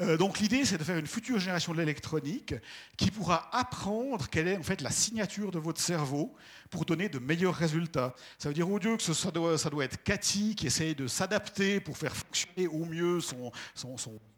[0.00, 2.54] Euh, donc, l'idée, c'est de faire une future génération de l'électronique
[2.98, 6.34] qui pourra apprendre quelle est en fait la signature de votre cerveau
[6.70, 8.14] pour donner de meilleurs résultats.
[8.38, 11.06] Ça veut dire au lieu que ce- ça ça doit être Cathy qui essaye de
[11.06, 13.50] s'adapter pour faire fonctionner au mieux son,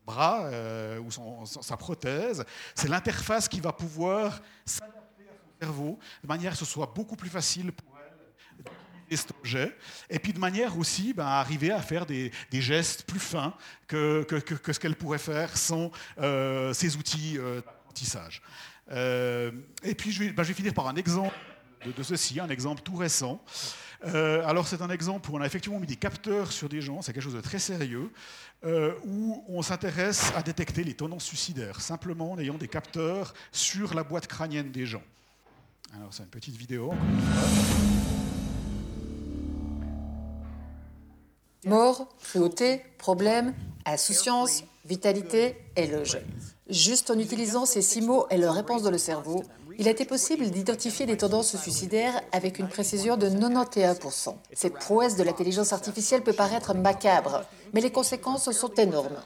[0.07, 1.11] bras euh, ou
[1.47, 2.45] sa prothèse,
[2.75, 7.17] c'est l'interface qui va pouvoir s'adapter à son cerveau de manière que ce soit beaucoup
[7.17, 9.77] plus facile pour elle d'utiliser cet objet,
[10.11, 13.55] et puis de manière aussi ben, à arriver à faire des, gestes plus fins
[13.87, 18.43] que, ce qu'elle pourrait faire sans euh, ces outils euh, d'apprentissage.
[18.91, 19.51] Euh,
[19.83, 21.35] et puis je vais, ben, je vais finir par un exemple
[21.85, 23.43] de ceci, un exemple tout récent.
[24.07, 27.01] Euh, alors c'est un exemple où on a effectivement mis des capteurs sur des gens,
[27.01, 28.11] c'est quelque chose de très sérieux,
[28.65, 33.95] euh, où on s'intéresse à détecter les tendances suicidaires, simplement en ayant des capteurs sur
[33.95, 35.03] la boîte crânienne des gens.
[35.95, 36.93] Alors c'est une petite vidéo.
[41.65, 43.55] Mort, cruauté, problème,
[43.87, 46.19] insouciance, vitalité, éloge.
[46.69, 49.45] Juste en utilisant ces six mots et leur réponse dans le cerveau,
[49.79, 54.37] il a été possible d'identifier des tendances suicidaires avec une précision de 91%.
[54.53, 59.17] Cette prouesse de l'intelligence artificielle peut paraître macabre, mais les conséquences sont énormes.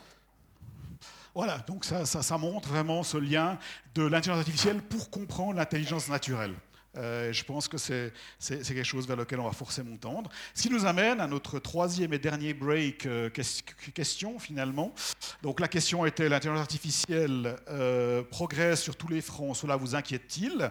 [1.34, 3.58] Voilà, donc ça, montre vraiment ce lien
[3.94, 6.54] de l'intelligence artificielle pour comprendre l'intelligence naturelle.
[6.96, 10.30] Euh, je pense que c'est quelque chose vers lequel on va forcément tendre.
[10.54, 14.94] Ce qui nous amène à notre troisième et dernier break euh, ques- question finalement.
[15.42, 20.70] Donc la question était l'intelligence artificielle euh, progresse sur tous les fronts, cela vous inquiète-t-il?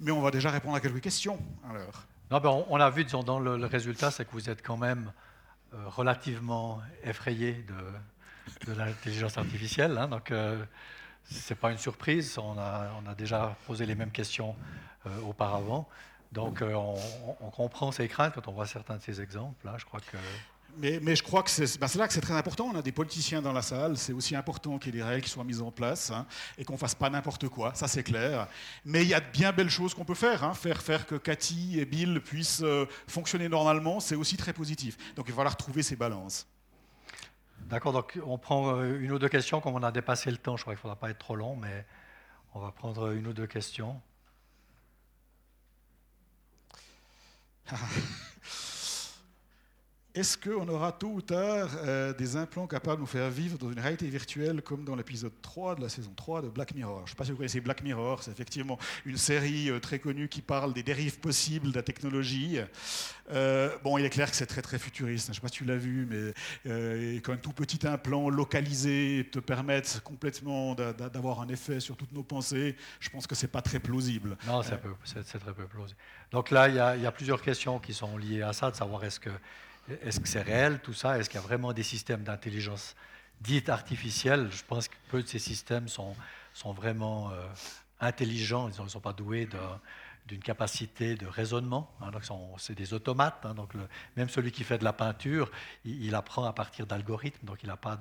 [0.00, 1.38] Mais on va déjà répondre à quelques questions.
[1.68, 2.04] Alors.
[2.30, 5.12] Non, ben, on, on l'a vu dans le, résultat, c'est que vous êtes quand même
[5.74, 9.98] euh, relativement effrayé de, l'intelligence artificielle.
[9.98, 12.38] hein, donc, ce n'est pas une surprise.
[12.38, 14.54] On a, a déjà posé les mêmes questions
[15.26, 15.88] auparavant.
[16.32, 19.66] Donc, euh, on, comprend ces craintes quand on voit certains de ces exemples.
[19.68, 19.74] hein.
[19.78, 20.16] Je crois que.
[20.78, 22.70] Mais, mais je crois que c'est ben, c'est là que c'est très important.
[22.74, 23.96] On a des politiciens dans la salle.
[23.96, 26.26] C'est aussi important qu'il y ait des règles qui soient mises en place hein,
[26.58, 27.72] et qu'on ne fasse pas n'importe quoi.
[27.74, 28.48] Ça, c'est clair.
[28.84, 30.44] Mais il y a de bien belles choses qu'on peut faire.
[30.44, 30.52] hein.
[30.52, 34.98] Faire, faire que Cathy et Bill puissent euh, fonctionner normalement, c'est aussi très positif.
[35.14, 36.46] Donc il va falloir trouver ces balances.
[37.60, 39.60] D'accord, donc on prend euh, une ou deux questions.
[39.62, 41.56] Comme on a dépassé le temps, je crois qu'il ne faudra pas être trop long,
[41.56, 41.86] mais
[42.54, 43.98] on va prendre une ou deux questions.
[47.66, 48.35] 哈哈。
[50.16, 53.78] Est-ce qu'on aura tôt ou tard euh, des implants capables de nous faire vivre dans une
[53.78, 57.00] réalité virtuelle comme dans l'épisode 3 de la saison 3 de Black Mirror?
[57.00, 59.98] Je ne sais pas si vous connaissez Black Mirror, c'est effectivement une série euh, très
[59.98, 62.58] connue qui parle des dérives possibles de la technologie.
[63.30, 65.48] Euh, bon, il est clair que c'est très très futuriste, hein, je ne sais pas
[65.48, 70.94] si tu l'as vu, mais quand un tout petit implant localisé te permette complètement d'a-
[70.94, 74.38] d'a- d'avoir un effet sur toutes nos pensées, je pense que c'est pas très plausible.
[74.46, 74.70] Non, c'est
[75.24, 75.98] très peu plausible.
[76.32, 79.04] Donc là, il y, y a plusieurs questions qui sont liées à ça, de savoir
[79.04, 79.30] est-ce que
[80.02, 81.18] est-ce que c'est réel tout ça?
[81.18, 82.96] Est-ce qu'il y a vraiment des systèmes d'intelligence
[83.40, 86.14] dite artificielle Je pense que peu de ces systèmes sont,
[86.54, 87.46] sont vraiment euh,
[88.00, 89.48] intelligents, ils ne sont pas doués
[90.26, 91.90] d'une capacité de raisonnement.
[92.00, 92.10] hein.
[92.58, 93.44] c'est des automates.
[93.44, 93.54] hein.
[93.54, 93.72] donc
[94.16, 95.50] même celui qui fait de la peinture,
[95.84, 97.98] il, apprend à partir d'algorithmes, donc il n'a pas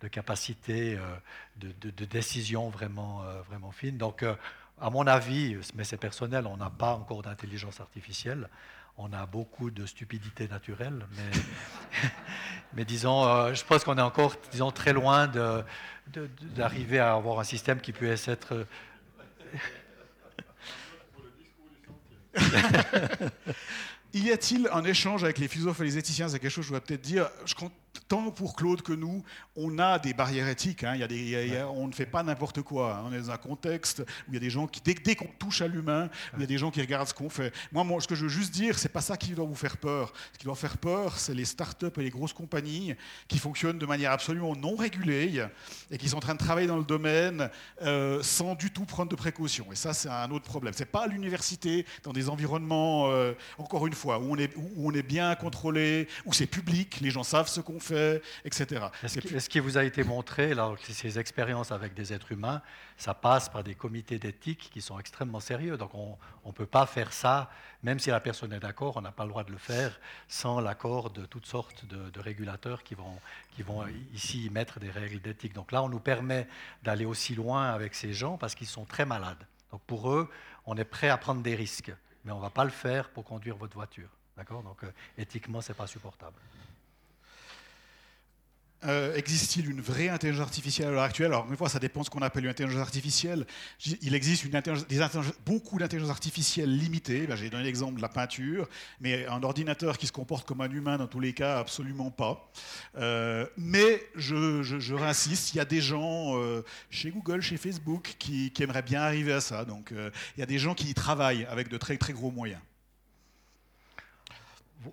[0.00, 1.16] de, capacité euh,
[1.56, 3.96] de, décision vraiment, euh, vraiment fine.
[3.96, 4.24] Donc,
[4.80, 8.48] à mon avis, mais c'est personnel, on n'a pas encore d'intelligence artificielle.
[8.96, 11.04] On a beaucoup de stupidité naturelle,
[12.74, 15.28] mais, disons, euh, je pense qu'on est encore, disons, très loin
[16.54, 18.54] d'arriver à avoir un système qui puisse être.
[18.54, 18.64] euh,
[24.14, 26.28] Y a-t-il un échange avec les philosophes et les éthiciens?
[26.28, 27.28] C'est quelque chose que je voudrais peut-être dire.
[27.46, 27.72] Je compte
[28.08, 29.22] tant pour Claude que nous,
[29.56, 30.84] on a des barrières éthiques.
[30.84, 30.92] hein.
[30.94, 32.62] Il y a des, il y a- il y a- on ne fait pas n'importe
[32.62, 32.96] quoi.
[32.96, 33.02] hein.
[33.06, 35.28] On est dans un contexte où il y a des gens qui, dès, dès qu'on
[35.38, 37.52] touche à l'humain, il y a des gens qui regardent ce qu'on fait.
[37.72, 39.76] Moi, moi, ce que je veux juste dire, c'est pas ça qui doit vous faire
[39.76, 40.12] peur.
[40.32, 42.94] Ce qui doit faire peur, c'est les startups et les grosses compagnies
[43.28, 45.44] qui fonctionnent de manière absolument non régulée
[45.90, 47.48] et qui sont en train de travailler dans le domaine
[47.82, 49.66] euh, sans du tout prendre de précautions.
[49.72, 50.74] Et ça, c'est un autre problème.
[50.76, 54.88] C'est pas à l'université, dans des environnements, euh, encore une fois, où on, est, où
[54.88, 57.83] on est bien contrôlé, où c'est public, les gens savent ce qu'on fait,
[58.44, 58.86] etc.
[59.02, 62.60] Est-ce qui- vous a été montré, là, ces expériences avec des êtres humains,
[62.96, 65.76] ça passe par des comités d'éthique qui sont extrêmement sérieux.
[65.76, 66.16] Donc on
[66.46, 67.50] ne peut pas faire ça,
[67.82, 69.98] même si la personne est d'accord, on n'a pas le droit de le faire
[70.28, 73.18] sans l'accord de toutes sortes de, de régulateurs qui vont,
[73.56, 75.52] qui vont ici mettre des règles d'éthique.
[75.54, 76.46] Donc là, on nous permet
[76.82, 79.46] d'aller aussi loin avec ces gens parce qu'ils sont très malades.
[79.72, 80.30] Donc pour eux,
[80.66, 81.92] on est prêt à prendre des risques,
[82.24, 84.08] mais on ne va pas le faire pour conduire votre voiture.
[84.36, 84.62] D'accord?
[84.62, 86.36] Donc euh, éthiquement, ce n'est pas supportable.
[88.86, 91.28] Euh, Existe-t-il une vraie intelligence artificielle à l'heure actuelle?
[91.28, 93.46] Alors, une fois, ça dépend de ce qu'on appelle une intelligence artificielle.
[94.02, 94.46] Il existe
[95.44, 97.26] beaucoup d'intelligence artificielle limitée.
[97.34, 98.68] J'ai donné l'exemple de la peinture,
[99.00, 102.50] mais un ordinateur qui se comporte comme un humain, dans tous les cas, absolument pas.
[102.96, 108.14] Euh, mais je, je, réinsiste, il y a des gens euh, chez Google, chez Facebook,
[108.18, 109.64] qui, aimeraient bien arriver à ça.
[109.64, 112.60] Donc, il y a des gens qui y travaillent avec de très, très gros moyens.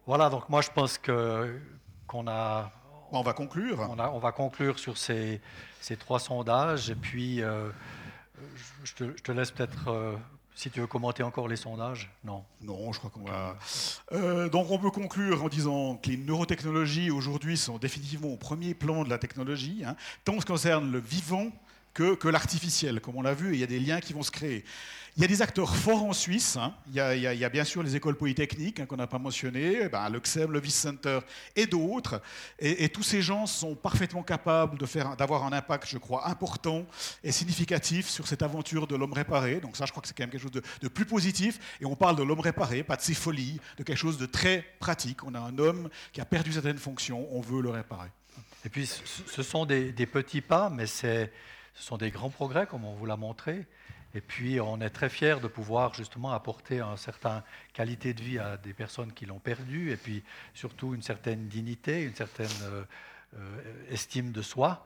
[0.05, 2.72] Voilà, donc moi je pense qu'on a
[3.20, 3.80] on va conclure.
[3.90, 5.42] On, a- on va conclure sur ces,
[5.80, 7.70] ces trois sondages et puis euh,
[8.84, 10.16] je, te, je te laisse peut-être, euh,
[10.56, 12.12] si tu veux commenter encore les sondages.
[12.24, 12.44] Non.
[12.62, 13.56] Non, je crois qu'on va.
[14.14, 18.74] Euh, donc on peut conclure en disant que les neurotechnologies aujourd'hui sont définitivement au premier
[18.74, 21.48] plan de la technologie, hein, tant en ce qui concerne le vivant
[21.93, 24.31] que, l'artificiel, comme on l'a vu, et il y a des liens qui vont se
[24.31, 24.63] créer.
[25.18, 26.55] Il y a des acteurs forts en Suisse.
[26.55, 26.73] hein.
[26.88, 30.22] Il, y a, bien sûr les écoles polytechniques hein, qu'on n'a pas mentionnées, ben, le
[30.22, 31.19] XEM, le Vice Center
[31.53, 32.22] et d'autres.
[32.59, 34.77] Et, tous ces gens sont parfaitement capables
[35.18, 36.85] d'avoir un impact, je crois, important
[37.26, 39.59] et significatif sur cette aventure de l'homme réparé.
[39.59, 40.51] Donc ça, je crois que c'est quand même quelque chose
[40.81, 41.59] de, plus positif.
[41.81, 44.65] Et on parle de l'homme réparé, pas de ses folies, de quelque chose de très
[44.80, 45.26] pratique.
[45.26, 48.09] On a un homme qui a perdu certaines fonctions, on veut le réparer.
[48.63, 51.34] Et puis ce, sont des petits pas, mais c'est-
[51.73, 53.65] ce sont des grands progrès, comme on vous l'a montré.
[54.14, 57.41] Et puis on est très fiers de pouvoir justement apporter une certaine
[57.73, 60.23] qualité de vie à des personnes qui l'ont perdu, et puis
[60.53, 62.84] surtout une certaine dignité, une certaine euh,
[63.38, 64.85] euh, estime de soi.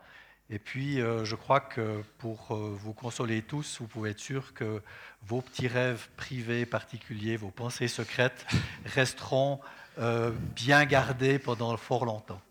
[0.51, 4.83] Et puis, euh, je crois que pour vous consoler tous, vous pouvez être sûr que
[5.23, 8.45] vos petits rêves privés, particuliers, vos pensées secrètes
[8.85, 9.59] resteront
[9.97, 12.41] bien gardés pendant fort longtemps.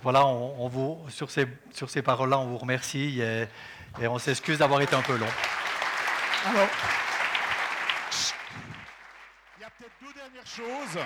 [0.00, 4.80] Voilà, on, vous, sur ces, sur ces paroles-là, on vous remercie et, on s'excuse d'avoir
[4.80, 5.26] été un peu long.
[6.46, 6.68] Alors,
[9.58, 11.02] il y a peut-être deux dernières choses.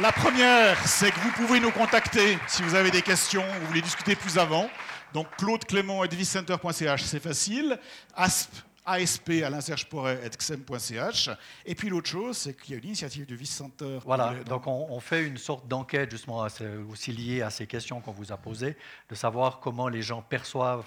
[0.00, 3.82] La première, c'est que vous pouvez nous contacter si vous avez des questions, vous voulez
[3.82, 4.70] discuter plus avant.
[5.12, 7.78] Donc Claude Clément viscenter.ch, c'est facile.
[8.14, 8.50] Asp,
[8.84, 11.30] ASP Alain Serge Poret xm.ch.
[11.66, 13.98] Et puis l'autre chose, c'est qu'il y a une initiative du Vice Center.
[14.04, 16.46] Voilà, donc on, fait une sorte d'enquête justement
[16.90, 18.76] aussi liée à ces questions qu'on vous a posées,
[19.08, 20.84] de savoir comment les gens perçoivent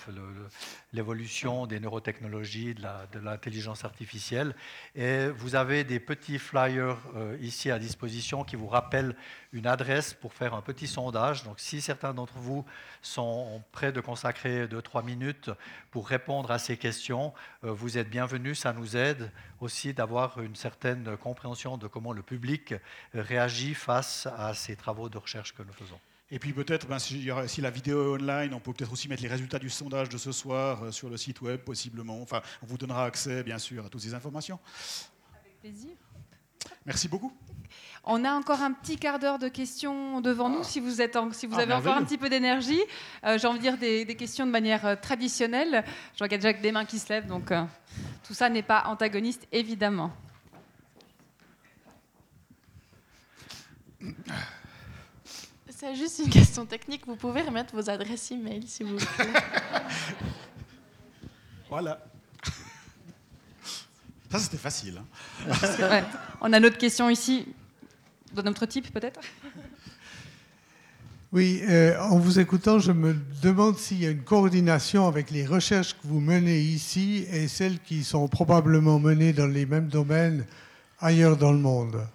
[0.94, 4.56] l'évolution des neurotechnologies, de l'intelligence artificielle.
[4.96, 9.16] Et vous avez des petits flyers euh, ici à disposition qui vous rappellent
[9.54, 11.44] une adresse pour faire un petit sondage.
[11.44, 12.66] Donc si certains d'entre vous
[13.02, 15.50] sont prêts de consacrer 2-3 minutes
[15.92, 18.60] pour répondre à ces questions, euh, vous êtes bienvenus.
[18.60, 22.74] Ça nous aide aussi d'avoir une certaine compréhension de comment le public
[23.14, 26.00] réagit face à ces travaux de recherche que nous faisons.
[26.32, 29.22] Et puis peut-être, ben, si, si la vidéo est online, on peut peut-être aussi mettre
[29.22, 32.20] les résultats du sondage de ce soir euh, sur le site web, possiblement.
[32.22, 34.60] Enfin, on vous donnera accès, bien sûr, à toutes ces informations.
[35.40, 35.92] Avec plaisir.
[36.86, 37.32] Merci beaucoup.
[38.08, 41.32] On a encore un petit quart d'heure de questions devant nous, si vous, êtes en-
[41.32, 42.04] si vous Ah, avez encore merveilleux.
[42.04, 42.80] un petit peu d'énergie.
[43.26, 45.84] Euh, J'ai envie de dire des, des questions de manière euh, traditionnelle.
[46.14, 47.64] Je vois qu'il y a déjà que des mains qui se lèvent, donc euh,
[48.24, 50.12] tout ça n'est pas antagoniste, évidemment.
[55.70, 57.06] C'est juste une question technique.
[57.06, 59.26] Vous pouvez remettre vos adresses e-mail, s'il vous plaît.
[61.68, 62.00] Voilà.
[64.32, 65.02] Ça, c'était facile.
[65.02, 65.56] hein.
[65.80, 66.04] Ouais.
[66.40, 67.48] On a notre question ici,
[68.42, 69.20] de notre type peut-être?
[71.32, 75.46] Oui, euh, en vous écoutant, je me demande s'il y a une coordination avec les
[75.46, 80.46] recherches que vous menez ici et celles qui sont probablement menées dans les mêmes domaines
[81.00, 82.08] ailleurs dans le monde.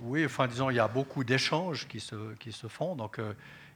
[0.00, 3.32] Oui, enfin disons, il y a beaucoup d'échanges qui se, qui se font, donc euh,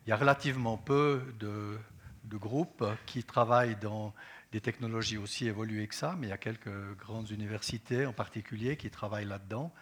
[0.07, 1.79] il y a relativement peu de,
[2.25, 4.13] de groupes qui travaillent dans
[4.53, 8.77] des technologies aussi évoluées que ça, mais il y a quelques grandes universités en particulier
[8.77, 9.73] qui travaillent là-dedans.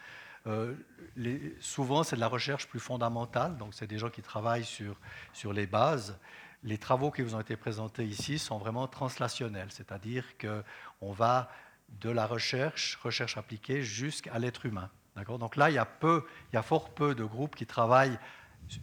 [0.47, 0.75] Euh,
[1.61, 4.97] souvent, c'est de la recherche plus fondamentale, donc c'est des gens qui travaillent sur,
[5.33, 6.19] sur les bases.
[6.63, 11.51] Les travaux qui vous ont été présentés ici sont vraiment translationnels, c'est-à-dire qu'on va
[12.01, 14.91] de la recherche, recherche appliquée, jusqu'à l'être humain.
[15.39, 18.19] Donc là, il y, a peu, il y a fort peu de groupes qui travaillent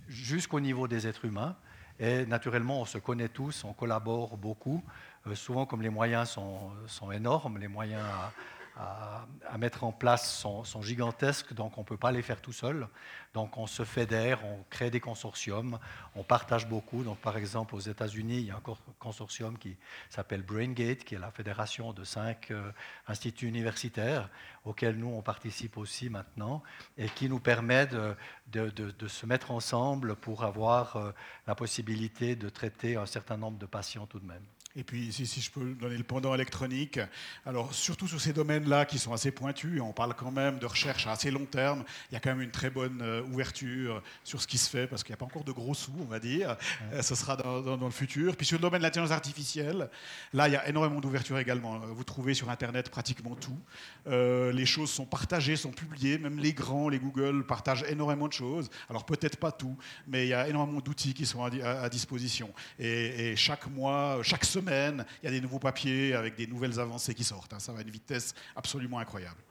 [0.08, 1.58] jusqu'au niveau des êtres humains.
[2.00, 4.84] Et naturellement, on se connaît tous, on collabore beaucoup.
[5.28, 8.32] Euh, souvent, comme les moyens sont, sont énormes, les moyens à,
[8.78, 12.88] à, mettre en place sont, gigantesques, donc on ne peut pas les faire tout seul.
[13.34, 15.78] Donc on se fédère, on crée des consortiums,
[16.16, 17.04] on partage beaucoup.
[17.04, 19.78] Donc par exemple aux États-Unis, il y a un consortium qui
[20.10, 22.72] s'appelle BrainGate, qui est la fédération de cinq euh,
[23.08, 24.30] instituts universitaires
[24.66, 26.64] auxquels nous on participe aussi maintenant
[26.98, 31.12] et qui nous permet de, se mettre ensemble pour avoir euh,
[31.48, 34.44] la possibilité de traiter un certain nombre de patients tout de même.
[34.78, 37.00] Et puis, si, si, je peux donner le pendant électronique,
[37.46, 41.08] alors surtout sur ces domaines-là qui sont assez pointus, on parle quand même de recherche
[41.08, 44.42] à assez long terme, il y a quand même une très bonne euh, ouverture sur
[44.42, 46.20] ce qui se fait, parce qu'il n'y a pas encore de gros sous, on va
[46.20, 46.56] dire,
[46.94, 48.38] euh, ce sera dans, dans, le futur.
[48.38, 49.90] Puis sur le domaine de l'intelligence artificielle,
[50.34, 51.80] là, il y a énormément d'ouverture également.
[51.80, 53.60] Vous trouvez sur Internet pratiquement tout.
[54.08, 58.34] Euh, les choses sont partagées, sont publiées, même les grands, les Google, partagent énormément de
[58.34, 58.70] choses.
[58.90, 59.78] Alors peut-être pas tout,
[60.08, 62.54] mais il y a énormément d'outils qui sont à, disposition.
[62.80, 66.80] Et, et chaque mois, chaque semaine, il y a des nouveaux papiers avec des nouvelles
[66.80, 67.54] avancées qui sortent.
[67.54, 67.60] Hein.
[67.60, 69.42] Ça va à une vitesse absolument incroyable.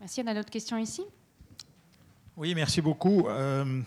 [0.00, 0.22] Merci.
[0.24, 1.02] On a d'autres questions ici
[2.36, 3.28] Oui, merci beaucoup.
[3.28, 3.80] Euh,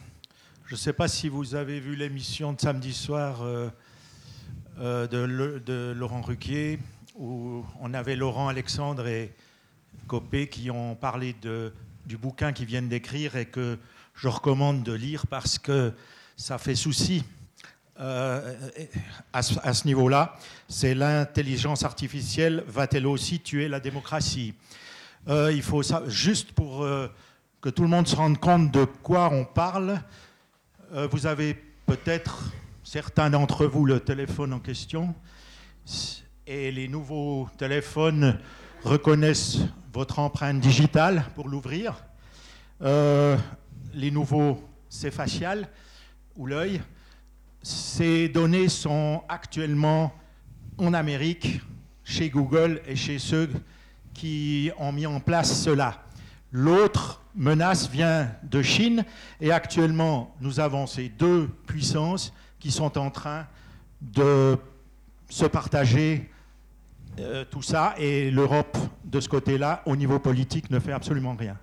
[0.65, 3.69] je ne sais pas si vous avez vu l'émission de samedi soir euh,
[4.79, 6.79] euh, de, de, Laurent Ruquier,
[7.15, 9.33] où on avait Laurent Alexandre et
[10.07, 11.73] Copé qui ont parlé de,
[12.05, 13.77] du bouquin qu'ils viennent d'écrire et que
[14.15, 15.93] je recommande de lire parce que
[16.35, 17.23] ça fait souci
[17.99, 18.53] euh,
[19.33, 20.35] à ce, niveau-là,
[20.67, 24.53] c'est l'intelligence artificielle va-t-elle aussi tuer la démocratie
[25.27, 27.07] euh, Il faut juste pour euh,
[27.59, 29.99] que tout le monde se rende compte de quoi on parle.
[31.11, 31.55] vous avez
[31.87, 32.51] peut-être
[32.83, 35.15] certains d'entre vous le téléphone en question,
[36.45, 38.39] et les nouveaux téléphones
[38.83, 39.57] reconnaissent
[39.91, 42.05] votre empreinte digitale pour l'ouvrir.
[42.79, 45.67] les nouveaux, c'est facial
[46.35, 46.79] ou l'œil.
[47.61, 50.13] Ces données sont actuellement
[50.77, 51.61] en Amérique,
[52.03, 53.49] chez Google et chez ceux
[54.13, 56.03] qui ont mis en place cela.
[56.51, 59.03] L'autre menace vient de Chine
[59.41, 63.45] et actuellement nous avons ces deux puissances qui sont en train
[64.01, 64.57] de
[65.29, 66.29] se partager
[67.19, 71.57] euh, tout ça et l'Europe de ce côté-là, au niveau politique, ne fait absolument rien.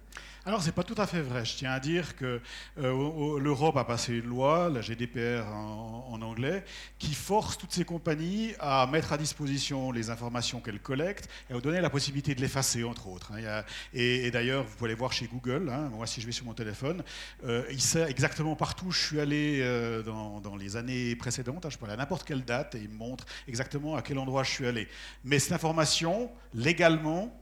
[0.47, 1.43] Alors, ce n'est pas tout à fait vrai.
[1.47, 2.39] Je tiens à dire que
[2.79, 6.65] euh, l'Europe a passé une loi, la GDPR en, anglais,
[6.99, 11.61] qui force toutes ces compagnies à mettre à disposition les informations qu'elles collectent et à
[11.61, 13.33] donner la possibilité de l'effacer, entre autres.
[13.33, 13.63] Hein.
[13.95, 15.89] et, d'ailleurs, vous pouvez aller voir chez Google, hein.
[15.91, 17.03] moi si je vais sur mon téléphone,
[17.47, 21.65] euh, il sait exactement partout où je suis allé euh, dans, dans, les années précédentes.
[21.65, 21.71] Hein.
[21.71, 24.43] je peux aller à n'importe quelle date et il me montre exactement à quel endroit
[24.43, 24.89] je suis allé.
[25.25, 27.35] Mais cette information, légalement,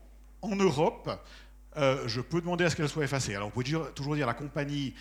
[0.43, 1.09] en Europe,
[1.77, 3.35] euh, je peux demander à ce qu'elle soit effacée.
[3.35, 3.63] Alors on peut
[3.95, 4.93] toujours dire la compagnie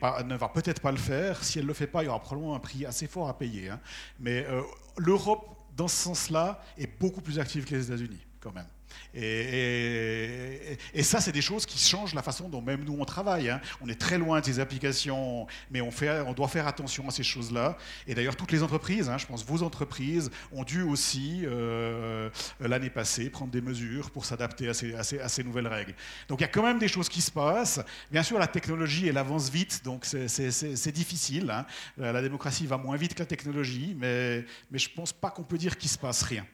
[0.00, 1.42] pas, ne va peut-être pas le faire.
[1.42, 3.38] Si elle ne le fait pas, il y aura probablement un prix assez fort à
[3.38, 3.70] payer.
[3.70, 3.80] Hein.
[4.20, 4.62] Mais euh,
[4.96, 8.66] l'Europe, dans ce sens-là, est beaucoup plus active que les États-Unis, quand même.
[9.14, 13.48] Et, ça, c'est des choses qui changent la façon dont même nous on travaille.
[13.48, 13.60] Hein.
[13.80, 17.10] On est très loin de ces applications, mais on, fait, on doit faire attention à
[17.10, 17.78] ces choses-là.
[18.06, 22.90] Et d'ailleurs, toutes les entreprises, hein, je pense vos entreprises, ont dû aussi, euh, l'année
[22.90, 25.94] passée, prendre des mesures pour s'adapter à ces, nouvelles règles.
[26.28, 27.80] Donc il y a quand même des choses qui se passent.
[28.10, 31.50] Bien sûr, la technologie, elle avance vite, donc c'est difficile.
[31.50, 31.66] Hein.
[31.96, 35.58] La démocratie va moins vite que la technologie, mais je ne pense pas qu'on peut
[35.58, 36.46] dire qu'il ne se passe rien.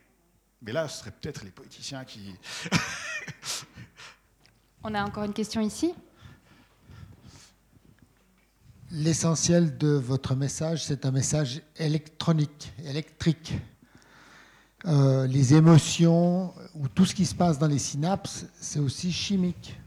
[0.65, 2.35] Mais là, ce serait peut-être les politiciens qui...
[4.83, 5.93] On a encore une question ici.
[8.91, 13.55] L'essentiel de votre message, c'est un message électronique, électrique.
[14.87, 19.79] Euh, les émotions ou tout ce qui se passe dans les synapses, c'est aussi chimique.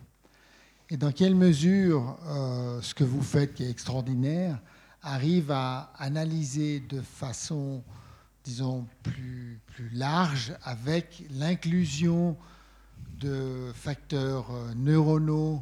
[0.90, 4.60] Et dans quelle mesure euh, ce que vous faites, qui est extraordinaire,
[5.02, 7.84] arrive à analyser de façon
[8.48, 12.38] disons, plus, plus large avec l'inclusion
[13.20, 15.62] de facteurs euh, neuronaux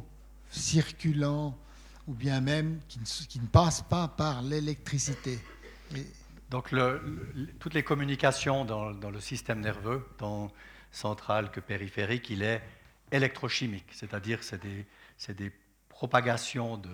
[0.52, 1.58] circulants
[2.06, 5.40] ou bien même qui ne, qui ne passent pas par l'électricité.
[6.48, 6.72] Donc
[7.58, 10.52] toutes les communications dans, dans, le système nerveux, tant
[10.92, 12.62] central que périphérique, il est
[13.10, 14.86] électrochimique, c'est-à-dire c'est des,
[15.34, 15.52] des
[15.96, 16.90] propagation de,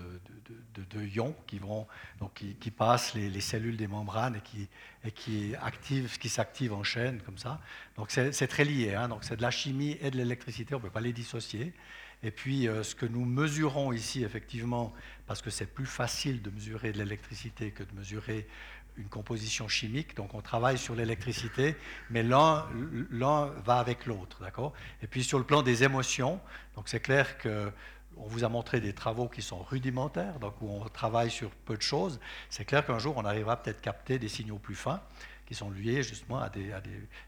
[1.05, 1.89] ions qui, vont,
[2.21, 4.69] donc qui, passent les, les, cellules des membranes et qui,
[5.05, 7.61] et qui, active, qui s'activent en chaîne comme ça.
[7.97, 8.95] Donc c'est très lié.
[8.95, 9.09] Hein.
[9.09, 11.73] Donc c'est de la chimie et de l'électricité, on ne peut pas les dissocier.
[12.23, 14.93] Et puis euh, ce que nous mesurons ici, effectivement,
[15.27, 18.47] parce que c'est plus facile de mesurer de l'électricité que de mesurer
[18.97, 21.75] une composition chimique, donc on travaille sur l'électricité,
[22.11, 22.67] mais l'un
[23.65, 24.75] va avec l'autre, d'accord?
[25.03, 26.39] Et puis sur le plan des émotions,
[26.77, 27.73] donc c'est clair que
[28.17, 31.77] on vous a montré des travaux qui sont rudimentaires, donc où on travaille sur peu
[31.77, 32.21] de choses.
[32.51, 35.03] C'est clair qu'un jour, on arrivera peut-être à capter des signaux plus fins
[35.47, 36.73] qui sont liés justement à des,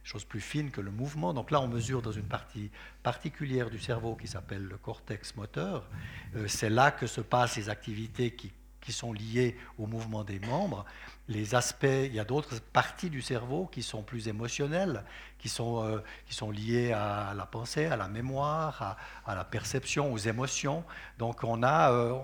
[0.03, 1.35] choses plus fines que le mouvement.
[1.35, 2.71] Donc là, on mesure dans une partie
[3.03, 5.89] particulière du cerveau qui s'appelle le cortex moteur.
[6.37, 8.53] Euh, c'est là que se passent les activités qui
[8.85, 10.85] qui sont liées au mouvement des membres.
[11.29, 15.05] Les aspects, il y a d'autres parties du cerveau qui sont plus émotionnelles,
[15.39, 20.13] qui sont, euh, qui sont liées à la pensée, à la mémoire, à, la perception,
[20.13, 20.85] aux émotions.
[21.19, 22.15] Donc on a, euh,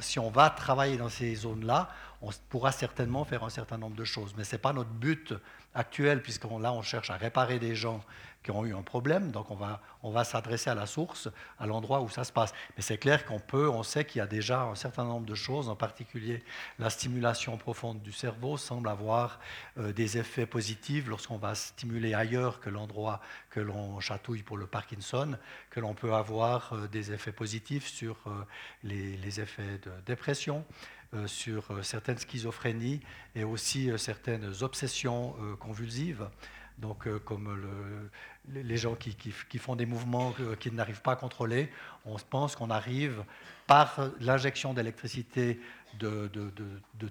[0.00, 1.88] si on va travailler dans ces zones-là,
[2.20, 4.34] on pourra certainement faire un certain nombre de choses.
[4.36, 5.32] Mais ce n'est pas notre but
[5.74, 8.04] actuel, puisque là on cherche à réparer des gens
[8.42, 9.30] qui ont eu un problème.
[9.30, 12.52] Donc on va, on va s'adresser à la source, à l'endroit où ça se passe.
[12.76, 15.34] Mais c'est clair qu'on peut, on sait qu'il y a déjà un certain nombre de
[15.34, 16.42] choses, en particulier
[16.78, 19.40] la stimulation profonde du cerveau semble avoir
[19.78, 24.66] euh, des effets positifs lorsqu'on va stimuler ailleurs que l'endroit que l'on chatouille pour le
[24.66, 25.36] Parkinson,
[25.70, 28.30] que l'on peut avoir euh, des effets positifs sur euh,
[28.82, 30.64] les, les, effets de dépression.
[31.26, 33.00] sur certaines schizophrénies
[33.34, 36.28] et aussi certaines obsessions convulsives
[36.80, 37.48] donc euh, comme
[38.52, 41.70] les gens qui, font des mouvements qu'ils n'arrivent pas à contrôler,
[42.04, 43.22] on pense qu'on arrive
[43.66, 45.60] par l'injection d'électricité
[45.98, 46.30] de,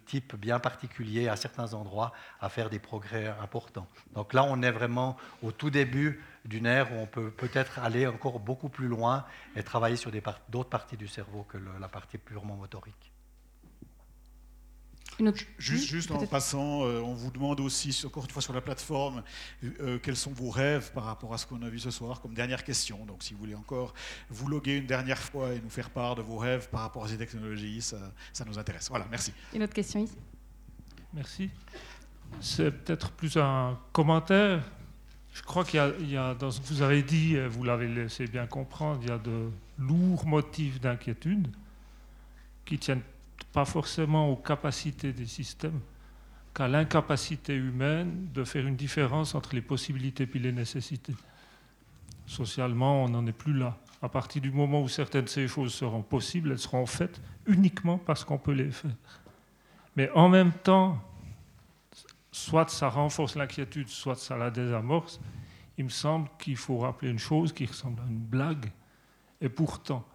[0.06, 3.88] type bien particulier à certains endroits à faire des progrès importants.
[4.14, 8.08] Donc là, on est vraiment au tout début d'une ère où on peut peut-être aller
[8.08, 9.26] encore beaucoup plus loin
[9.56, 10.12] et travailler sur
[10.50, 13.09] d'autres parties du cerveau que la partie purement motorique.
[15.58, 19.24] Juste, juste en passant, euh, on vous demande aussi, encore une fois sur la plateforme,
[19.64, 22.34] euh, quels sont vos rêves par rapport à ce qu'on a vu ce soir comme
[22.34, 23.06] dernière question.
[23.06, 23.94] Donc si vous voulez encore
[24.30, 27.08] vous loguer une dernière fois et nous faire part de vos rêves par rapport à
[27.08, 27.98] ces technologies, ça,
[28.34, 28.90] ça nous intéresse.
[28.90, 29.34] Voilà, merci.
[29.54, 30.16] Une autre question ici
[31.14, 31.50] Merci.
[32.40, 34.64] C'est peut-être plus un commentaire.
[35.34, 38.28] Je crois qu'il y, y, a, dans ce que vous avez dit, vous l'avez laissé
[38.28, 41.48] bien comprendre, il y a de lourds motifs d'inquiétude
[42.66, 43.02] qui tiennent
[43.52, 45.80] pas forcément aux capacités des systèmes,
[46.54, 51.16] qu'à l'incapacité humaine de faire une différence entre les possibilités et les nécessités.
[52.26, 53.78] Socialement, on n'en est plus là.
[54.02, 57.98] À partir du moment où certaines de ces choses seront possibles, elles seront faites uniquement
[57.98, 58.96] parce qu'on peut les faire.
[59.96, 61.02] Mais en même temps,
[62.32, 65.20] soit ça renforce l'inquiétude, soit ça la désamorce.
[65.78, 68.72] Il me semble qu'il faut rappeler une chose qui ressemble à une blague.
[69.42, 70.06] Et pourtant,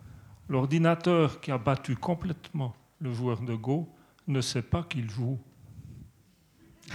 [0.49, 2.75] l'ordinateur qui a battu complètement
[3.05, 3.89] le joueur de Go
[4.27, 5.39] ne sait pas qu'il joue.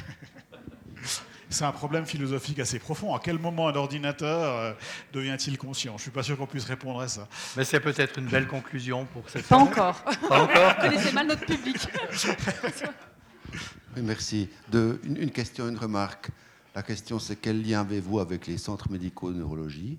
[1.52, 3.15] C'est un problème philosophique assez profond.
[3.15, 4.73] À quel moment un ordinateur euh,
[5.14, 5.94] devient-il conscient?
[5.94, 7.27] Je ne suis pas sûr qu'on puisse répondre à ça.
[7.57, 9.48] Mais c'est peut-être une belle conclusion pour cette.
[9.48, 10.03] Pas encore.
[10.03, 10.76] Pas encore.
[10.76, 11.77] Vous connaissez mal notre public.
[13.95, 14.48] Oui, merci.
[14.72, 16.30] De, une, une, question, une remarque.
[16.76, 19.98] La question, c'est quel lien avez-vous avec les centres médicaux de neurologie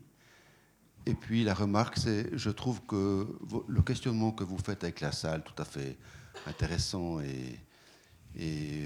[1.07, 3.27] et puis la remarque, c'est, je trouve que
[3.69, 5.97] le questionnement que vous faites avec la salle, tout à fait
[6.47, 7.59] intéressant et,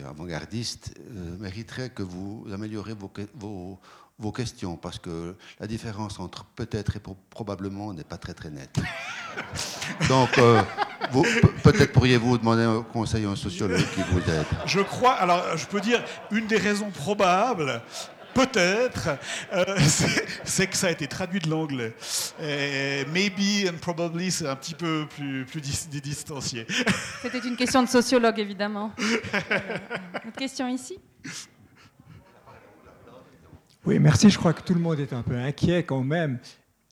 [0.09, 7.01] avant-gardiste, euh, mériterait que vous améliorez vos, questions, parce que la différence entre peut-être et
[7.31, 8.79] probablement n'est pas très très nette.
[10.09, 10.63] Donc, euh,
[11.63, 14.47] peut-être pourriez-vous demander un conseil à un sociologue qui vous aide.
[14.67, 17.83] Je crois, alors je peux dire, une des raisons probables,
[18.35, 19.11] peut-être,
[19.53, 19.65] euh,
[20.45, 21.95] c'est que ça a été traduit de l'anglais.
[23.13, 26.67] Maybe and probably, c'est un petit peu plus, plus distancié.
[27.23, 28.93] C'était une question de sociologue, évidemment.
[30.25, 30.99] Une question ici?
[33.85, 34.31] Oui, merci.
[34.31, 36.39] Je crois que tout le monde est un peu inquiet quand même.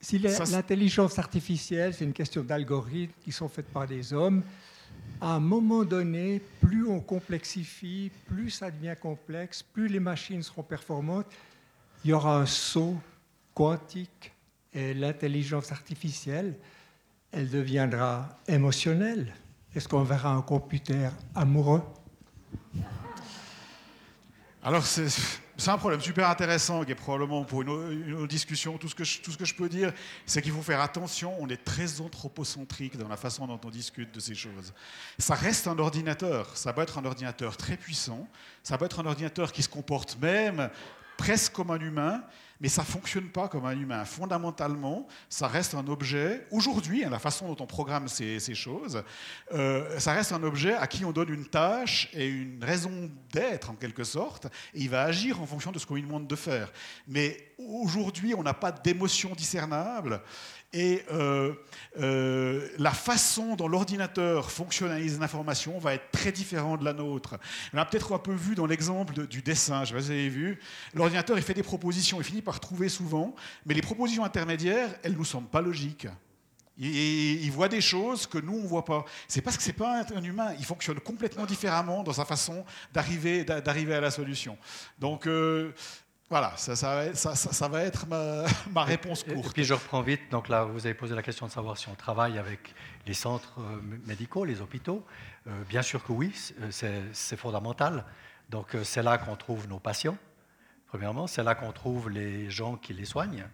[0.01, 4.43] Si l'intelligence artificielle, c'est une question d'algorithmes qui sont faits par des hommes,
[5.23, 10.65] à un moment donné, plus on complexifie, plus ça devient complexe, plus les machines seront
[10.65, 11.27] performantes,
[12.05, 12.97] il y aura un saut
[13.55, 14.33] quantique
[14.75, 16.57] et l'intelligence artificielle,
[17.31, 19.33] elle deviendra émotionnelle.
[19.77, 21.83] Est-ce qu'on verra un computer amoureux?
[24.65, 25.07] Alors, c'est
[25.63, 28.79] c'est un problème super intéressant qui est probablement pour une, discussion.
[28.79, 29.93] Tout ce, que je, tout ce que je peux dire,
[30.27, 31.37] c'est qu'il faut faire attention.
[31.39, 34.75] On est très anthropocentrique dans la façon dont on discute de ces choses.
[35.19, 36.57] Ça reste un ordinateur.
[36.57, 38.27] Ça peut être un ordinateur très puissant.
[38.65, 40.69] Ça peut être un ordinateur qui se comporte même
[41.17, 42.25] presque comme un humain.
[42.63, 44.05] Mais ça ne fonctionne pas comme un humain.
[44.05, 49.03] Fondamentalement, ça reste un objet, aujourd'hui, hein, la façon dont on programme ces, choses,
[49.53, 53.71] euh, ça reste un objet à qui on donne une tâche et une raison d'être,
[53.71, 56.37] en quelque sorte, et il va agir en fonction de ce qu'on lui demande de
[56.37, 56.73] faire.
[57.09, 60.23] Mais aujourd'hui, on n'a pas d'émotion discernable.
[60.73, 61.53] Et euh,
[62.01, 67.39] euh, la façon dont l'ordinateur fonctionnalise l'information va être très différente de la nôtre.
[67.75, 70.59] On a peut-être un peu vu dans l'exemple du dessin, je vous avez vu.
[70.95, 73.35] L'ordinateur, il fait des propositions, il finit par trouver souvent,
[73.67, 76.07] mais les propositions intermédiaires, elles ne nous semblent pas logiques.
[76.79, 79.05] Il, voit des choses que nous, on ne voit pas.
[79.29, 80.55] C'est parce que ce n'est pas un, humain.
[80.59, 84.57] Il fonctionne complètement différemment dans sa façon d'arriver à la solution.
[84.99, 85.73] Donc, euh,
[86.33, 89.49] voilà, ça, ça, va être ma, réponse courte.
[89.49, 90.31] Et puis je reprends vite.
[90.31, 92.75] Donc là, vous avez posé la question de savoir si on travaille avec
[93.07, 95.05] les centres euh, médicaux, les hôpitaux.
[95.47, 96.33] Euh, bien sûr que oui,
[96.63, 98.07] euh, c'est fondamental.
[98.49, 100.17] Donc c'est là qu'on trouve nos patients,
[100.87, 101.27] premièrement.
[101.27, 103.45] C'est là qu'on trouve les gens qui les soignent.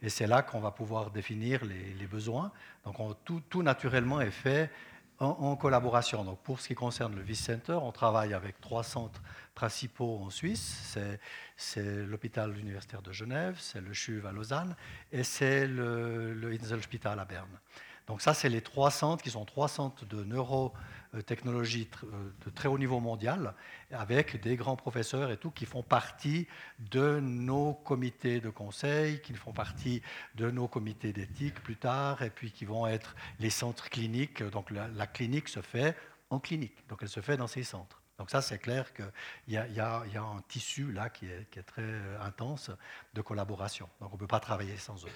[0.00, 2.52] Et c'est là qu'on va pouvoir définir les, besoins.
[2.84, 4.70] Donc tout, tout, naturellement est fait
[5.20, 6.24] en, collaboration.
[6.24, 9.20] Donc pour ce qui concerne le Vice Center, on travaille avec trois centres
[9.54, 10.96] principaux en Suisse.
[11.56, 14.76] C'est l'hôpital universitaire de Genève, c'est le CHUV à Lausanne
[15.12, 17.58] et c'est le, le Inselspital à Berne.
[18.08, 22.66] Donc ça, c'est les trois centres qui sont trois centres de neurotechnologie euh, de très
[22.66, 23.54] haut niveau mondial,
[23.92, 26.48] avec des grands professeurs et tout, qui font partie
[26.78, 30.02] de nos comités de conseil, qui font partie
[30.36, 34.42] de nos comités d'éthique plus tard, et puis qui vont être les centres cliniques.
[34.42, 35.94] Donc la, clinique se fait
[36.30, 38.02] en clinique, donc elle se fait dans ces centres.
[38.18, 39.04] Donc ça, c'est clair qu'il
[39.48, 42.70] y, a un tissu là qui est, qui est très euh, intense
[43.14, 43.88] de collaboration.
[44.00, 45.10] Donc on ne peut pas travailler sans eux.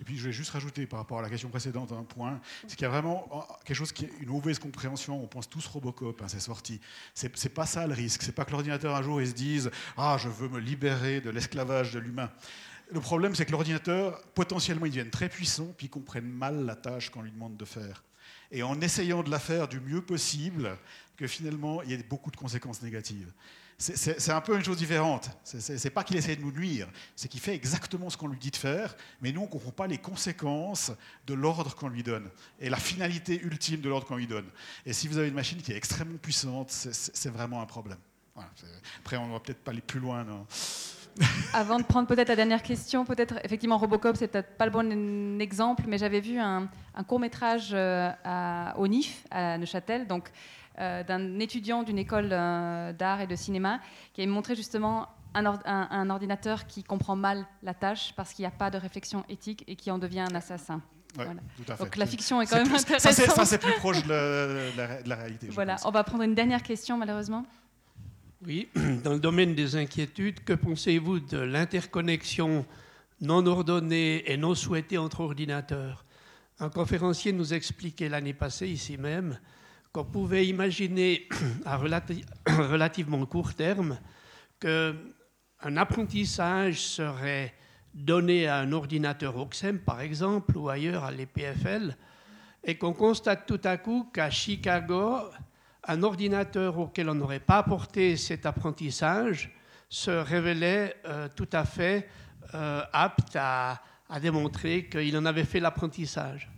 [0.00, 2.74] Et puis je vais juste rajouter par rapport à la question précédente un point, c'est
[2.74, 5.22] qu'il y a vraiment quelque chose qui est une mauvaise compréhension.
[5.22, 6.80] On pense tous Robocop, hein, c'est sorti.
[7.14, 8.22] C'est, pas ça le risque.
[8.22, 11.28] C'est pas que l'ordinateur un jour il se dise ah je veux me libérer de
[11.28, 12.30] l'esclavage de l'humain.
[12.90, 16.76] Le problème c'est que l'ordinateur potentiellement il devienne très puissant puis il comprenne mal la
[16.76, 18.02] tâche qu'on lui demande de faire.
[18.50, 20.76] Et en essayant de la faire du mieux possible,
[21.18, 23.30] que finalement il y ait beaucoup de conséquences négatives
[23.80, 25.30] c'est un peu une chose différente.
[25.42, 26.86] C'est pas qu'il essaie de nous nuire,
[27.16, 29.70] c'est qu'il fait exactement ce qu'on lui dit de faire, mais nous, on ne comprend
[29.70, 30.92] pas les conséquences
[31.26, 32.28] de l'ordre qu'on lui donne
[32.60, 34.44] et la finalité ultime de l'ordre qu'on lui donne.
[34.84, 37.98] Et si vous avez une machine qui est extrêmement puissante, c'est vraiment un problème.
[39.00, 40.26] Après, on ne va peut-être pas aller plus loin.
[41.54, 45.40] Avant de prendre peut-être la dernière question, peut-être effectivement Robocop, c'est peut-être pas le bon
[45.40, 46.68] exemple, mais j'avais vu un,
[47.06, 48.10] court métrage euh,
[48.76, 50.30] au NIF à Neuchâtel, donc
[50.78, 53.80] d'un étudiant d'une école euh, d'art et de cinéma
[54.12, 58.52] qui avait montré justement un, ordinateur qui comprend mal la tâche parce qu'il n'y a
[58.52, 60.80] pas de réflexion éthique et qui en devient un assassin.
[61.78, 63.12] Donc la fiction est quand même intéressante.
[63.12, 65.48] Ça, c'est plus proche de la, réalité.
[65.50, 67.44] Voilà, on va prendre une dernière question malheureusement.
[68.46, 68.68] Oui,
[69.04, 72.64] dans le domaine des inquiétudes, que pensez-vous de l'interconnexion
[73.20, 76.04] non ordonnée et non souhaitée entre ordinateurs?
[76.58, 79.38] Un conférencier nous expliquait l'année passée, ici même,
[79.92, 81.28] qu'on pouvait imaginer
[81.64, 81.76] à
[82.46, 83.98] relativement court terme
[84.60, 87.54] qu'un apprentissage serait
[87.92, 91.96] donné à un ordinateur OXEM, par exemple, ou ailleurs à l'EPFL,
[92.62, 95.16] et qu'on constate tout à coup qu'à Chicago,
[95.88, 99.50] un ordinateur auquel on n'aurait pas apporté cet apprentissage
[99.88, 102.08] se révélait euh, tout à fait
[102.54, 103.80] euh, apte à
[104.20, 106.48] démontrer qu'il en avait fait l'apprentissage.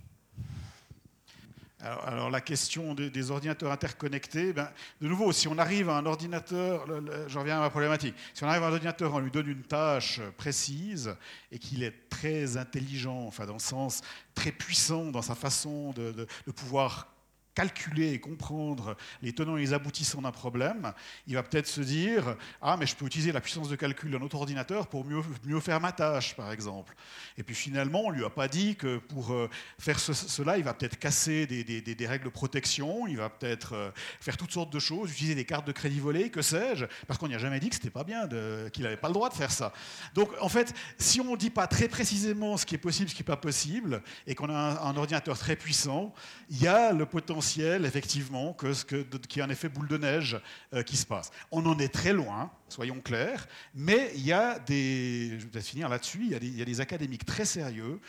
[1.83, 4.69] Alors, la question des, ordinateurs interconnectés, ben,
[5.01, 6.85] de nouveau, si on arrive à un ordinateur,
[7.27, 9.63] je reviens à ma problématique, si on arrive à un ordinateur, on lui donne une
[9.63, 11.13] tâche précise
[11.51, 14.01] et qu'il est très intelligent, enfin dans le sens
[14.33, 17.12] très puissant dans sa façon de, de pouvoir
[17.53, 20.93] calculer et comprendre les tenants et les aboutissants d'un problème,
[21.27, 24.21] il va peut-être se dire Ah, mais je peux utiliser la puissance de calcul d'un
[24.21, 26.95] autre ordinateur pour mieux, mieux faire ma tâche, par exemple.
[27.37, 29.49] Et puis finalement, on ne lui a pas dit que pour euh,
[29.79, 33.73] faire cela, il va peut-être casser des, des, des, règles de protection, il va peut-être
[33.73, 37.19] euh, faire toutes sortes de choses, utiliser des cartes de crédit volées, que sais-je, parce
[37.19, 38.27] qu'on n'y a jamais dit que c'était pas bien,
[38.71, 39.73] qu'il n'avait pas le droit de faire ça.
[40.13, 43.15] Donc en fait, si on ne dit pas très précisément ce qui est possible, ce
[43.15, 46.13] qui n'est pas possible, et qu'on a un, un ordinateur très puissant,
[46.49, 47.42] il y a le potentiel
[47.85, 50.39] effectivement, que que, qu'il y a un effet boule de neige
[50.73, 51.31] euh, qui se passe.
[51.51, 55.89] On en est très loin, soyons clairs, mais il y a des, je vais finir
[55.89, 57.99] là-dessus, il, il y a des académiques très sérieux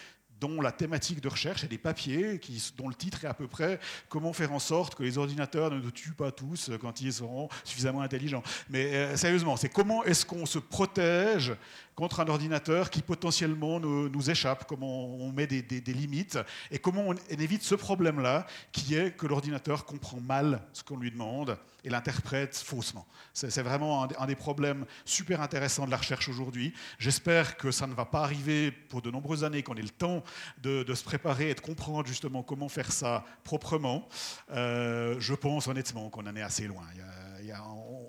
[0.40, 3.47] dont la thématique de recherche et des papiers qui, dont le titre est à peu
[3.47, 3.78] près
[4.09, 7.48] comment faire en sorte que les ordinateurs ne nous tuent pas tous quand ils seront
[7.65, 8.43] suffisamment intelligents?
[8.69, 11.55] Mais euh, sérieusement, c'est comment est-ce qu'on se protège
[11.95, 16.39] contre un ordinateur qui potentiellement nous, nous échappe, comment on met des, des, limites
[16.71, 21.11] et comment on évite ce problème-là qui est que l'ordinateur comprend mal ce qu'on lui
[21.11, 23.07] demande et l'interprète faussement.
[23.35, 26.73] C'est vraiment un, des problèmes super intéressants de la recherche aujourd'hui.
[26.99, 30.25] J'espère que ça ne va pas arriver pour de nombreuses années, qu'on ait le temps
[30.62, 34.09] de, se préparer et de comprendre justement comment faire ça proprement.
[34.53, 36.85] Euh, je pense honnêtement qu'on en est assez loin.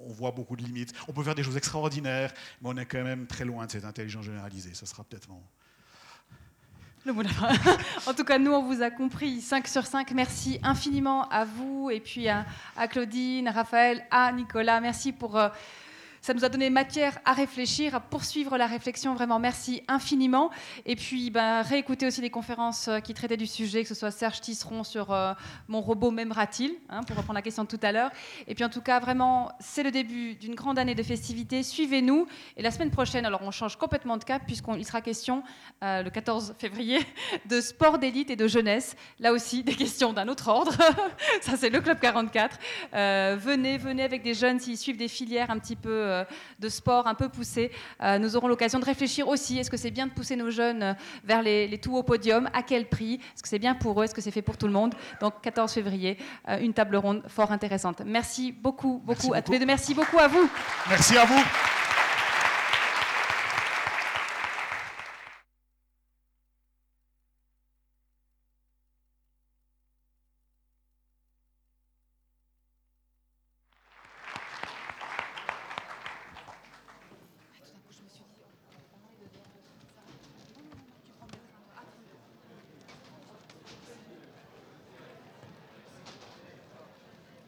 [0.07, 0.93] On, voit beaucoup de limites.
[1.07, 3.85] On peut faire des choses extraordinaires, mais on est quand même très loin de cette
[3.85, 4.73] intelligence généralisée.
[4.73, 5.43] Ça sera peut-être le mot
[8.07, 9.41] En tout cas, nous, on vous a compris.
[9.41, 10.11] 5 sur 5.
[10.11, 12.45] Merci infiniment à vous et puis à,
[12.89, 14.81] Claudine, à Raphaël, à Nicolas.
[14.81, 15.37] Merci pour.
[15.37, 15.49] Euh,
[16.25, 19.13] ça nous a donné matière à réfléchir, à poursuivre la réflexion.
[19.13, 20.49] Vraiment, merci infiniment.
[20.87, 24.09] Et puis, ben, réécouter aussi les conférences euh, qui traitaient du sujet, que ce soit
[24.09, 25.33] Serge Tisseron sur euh,
[25.67, 28.09] Mon robot m'aimera-t-il, hein, pour reprendre la question de tout à l'heure.
[28.47, 31.61] Et puis, en tout cas, vraiment, c'est le début d'une grande année de festivités.
[31.61, 32.25] Suivez-nous.
[32.57, 35.43] Et la semaine prochaine, alors, on change complètement de cap, puisqu'il sera question,
[35.83, 37.01] euh, le 14 février,
[37.45, 38.95] de sport d'élite et de jeunesse.
[39.19, 40.73] Là aussi, des questions d'un autre ordre.
[41.41, 42.57] Ça, c'est le Club 44.
[42.91, 46.14] venez, venez avec des jeunes s'ils suivent des filières un petit peu
[46.59, 47.71] de sport un peu poussé.
[48.01, 50.83] Euh, nous aurons l'occasion de réfléchir aussi, est-ce que c'est bien de pousser nos jeunes
[50.83, 50.93] euh,
[51.23, 52.49] vers les, les tout hauts podiums?
[52.53, 53.15] À quel prix?
[53.15, 54.05] Est-ce que c'est bien pour eux?
[54.05, 54.93] Est-ce que c'est fait pour tout le monde?
[55.21, 56.17] Donc 14 février,
[56.61, 58.01] une table ronde fort intéressante.
[58.05, 59.65] Merci beaucoup, beaucoup, à tous les deux.
[59.65, 60.49] Merci beaucoup à vous.
[60.89, 61.84] Merci à vous.